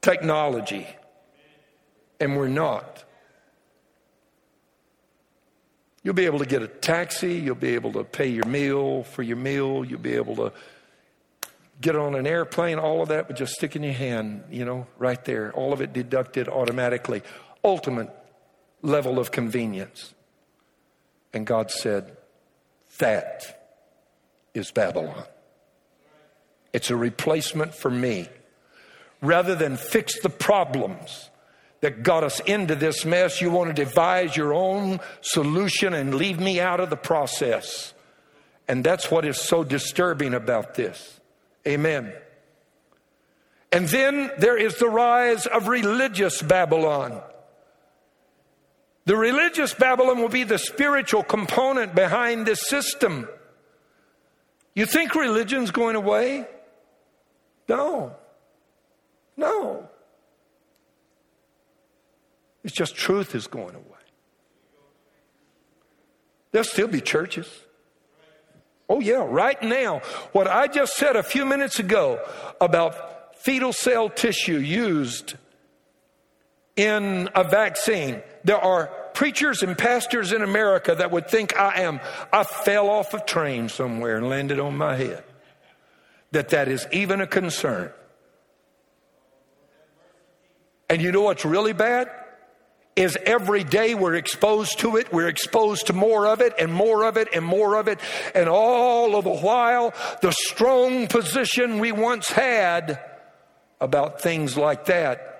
technology. 0.00 0.86
And 2.18 2.36
we're 2.36 2.48
not. 2.48 3.04
You'll 6.02 6.14
be 6.14 6.24
able 6.24 6.38
to 6.38 6.46
get 6.46 6.62
a 6.62 6.68
taxi, 6.68 7.34
you'll 7.34 7.54
be 7.56 7.74
able 7.74 7.92
to 7.92 8.04
pay 8.04 8.28
your 8.28 8.46
meal 8.46 9.02
for 9.02 9.22
your 9.22 9.36
meal, 9.36 9.84
you'll 9.84 10.00
be 10.00 10.14
able 10.14 10.36
to 10.36 10.52
get 11.80 11.96
on 11.96 12.14
an 12.14 12.26
airplane, 12.26 12.78
all 12.78 13.02
of 13.02 13.08
that 13.08 13.28
with 13.28 13.36
just 13.36 13.54
stick 13.54 13.74
in 13.74 13.82
your 13.82 13.92
hand, 13.92 14.44
you 14.50 14.64
know, 14.64 14.86
right 14.98 15.24
there. 15.24 15.52
All 15.52 15.72
of 15.72 15.80
it 15.80 15.92
deducted 15.92 16.48
automatically. 16.48 17.22
Ultimate 17.64 18.10
level 18.82 19.18
of 19.18 19.30
convenience. 19.30 20.14
And 21.32 21.46
God 21.46 21.70
said, 21.70 22.16
That 22.98 23.62
is 24.54 24.70
Babylon. 24.70 25.24
It's 26.72 26.90
a 26.90 26.96
replacement 26.96 27.74
for 27.74 27.90
me. 27.90 28.28
Rather 29.22 29.54
than 29.54 29.76
fix 29.76 30.20
the 30.20 30.30
problems 30.30 31.30
that 31.80 32.02
got 32.02 32.24
us 32.24 32.40
into 32.40 32.74
this 32.74 33.04
mess, 33.04 33.40
you 33.40 33.50
want 33.50 33.74
to 33.74 33.84
devise 33.84 34.36
your 34.36 34.54
own 34.54 35.00
solution 35.20 35.92
and 35.94 36.14
leave 36.14 36.38
me 36.38 36.60
out 36.60 36.80
of 36.80 36.90
the 36.90 36.96
process. 36.96 37.92
And 38.68 38.84
that's 38.84 39.10
what 39.10 39.24
is 39.24 39.38
so 39.38 39.64
disturbing 39.64 40.32
about 40.32 40.74
this. 40.74 41.19
Amen. 41.66 42.12
And 43.72 43.88
then 43.88 44.30
there 44.38 44.56
is 44.56 44.78
the 44.78 44.88
rise 44.88 45.46
of 45.46 45.68
religious 45.68 46.42
Babylon. 46.42 47.20
The 49.04 49.16
religious 49.16 49.74
Babylon 49.74 50.18
will 50.20 50.28
be 50.28 50.44
the 50.44 50.58
spiritual 50.58 51.22
component 51.22 51.94
behind 51.94 52.46
this 52.46 52.68
system. 52.68 53.28
You 54.74 54.86
think 54.86 55.14
religion's 55.14 55.70
going 55.70 55.96
away? 55.96 56.46
No. 57.68 58.16
No. 59.36 59.88
It's 62.62 62.74
just 62.74 62.94
truth 62.94 63.34
is 63.34 63.46
going 63.46 63.74
away. 63.74 63.84
There'll 66.52 66.64
still 66.64 66.88
be 66.88 67.00
churches. 67.00 67.48
Oh, 68.90 68.98
yeah, 68.98 69.24
right 69.24 69.62
now. 69.62 70.00
What 70.32 70.48
I 70.48 70.66
just 70.66 70.96
said 70.96 71.14
a 71.14 71.22
few 71.22 71.46
minutes 71.46 71.78
ago 71.78 72.20
about 72.60 73.36
fetal 73.36 73.72
cell 73.72 74.10
tissue 74.10 74.58
used 74.58 75.34
in 76.74 77.28
a 77.36 77.44
vaccine. 77.44 78.20
There 78.42 78.58
are 78.58 78.88
preachers 79.14 79.62
and 79.62 79.78
pastors 79.78 80.32
in 80.32 80.42
America 80.42 80.92
that 80.96 81.12
would 81.12 81.28
think 81.28 81.56
I 81.56 81.82
am, 81.82 82.00
I 82.32 82.42
fell 82.42 82.90
off 82.90 83.14
a 83.14 83.20
train 83.20 83.68
somewhere 83.68 84.16
and 84.16 84.28
landed 84.28 84.58
on 84.58 84.76
my 84.76 84.96
head. 84.96 85.22
That 86.32 86.48
that 86.48 86.66
is 86.66 86.88
even 86.90 87.20
a 87.20 87.28
concern. 87.28 87.92
And 90.88 91.00
you 91.00 91.12
know 91.12 91.22
what's 91.22 91.44
really 91.44 91.72
bad? 91.72 92.10
Is 92.96 93.16
every 93.24 93.64
day 93.64 93.94
we're 93.94 94.16
exposed 94.16 94.78
to 94.80 94.96
it, 94.96 95.12
we're 95.12 95.28
exposed 95.28 95.86
to 95.86 95.92
more 95.92 96.26
of 96.26 96.40
it 96.40 96.52
and 96.58 96.72
more 96.72 97.04
of 97.04 97.16
it 97.16 97.28
and 97.34 97.44
more 97.44 97.76
of 97.76 97.88
it. 97.88 97.98
And 98.34 98.48
all 98.48 99.16
of 99.16 99.24
the 99.24 99.30
while, 99.30 99.94
the 100.22 100.32
strong 100.32 101.06
position 101.06 101.78
we 101.78 101.92
once 101.92 102.28
had 102.28 103.00
about 103.80 104.20
things 104.20 104.56
like 104.56 104.86
that 104.86 105.30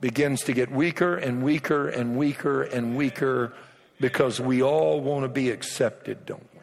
begins 0.00 0.42
to 0.42 0.52
get 0.52 0.70
weaker 0.70 1.16
and 1.16 1.42
weaker 1.42 1.88
and 1.88 2.16
weaker 2.16 2.62
and 2.62 2.96
weaker 2.96 3.54
because 4.00 4.40
we 4.40 4.62
all 4.62 5.00
want 5.00 5.24
to 5.24 5.28
be 5.28 5.50
accepted, 5.50 6.26
don't 6.26 6.46
we? 6.54 6.60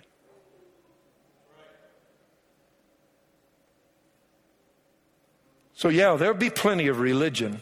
So, 5.74 5.90
yeah, 5.90 6.16
there'll 6.16 6.38
be 6.38 6.52
plenty 6.52 6.88
of 6.88 7.00
religion. 7.00 7.62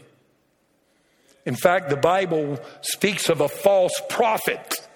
In 1.45 1.55
fact, 1.55 1.89
the 1.89 1.97
Bible 1.97 2.59
speaks 2.81 3.29
of 3.29 3.41
a 3.41 3.49
false 3.49 4.01
prophet 4.09 4.87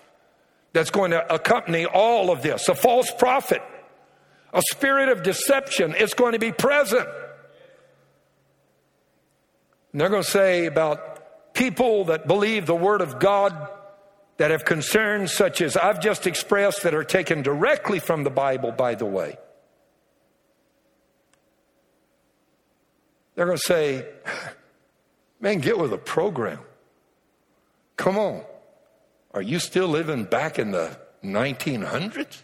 that's 0.73 0.89
going 0.89 1.11
to 1.11 1.33
accompany 1.33 1.85
all 1.85 2.31
of 2.31 2.41
this. 2.41 2.67
A 2.67 2.75
false 2.75 3.11
prophet, 3.17 3.61
a 4.53 4.61
spirit 4.71 5.09
of 5.09 5.23
deception 5.23 5.95
is 5.95 6.13
going 6.13 6.33
to 6.33 6.39
be 6.39 6.51
present. 6.51 7.07
And 9.91 10.01
they're 10.01 10.09
going 10.09 10.23
to 10.23 10.29
say 10.29 10.65
about 10.65 11.53
people 11.53 12.05
that 12.05 12.27
believe 12.27 12.65
the 12.65 12.75
Word 12.75 13.01
of 13.01 13.19
God 13.19 13.69
that 14.37 14.51
have 14.51 14.65
concerns 14.65 15.31
such 15.31 15.61
as 15.61 15.77
I've 15.77 15.99
just 15.99 16.25
expressed 16.25 16.83
that 16.83 16.95
are 16.95 17.03
taken 17.03 17.43
directly 17.43 17.99
from 17.99 18.23
the 18.23 18.31
Bible, 18.31 18.71
by 18.71 18.95
the 18.95 19.05
way. 19.05 19.37
They're 23.35 23.45
going 23.45 23.57
to 23.57 23.63
say, 23.63 24.07
Man, 25.43 25.59
get 25.59 25.77
with 25.77 25.91
a 25.91 25.97
program. 25.97 26.59
Come 27.97 28.17
on. 28.17 28.43
Are 29.33 29.41
you 29.41 29.59
still 29.59 29.89
living 29.89 30.23
back 30.23 30.57
in 30.57 30.71
the 30.71 30.97
1900s? 31.21 32.43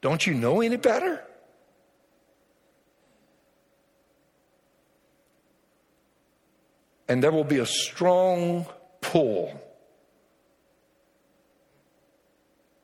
Don't 0.00 0.26
you 0.26 0.34
know 0.34 0.60
any 0.60 0.76
better? 0.76 1.22
And 7.06 7.22
there 7.22 7.30
will 7.30 7.44
be 7.44 7.58
a 7.58 7.66
strong 7.66 8.66
pull 9.00 9.62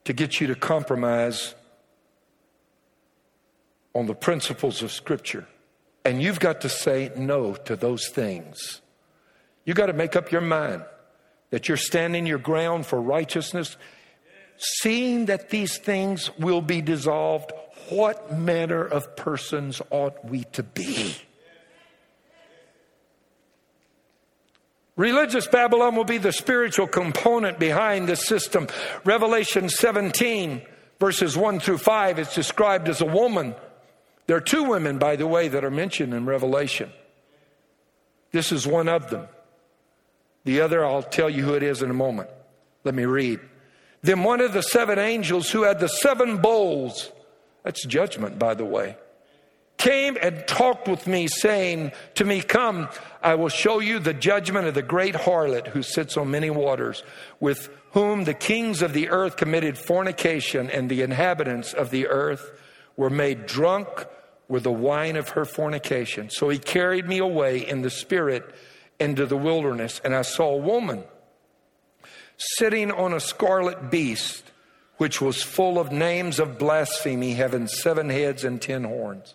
to 0.05 0.13
get 0.13 0.41
you 0.41 0.47
to 0.47 0.55
compromise 0.55 1.57
on 3.93 4.07
the 4.07 4.15
principles 4.15 4.85
of 4.85 4.93
Scripture. 4.93 5.49
And 6.05 6.23
you've 6.23 6.41
got 6.41 6.63
to 6.63 6.69
say 6.69 7.13
no 7.17 7.55
to 7.55 7.77
those 7.77 8.09
things. 8.09 8.81
You've 9.65 9.77
got 9.77 9.87
to 9.87 9.93
make 9.93 10.17
up 10.17 10.33
your 10.33 10.41
mind 10.41 10.85
that 11.51 11.69
you're 11.69 11.77
standing 11.77 12.27
your 12.27 12.39
ground 12.39 12.87
for 12.87 13.01
righteousness, 13.01 13.77
seeing 14.57 15.27
that 15.27 15.51
these 15.51 15.79
things 15.79 16.31
will 16.39 16.63
be 16.63 16.81
dissolved. 16.81 17.53
What 17.91 18.39
manner 18.39 18.85
of 18.85 19.17
persons 19.17 19.83
ought 19.91 20.25
we 20.25 20.45
to 20.53 20.63
be? 20.63 21.17
Religious 24.97 25.47
Babylon 25.47 25.97
will 25.97 26.05
be 26.05 26.19
the 26.19 26.33
spiritual 26.33 26.87
component 26.87 27.59
behind 27.59 28.07
the 28.07 28.17
system. 28.17 28.69
Revelation 29.05 29.69
17, 29.69 30.63
verses 30.99 31.37
1 31.37 31.61
through 31.61 31.79
5, 31.79 32.19
it's 32.19 32.35
described 32.35 32.89
as 32.89 33.01
a 33.01 33.07
woman 33.07 33.55
There 34.31 34.37
are 34.37 34.41
two 34.41 34.63
women, 34.63 34.99
by 34.99 35.17
the 35.17 35.27
way, 35.27 35.49
that 35.49 35.65
are 35.65 35.73
mentioned 35.73 36.15
in 36.15 36.25
Revelation. 36.25 36.93
This 38.31 38.53
is 38.53 38.65
one 38.65 38.89
of 38.89 39.11
them. 39.11 39.27
The 40.45 40.61
other, 40.61 40.87
I'll 40.87 41.03
tell 41.03 41.29
you 41.29 41.43
who 41.43 41.55
it 41.55 41.65
is 41.65 41.83
in 41.83 41.91
a 41.91 41.95
moment. 41.95 42.31
Let 42.85 42.95
me 42.95 43.07
read. 43.07 43.41
Then 44.03 44.23
one 44.23 44.41
of 44.41 44.53
the 44.53 44.63
seven 44.63 45.01
angels 45.01 45.51
who 45.51 45.65
had 45.65 45.81
the 45.81 45.89
seven 45.89 46.37
bowls, 46.37 47.11
that's 47.65 47.85
judgment, 47.85 48.39
by 48.39 48.55
the 48.55 48.65
way, 48.65 48.97
came 49.79 50.17
and 50.23 50.47
talked 50.47 50.87
with 50.87 51.09
me, 51.09 51.27
saying 51.27 51.91
to 52.15 52.25
me, 52.25 52.41
Come, 52.41 52.89
I 53.21 53.35
will 53.35 53.49
show 53.49 53.81
you 53.81 53.99
the 53.99 54.15
judgment 54.15 54.69
of 54.69 54.75
the 54.75 54.83
great 54.83 55.17
harlot 55.17 55.67
who 55.67 55.83
sits 55.83 56.17
on 56.17 56.31
many 56.31 56.51
waters, 56.51 57.03
with 57.41 57.69
whom 57.95 58.23
the 58.23 58.35
kings 58.35 58.81
of 58.81 58.93
the 58.93 59.09
earth 59.09 59.37
committed 59.37 59.77
fornication, 59.77 60.71
and 60.71 60.89
the 60.89 61.03
inhabitants 61.03 61.73
of 61.73 61.91
the 61.91 62.07
earth 62.07 62.53
were 62.97 63.11
made 63.11 63.47
drunk 63.47 64.07
with 64.51 64.65
the 64.65 64.73
wine 64.73 65.17
of 65.17 65.31
her 65.31 65.45
fornication. 65.45 66.29
So 66.29 66.49
he 66.49 66.59
carried 66.59 67.07
me 67.07 67.19
away 67.19 67.67
in 67.67 67.83
the 67.83 67.91
spirit 67.91 68.53
into 68.99 69.25
the 69.25 69.37
wilderness, 69.37 70.01
and 70.05 70.15
I 70.15 70.23
saw 70.23 70.55
a 70.55 70.59
woman 70.59 71.05
sitting 72.37 72.91
on 72.91 73.15
a 73.15 73.21
scarlet 73.21 73.91
beast, 73.91 74.51
which 74.97 75.21
was 75.21 75.43
full 75.43 75.79
of 75.79 75.93
names 75.93 76.39
of 76.41 76.59
blasphemy, 76.59 77.35
having 77.35 77.69
seven 77.69 78.11
heads 78.11 78.45
and 78.45 78.61
ten 78.61 78.85
horns. 78.85 79.35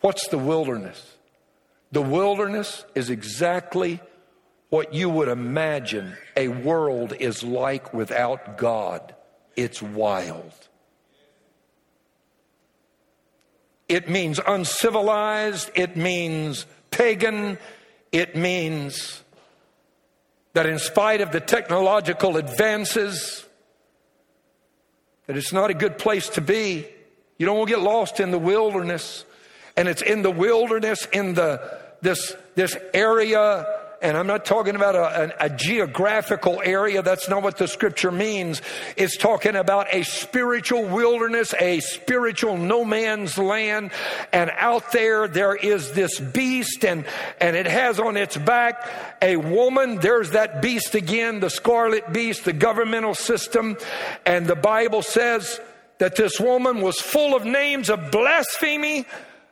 What's 0.00 0.28
the 0.28 0.38
wilderness? 0.38 1.16
The 1.92 2.02
wilderness 2.02 2.84
is 2.94 3.10
exactly 3.10 4.00
what 4.70 4.92
you 4.92 5.08
would 5.08 5.28
imagine 5.28 6.16
a 6.36 6.48
world 6.48 7.12
is 7.18 7.42
like 7.42 7.94
without 7.94 8.58
God. 8.58 9.14
It's 9.56 9.80
wild. 9.82 10.68
It 13.90 14.08
means 14.08 14.38
uncivilized. 14.46 15.72
It 15.74 15.96
means 15.96 16.64
pagan. 16.92 17.58
It 18.12 18.36
means 18.36 19.20
that 20.52 20.66
in 20.66 20.78
spite 20.78 21.20
of 21.20 21.32
the 21.32 21.40
technological 21.40 22.36
advances, 22.36 23.44
that 25.26 25.36
it's 25.36 25.52
not 25.52 25.70
a 25.70 25.74
good 25.74 25.98
place 25.98 26.28
to 26.30 26.40
be. 26.40 26.86
You 27.36 27.46
don't 27.46 27.58
want 27.58 27.68
to 27.68 27.74
get 27.74 27.82
lost 27.82 28.20
in 28.20 28.30
the 28.30 28.38
wilderness. 28.38 29.24
And 29.76 29.88
it's 29.88 30.02
in 30.02 30.22
the 30.22 30.30
wilderness, 30.30 31.06
in 31.12 31.34
the 31.34 31.80
this 32.00 32.36
this 32.54 32.76
area 32.94 33.66
and 34.02 34.16
I'm 34.16 34.26
not 34.26 34.46
talking 34.46 34.76
about 34.76 34.94
a, 34.94 35.42
a, 35.42 35.46
a, 35.46 35.50
geographical 35.50 36.62
area. 36.64 37.02
That's 37.02 37.28
not 37.28 37.42
what 37.42 37.58
the 37.58 37.68
scripture 37.68 38.10
means. 38.10 38.62
It's 38.96 39.16
talking 39.16 39.54
about 39.54 39.92
a 39.92 40.04
spiritual 40.04 40.84
wilderness, 40.84 41.54
a 41.60 41.80
spiritual 41.80 42.56
no 42.56 42.84
man's 42.84 43.36
land. 43.36 43.90
And 44.32 44.50
out 44.56 44.92
there, 44.92 45.28
there 45.28 45.54
is 45.54 45.92
this 45.92 46.18
beast 46.18 46.84
and, 46.84 47.04
and 47.40 47.56
it 47.56 47.66
has 47.66 48.00
on 48.00 48.16
its 48.16 48.38
back 48.38 48.88
a 49.20 49.36
woman. 49.36 49.96
There's 49.96 50.30
that 50.30 50.62
beast 50.62 50.94
again, 50.94 51.40
the 51.40 51.50
scarlet 51.50 52.10
beast, 52.10 52.46
the 52.46 52.54
governmental 52.54 53.14
system. 53.14 53.76
And 54.24 54.46
the 54.46 54.56
Bible 54.56 55.02
says 55.02 55.60
that 55.98 56.16
this 56.16 56.40
woman 56.40 56.80
was 56.80 56.98
full 56.98 57.36
of 57.36 57.44
names 57.44 57.90
of 57.90 58.10
blasphemy 58.10 59.04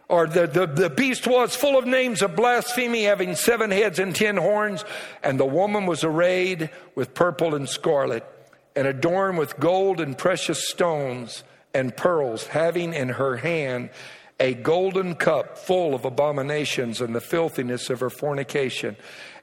or 0.08 0.26
the, 0.26 0.46
the, 0.46 0.66
the 0.66 0.90
beast 0.90 1.26
was 1.26 1.54
full 1.54 1.78
of 1.78 1.86
names 1.86 2.22
of 2.22 2.34
blasphemy, 2.34 3.04
having 3.04 3.34
seven 3.34 3.70
heads 3.70 3.98
and 3.98 4.14
ten 4.14 4.36
horns, 4.36 4.84
and 5.22 5.38
the 5.38 5.46
woman 5.46 5.86
was 5.86 6.02
arrayed 6.02 6.70
with 6.94 7.14
purple 7.14 7.54
and 7.54 7.68
scarlet, 7.68 8.24
and 8.74 8.86
adorned 8.86 9.38
with 9.38 9.58
gold 9.60 10.00
and 10.00 10.16
precious 10.16 10.68
stones 10.68 11.44
and 11.74 11.96
pearls, 11.96 12.46
having 12.46 12.94
in 12.94 13.10
her 13.10 13.36
hand 13.36 13.90
a 14.40 14.54
golden 14.54 15.14
cup 15.14 15.58
full 15.58 15.94
of 15.94 16.04
abominations 16.04 17.00
and 17.00 17.14
the 17.14 17.20
filthiness 17.20 17.90
of 17.90 18.00
her 18.00 18.10
fornication. 18.10 18.96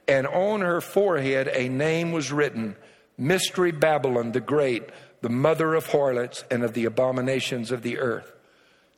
And 0.08 0.26
on 0.26 0.60
her 0.62 0.80
forehead 0.80 1.48
a 1.48 1.68
name 1.68 2.12
was 2.12 2.32
written 2.32 2.76
Mystery 3.18 3.72
Babylon 3.72 4.32
the 4.32 4.40
Great, 4.40 4.84
the 5.20 5.28
mother 5.28 5.74
of 5.74 5.86
harlots 5.86 6.44
and 6.50 6.62
of 6.62 6.74
the 6.74 6.84
abominations 6.84 7.70
of 7.70 7.82
the 7.82 7.98
earth. 7.98 8.35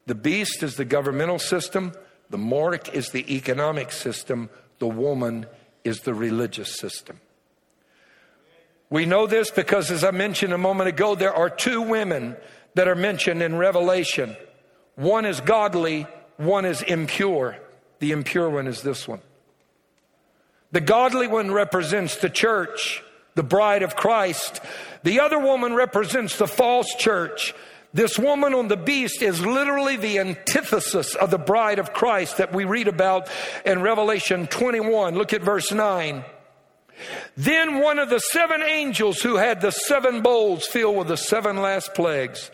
The 0.09 0.15
beast 0.15 0.63
is 0.63 0.77
the 0.77 0.87
governmental 0.87 1.39
system, 1.39 1.93
the 2.31 2.39
mark 2.39 2.95
is 2.95 3.11
the 3.11 3.37
economic 3.37 3.93
system, 3.93 4.49
the 4.79 4.89
woman 4.89 5.45
is 5.85 6.01
the 6.01 6.15
religious 6.15 6.79
system. 6.79 7.21
We 8.89 9.05
know 9.05 9.27
this 9.27 9.51
because, 9.51 9.91
as 9.91 10.05
I 10.05 10.11
mentioned 10.13 10.55
a 10.55 10.59
moment 10.59 10.89
ago, 10.89 11.15
there 11.15 11.35
are 11.35 11.51
two 11.51 11.83
women 11.83 12.39
that 12.73 12.89
are 12.89 12.95
mentioned 12.95 13.43
in 13.43 13.57
Revelation. 13.57 14.35
One 14.95 15.27
is 15.27 15.43
godly, 15.43 16.07
one 16.39 16.65
is 16.65 16.81
impure. 16.81 17.59
The 17.99 18.13
impure 18.13 18.49
one 18.49 18.67
is 18.67 18.81
this 18.81 19.07
one. 19.07 19.21
The 20.73 20.81
godly 20.81 21.27
one 21.27 21.51
represents 21.51 22.17
the 22.17 22.31
church, 22.31 23.03
the 23.35 23.43
bride 23.43 23.83
of 23.83 23.95
Christ. 23.95 24.63
The 25.03 25.21
other 25.21 25.39
woman 25.39 25.75
represents 25.75 26.39
the 26.39 26.47
false 26.47 26.95
church, 26.95 27.55
this 27.95 28.19
woman 28.19 28.55
on 28.55 28.69
the 28.69 28.77
beast 28.77 29.23
is 29.23 29.45
literally 29.45 29.97
the 29.97 30.19
antithesis 30.19 31.15
of 31.15 31.31
the 31.31 31.39
bride 31.39 31.79
of 31.79 31.93
Christ 31.93 32.37
that 32.37 32.53
we 32.53 32.65
read 32.65 32.87
about 32.87 33.29
in 33.65 33.81
Revelation 33.81 34.47
21. 34.47 35.15
Look 35.15 35.33
at 35.33 35.43
verse 35.43 35.73
9. 35.73 36.25
Then 37.37 37.79
one 37.79 37.99
of 37.99 38.11
the 38.11 38.19
seven 38.19 38.63
angels 38.63 39.23
who 39.23 39.37
had 39.37 39.61
the 39.61 39.71
seven 39.71 40.21
bowls 40.21 40.67
filled 40.67 40.97
with 40.97 41.09
the 41.09 41.17
seven 41.17 41.57
last 41.63 41.95
plagues 41.95 42.51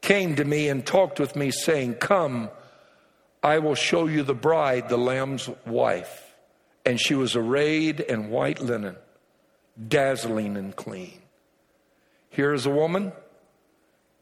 came 0.00 0.36
to 0.36 0.44
me 0.44 0.68
and 0.68 0.86
talked 0.86 1.20
with 1.20 1.36
me, 1.36 1.50
saying, 1.50 1.94
Come, 1.94 2.48
I 3.42 3.58
will 3.58 3.74
show 3.74 4.06
you 4.06 4.22
the 4.22 4.34
bride, 4.34 4.88
the 4.88 4.96
Lamb's 4.96 5.50
wife. 5.66 6.34
And 6.86 6.98
she 6.98 7.14
was 7.14 7.36
arrayed 7.36 8.00
in 8.00 8.30
white 8.30 8.60
linen, 8.60 8.96
dazzling 9.88 10.56
and 10.56 10.74
clean. 10.74 11.20
Here 12.30 12.54
is 12.54 12.64
a 12.64 12.70
woman 12.70 13.12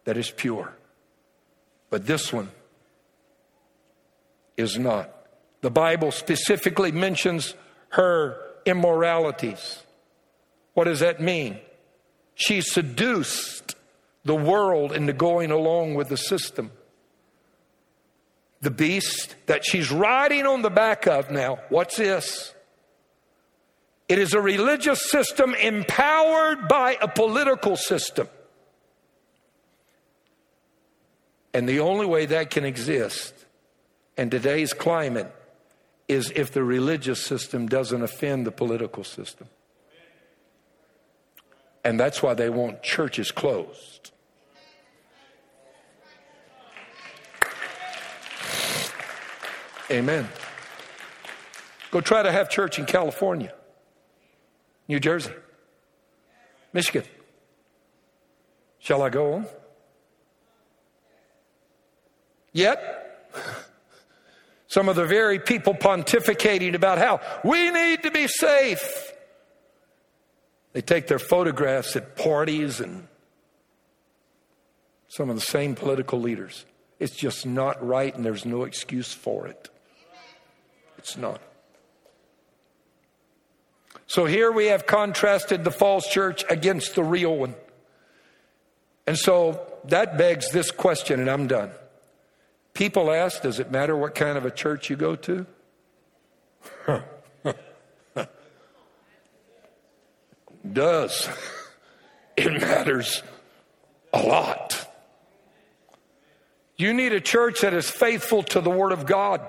that 0.09 0.17
is 0.17 0.31
pure. 0.31 0.73
But 1.91 2.07
this 2.07 2.33
one 2.33 2.49
is 4.57 4.79
not. 4.79 5.15
The 5.61 5.71
Bible 5.71 6.13
specifically 6.13 6.93
mentions 6.93 7.55
her 7.91 8.41
immoralities. 8.65 9.83
What 10.73 10.85
does 10.85 11.01
that 11.01 11.21
mean? 11.21 11.59
She 12.35 12.63
seduced 12.63 13.75
the 14.25 14.35
world 14.35 14.93
into 14.93 15.13
going 15.13 15.51
along 15.51 15.95
with 15.95 16.09
the 16.09 16.17
system. 16.17 16.71
The 18.63 18.71
beast 18.71 19.35
that 19.45 19.63
she's 19.63 19.93
riding 19.93 20.47
on 20.47 20.63
the 20.63 20.71
back 20.71 21.07
of 21.07 21.31
now, 21.31 21.59
what's 21.69 21.99
this? 21.99 22.55
It 24.09 24.19
is 24.19 24.33
a 24.33 24.41
religious 24.41 25.11
system 25.11 25.55
empowered 25.55 26.67
by 26.67 26.97
a 26.99 27.09
political 27.09 27.77
system. 27.77 28.27
And 31.55 31.69
the 31.69 31.81
only 31.81 32.07
way 32.07 32.27
that 32.27 32.51
can 32.51 32.65
exist 32.65 33.35
in 34.17 34.31
today's 34.31 34.73
climate 34.73 35.35
is 36.09 36.33
if 36.35 36.53
the 36.53 36.63
religious 36.63 37.23
system 37.25 37.69
doesn't 37.69 38.03
offend 38.03 38.47
the 38.47 38.51
political 38.51 39.05
system. 39.05 39.49
And 41.85 41.99
that's 41.99 42.23
why 42.23 42.35
they 42.35 42.51
want 42.51 42.83
churches 42.83 43.31
closed. 43.31 44.11
Amen. 49.91 50.29
Go 51.91 52.01
try 52.03 52.23
to 52.23 52.31
have 52.31 52.51
church 52.51 52.79
in 52.79 52.85
California, 52.85 53.55
New 54.87 55.01
Jersey, 55.01 55.33
Michigan. 56.75 57.05
Shall 58.79 59.03
I 59.03 59.09
go 59.09 59.33
on? 59.35 59.47
Yet, 62.59 63.31
some 64.67 64.89
of 64.89 64.97
the 64.97 65.07
very 65.07 65.39
people 65.39 65.75
pontificating 65.75 66.75
about 66.75 66.99
how 66.99 67.21
we 67.45 67.71
need 67.71 68.03
to 68.03 68.11
be 68.11 68.27
safe, 68.27 69.13
they 70.73 70.81
take 70.81 71.07
their 71.07 71.21
photographs 71.21 71.95
at 71.95 72.17
parties 72.17 72.81
and 72.81 73.07
some 75.07 75.31
of 75.31 75.37
the 75.37 75.41
same 75.41 75.77
political 75.77 76.19
leaders. 76.19 76.65
It's 76.99 77.15
just 77.15 77.47
not 77.47 77.87
right, 77.87 78.13
and 78.13 78.25
there's 78.25 78.45
no 78.45 78.65
excuse 78.65 79.13
for 79.13 79.47
it. 79.47 79.69
It's 80.99 81.17
not. 81.17 81.41
So 84.09 84.25
here 84.25 84.51
we 84.51 84.67
have 84.67 84.85
contrasted 84.85 85.63
the 85.63 85.71
false 85.71 86.09
church 86.09 86.45
against 86.51 86.97
the 86.97 87.05
real 87.05 87.37
one. 87.37 87.55
And 89.07 89.17
so 89.17 89.73
that 89.85 90.19
begs 90.19 90.51
this 90.51 90.73
question, 90.73 91.21
and 91.21 91.31
I'm 91.31 91.47
done. 91.47 91.71
People 92.79 93.11
ask, 93.11 93.43
does 93.43 93.59
it 93.59 93.73
matter 93.73 93.97
what 93.97 94.15
kind 94.15 94.39
of 94.39 94.47
a 94.47 94.53
church 94.53 94.89
you 94.89 94.95
go 94.95 95.17
to? 95.17 95.47
does. 100.73 101.29
It 102.37 102.53
matters 102.53 103.25
a 104.13 104.23
lot. 104.23 104.89
You 106.77 106.95
need 106.95 107.13
a 107.13 107.21
church 107.21 107.63
that 107.63 107.75
is 107.75 107.91
faithful 107.91 108.45
to 108.45 108.61
the 108.61 108.71
Word 108.71 108.93
of 108.93 109.07
God. 109.07 109.41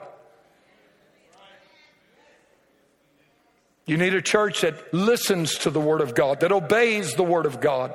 You 3.86 3.97
need 3.97 4.15
a 4.15 4.23
church 4.23 4.61
that 4.61 4.91
listens 4.91 5.53
to 5.59 5.69
the 5.69 5.80
Word 5.80 6.01
of 6.01 6.15
God, 6.15 6.39
that 6.39 6.51
obeys 6.51 7.13
the 7.13 7.21
Word 7.21 7.45
of 7.45 7.61
God. 7.61 7.93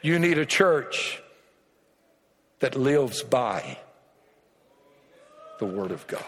You 0.00 0.20
need 0.20 0.38
a 0.38 0.46
church 0.46 1.20
that 2.60 2.76
lives 2.76 3.24
by 3.24 3.78
the 5.58 5.66
Word 5.66 5.90
of 5.90 6.06
God. 6.06 6.24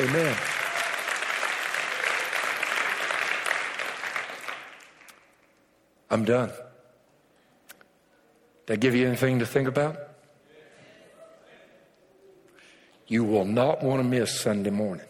Amen. 0.00 0.36
I'm 6.10 6.24
done. 6.24 6.50
Did 8.66 8.72
I 8.72 8.76
give 8.76 8.94
you 8.94 9.06
anything 9.06 9.40
to 9.40 9.46
think 9.46 9.68
about? 9.68 9.96
You 13.06 13.24
will 13.24 13.44
not 13.44 13.82
want 13.82 14.02
to 14.02 14.08
miss 14.08 14.38
Sunday 14.40 14.70
morning. 14.70 15.06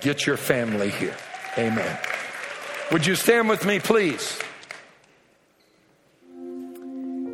Get 0.00 0.26
your 0.26 0.36
family 0.36 0.90
here. 0.90 1.16
Amen. 1.58 1.98
Would 2.90 3.06
you 3.06 3.14
stand 3.14 3.48
with 3.48 3.64
me, 3.64 3.78
please? 3.78 4.38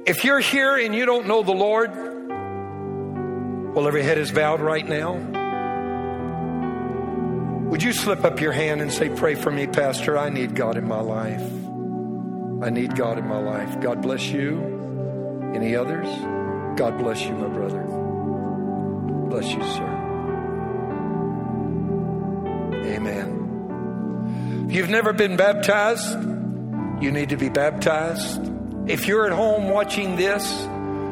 If 0.06 0.24
you're 0.24 0.40
here 0.40 0.76
and 0.76 0.94
you 0.94 1.06
don't 1.06 1.26
know 1.26 1.42
the 1.42 1.52
Lord, 1.52 2.09
well, 3.74 3.86
every 3.86 4.02
head 4.02 4.18
is 4.18 4.30
bowed 4.30 4.60
right 4.60 4.86
now. 4.86 5.14
Would 7.70 7.84
you 7.84 7.92
slip 7.92 8.24
up 8.24 8.40
your 8.40 8.50
hand 8.50 8.80
and 8.80 8.92
say, 8.92 9.08
Pray 9.08 9.36
for 9.36 9.50
me, 9.52 9.68
Pastor? 9.68 10.18
I 10.18 10.28
need 10.28 10.56
God 10.56 10.76
in 10.76 10.88
my 10.88 11.00
life. 11.00 11.42
I 12.62 12.70
need 12.70 12.96
God 12.96 13.16
in 13.16 13.28
my 13.28 13.38
life. 13.38 13.80
God 13.80 14.02
bless 14.02 14.28
you. 14.28 15.52
Any 15.54 15.76
others? 15.76 16.08
God 16.76 16.98
bless 16.98 17.22
you, 17.22 17.32
my 17.32 17.48
brother. 17.48 17.82
Bless 19.28 19.52
you, 19.52 19.62
sir. 19.62 19.96
Amen. 22.86 24.66
If 24.68 24.74
you've 24.74 24.90
never 24.90 25.12
been 25.12 25.36
baptized, 25.36 26.12
you 27.00 27.12
need 27.12 27.28
to 27.28 27.36
be 27.36 27.48
baptized. 27.48 28.40
If 28.88 29.06
you're 29.06 29.26
at 29.26 29.32
home 29.32 29.68
watching 29.68 30.16
this, 30.16 30.66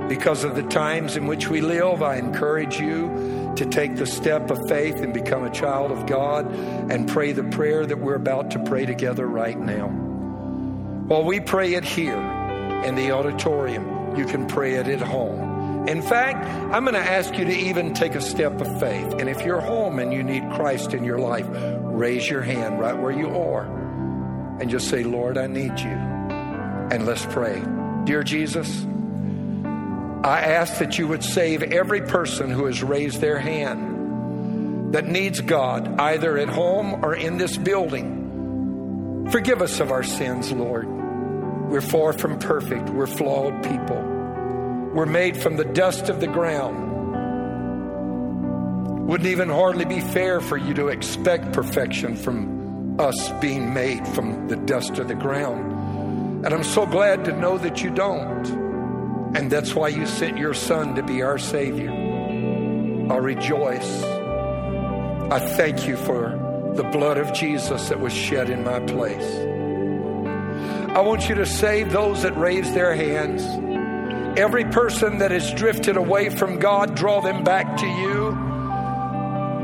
because 0.09 0.45
of 0.45 0.57
the 0.57 0.63
times 0.63 1.17
in 1.17 1.27
which 1.27 1.49
we 1.49 1.61
live, 1.61 2.03
I 2.03 2.17
encourage 2.17 2.81
you 2.81 3.53
to 3.57 3.67
take 3.67 3.97
the 3.97 4.07
step 4.07 4.51
of 4.51 4.59
faith 4.69 4.97
and 4.97 5.13
become 5.13 5.45
a 5.45 5.51
child 5.51 5.91
of 5.91 6.07
God 6.07 6.51
and 6.53 7.09
pray 7.09 7.33
the 7.33 7.45
prayer 7.45 7.85
that 7.85 7.99
we're 7.99 8.15
about 8.15 8.53
to 8.53 8.59
pray 8.61 8.87
together 8.87 9.27
right 9.27 9.59
now. 9.59 9.89
While 9.89 11.25
we 11.25 11.41
pray 11.41 11.75
it 11.75 11.85
here 11.85 12.19
in 12.85 12.95
the 12.95 13.13
auditorium, 13.13 14.17
you 14.17 14.25
can 14.27 14.47
pray 14.47 14.75
it 14.75 14.87
at 14.87 15.01
home. 15.01 15.87
In 15.89 16.03
fact, 16.03 16.45
I'm 16.45 16.85
going 16.85 16.95
to 16.95 17.01
ask 17.01 17.37
you 17.39 17.45
to 17.47 17.57
even 17.57 17.95
take 17.95 18.15
a 18.15 18.21
step 18.21 18.61
of 18.61 18.81
faith. 18.81 19.15
And 19.15 19.29
if 19.29 19.43
you're 19.43 19.61
home 19.61 19.99
and 19.99 20.13
you 20.13 20.23
need 20.23 20.43
Christ 20.53 20.93
in 20.93 21.03
your 21.03 21.19
life, 21.19 21.47
raise 21.51 22.29
your 22.29 22.43
hand 22.43 22.79
right 22.79 22.97
where 22.97 23.13
you 23.13 23.29
are 23.31 23.65
and 24.61 24.69
just 24.69 24.89
say, 24.89 25.03
Lord, 25.03 25.39
I 25.39 25.47
need 25.47 25.79
you. 25.81 25.91
And 26.91 27.07
let's 27.07 27.25
pray. 27.27 27.63
Dear 28.05 28.23
Jesus, 28.23 28.87
I 30.25 30.41
ask 30.41 30.79
that 30.79 30.99
you 30.99 31.07
would 31.09 31.23
save 31.23 31.63
every 31.63 32.03
person 32.03 32.51
who 32.51 32.67
has 32.67 32.83
raised 32.83 33.21
their 33.21 33.39
hand 33.39 34.93
that 34.93 35.07
needs 35.07 35.41
God, 35.41 36.01
either 36.01 36.37
at 36.39 36.49
home 36.49 37.05
or 37.05 37.15
in 37.15 37.37
this 37.37 37.57
building. 37.57 39.29
Forgive 39.31 39.63
us 39.63 39.79
of 39.81 39.93
our 39.93 40.03
sins, 40.03 40.51
Lord. 40.51 40.89
We're 40.89 41.81
far 41.83 42.13
from 42.15 42.39
perfect. 42.39 42.89
We're 42.89 43.07
flawed 43.07 43.63
people. 43.63 44.03
We're 44.95 45.07
made 45.07 45.37
from 45.37 45.57
the 45.57 45.67
dust 45.67 46.09
of 46.09 46.21
the 46.21 46.27
ground. 46.27 46.87
Wouldn't 49.07 49.29
even 49.29 49.49
hardly 49.51 49.85
be 49.85 50.01
fair 50.01 50.41
for 50.41 50.57
you 50.57 50.75
to 50.75 50.89
expect 50.89 51.53
perfection 51.53 52.17
from 52.17 52.99
us 52.99 53.31
being 53.41 53.73
made 53.73 54.07
from 54.09 54.49
the 54.49 54.57
dust 54.57 54.99
of 54.99 55.07
the 55.07 55.15
ground. 55.15 56.45
And 56.45 56.53
I'm 56.53 56.65
so 56.65 56.87
glad 56.87 57.25
to 57.27 57.33
know 57.33 57.57
that 57.59 57.85
you 57.85 57.91
don't. 57.91 58.68
And 59.35 59.51
that's 59.51 59.75
why 59.75 59.89
you 59.89 60.07
sent 60.07 60.39
your 60.39 60.55
son 60.55 60.95
to 60.95 61.03
be 61.03 61.23
our 61.23 61.39
Savior. 61.39 61.91
I 61.91 63.17
rejoice. 63.17 64.03
I 65.31 65.39
thank 65.39 65.87
you 65.87 65.97
for 65.97 66.73
the 66.75 66.85
blood 66.85 67.19
of 67.19 67.33
Jesus 67.33 67.89
that 67.89 68.01
was 68.01 68.13
shed 68.13 68.51
in 68.51 68.65
my 68.65 68.81
place. 68.81 69.35
I 70.95 71.01
want 71.01 71.29
you 71.29 71.35
to 71.35 71.47
save 71.47 71.93
those 71.93 72.23
that 72.23 72.37
raise 72.37 72.73
their 72.73 72.95
hands. 72.95 73.45
Every 74.39 74.65
person 74.65 75.19
that 75.19 75.31
has 75.31 75.53
drifted 75.53 75.97
away 75.97 76.31
from 76.31 76.59
God, 76.59 76.95
draw 76.95 77.21
them 77.21 77.45
back 77.45 77.77
to 77.79 77.87
you. 77.87 78.48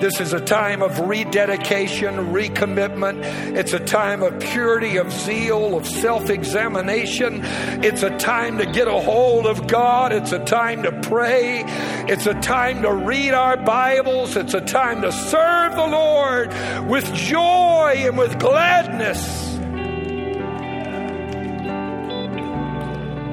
This 0.04 0.20
is 0.20 0.34
a 0.34 0.40
time 0.40 0.82
of 0.82 1.00
rededication, 1.00 2.14
recommitment. 2.34 3.24
It's 3.56 3.72
a 3.72 3.80
time 3.80 4.22
of 4.22 4.38
purity, 4.38 4.98
of 4.98 5.10
zeal, 5.10 5.78
of 5.78 5.86
self 5.86 6.28
examination. 6.28 7.40
It's 7.82 8.02
a 8.02 8.14
time 8.18 8.58
to 8.58 8.66
get 8.66 8.86
a 8.86 9.00
hold 9.00 9.46
of 9.46 9.66
God. 9.66 10.12
It's 10.12 10.30
a 10.32 10.44
time 10.44 10.82
to 10.82 10.92
pray. 11.00 11.62
It's 12.06 12.26
a 12.26 12.34
time 12.34 12.82
to 12.82 12.92
read 12.92 13.32
our 13.32 13.56
Bibles. 13.56 14.36
It's 14.36 14.52
a 14.52 14.60
time 14.60 15.00
to 15.00 15.10
serve 15.10 15.74
the 15.74 15.86
Lord 15.86 16.48
with 16.86 17.10
joy 17.14 17.94
and 18.00 18.18
with 18.18 18.38
gladness. 18.38 19.54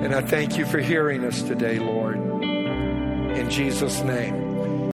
And 0.05 0.15
I 0.15 0.22
thank 0.22 0.57
you 0.57 0.65
for 0.65 0.80
hearing 0.80 1.26
us 1.26 1.41
today, 1.41 1.80
Lord. 1.80 2.15
In 2.15 3.49
Jesus' 3.49 4.01
name. 4.03 4.51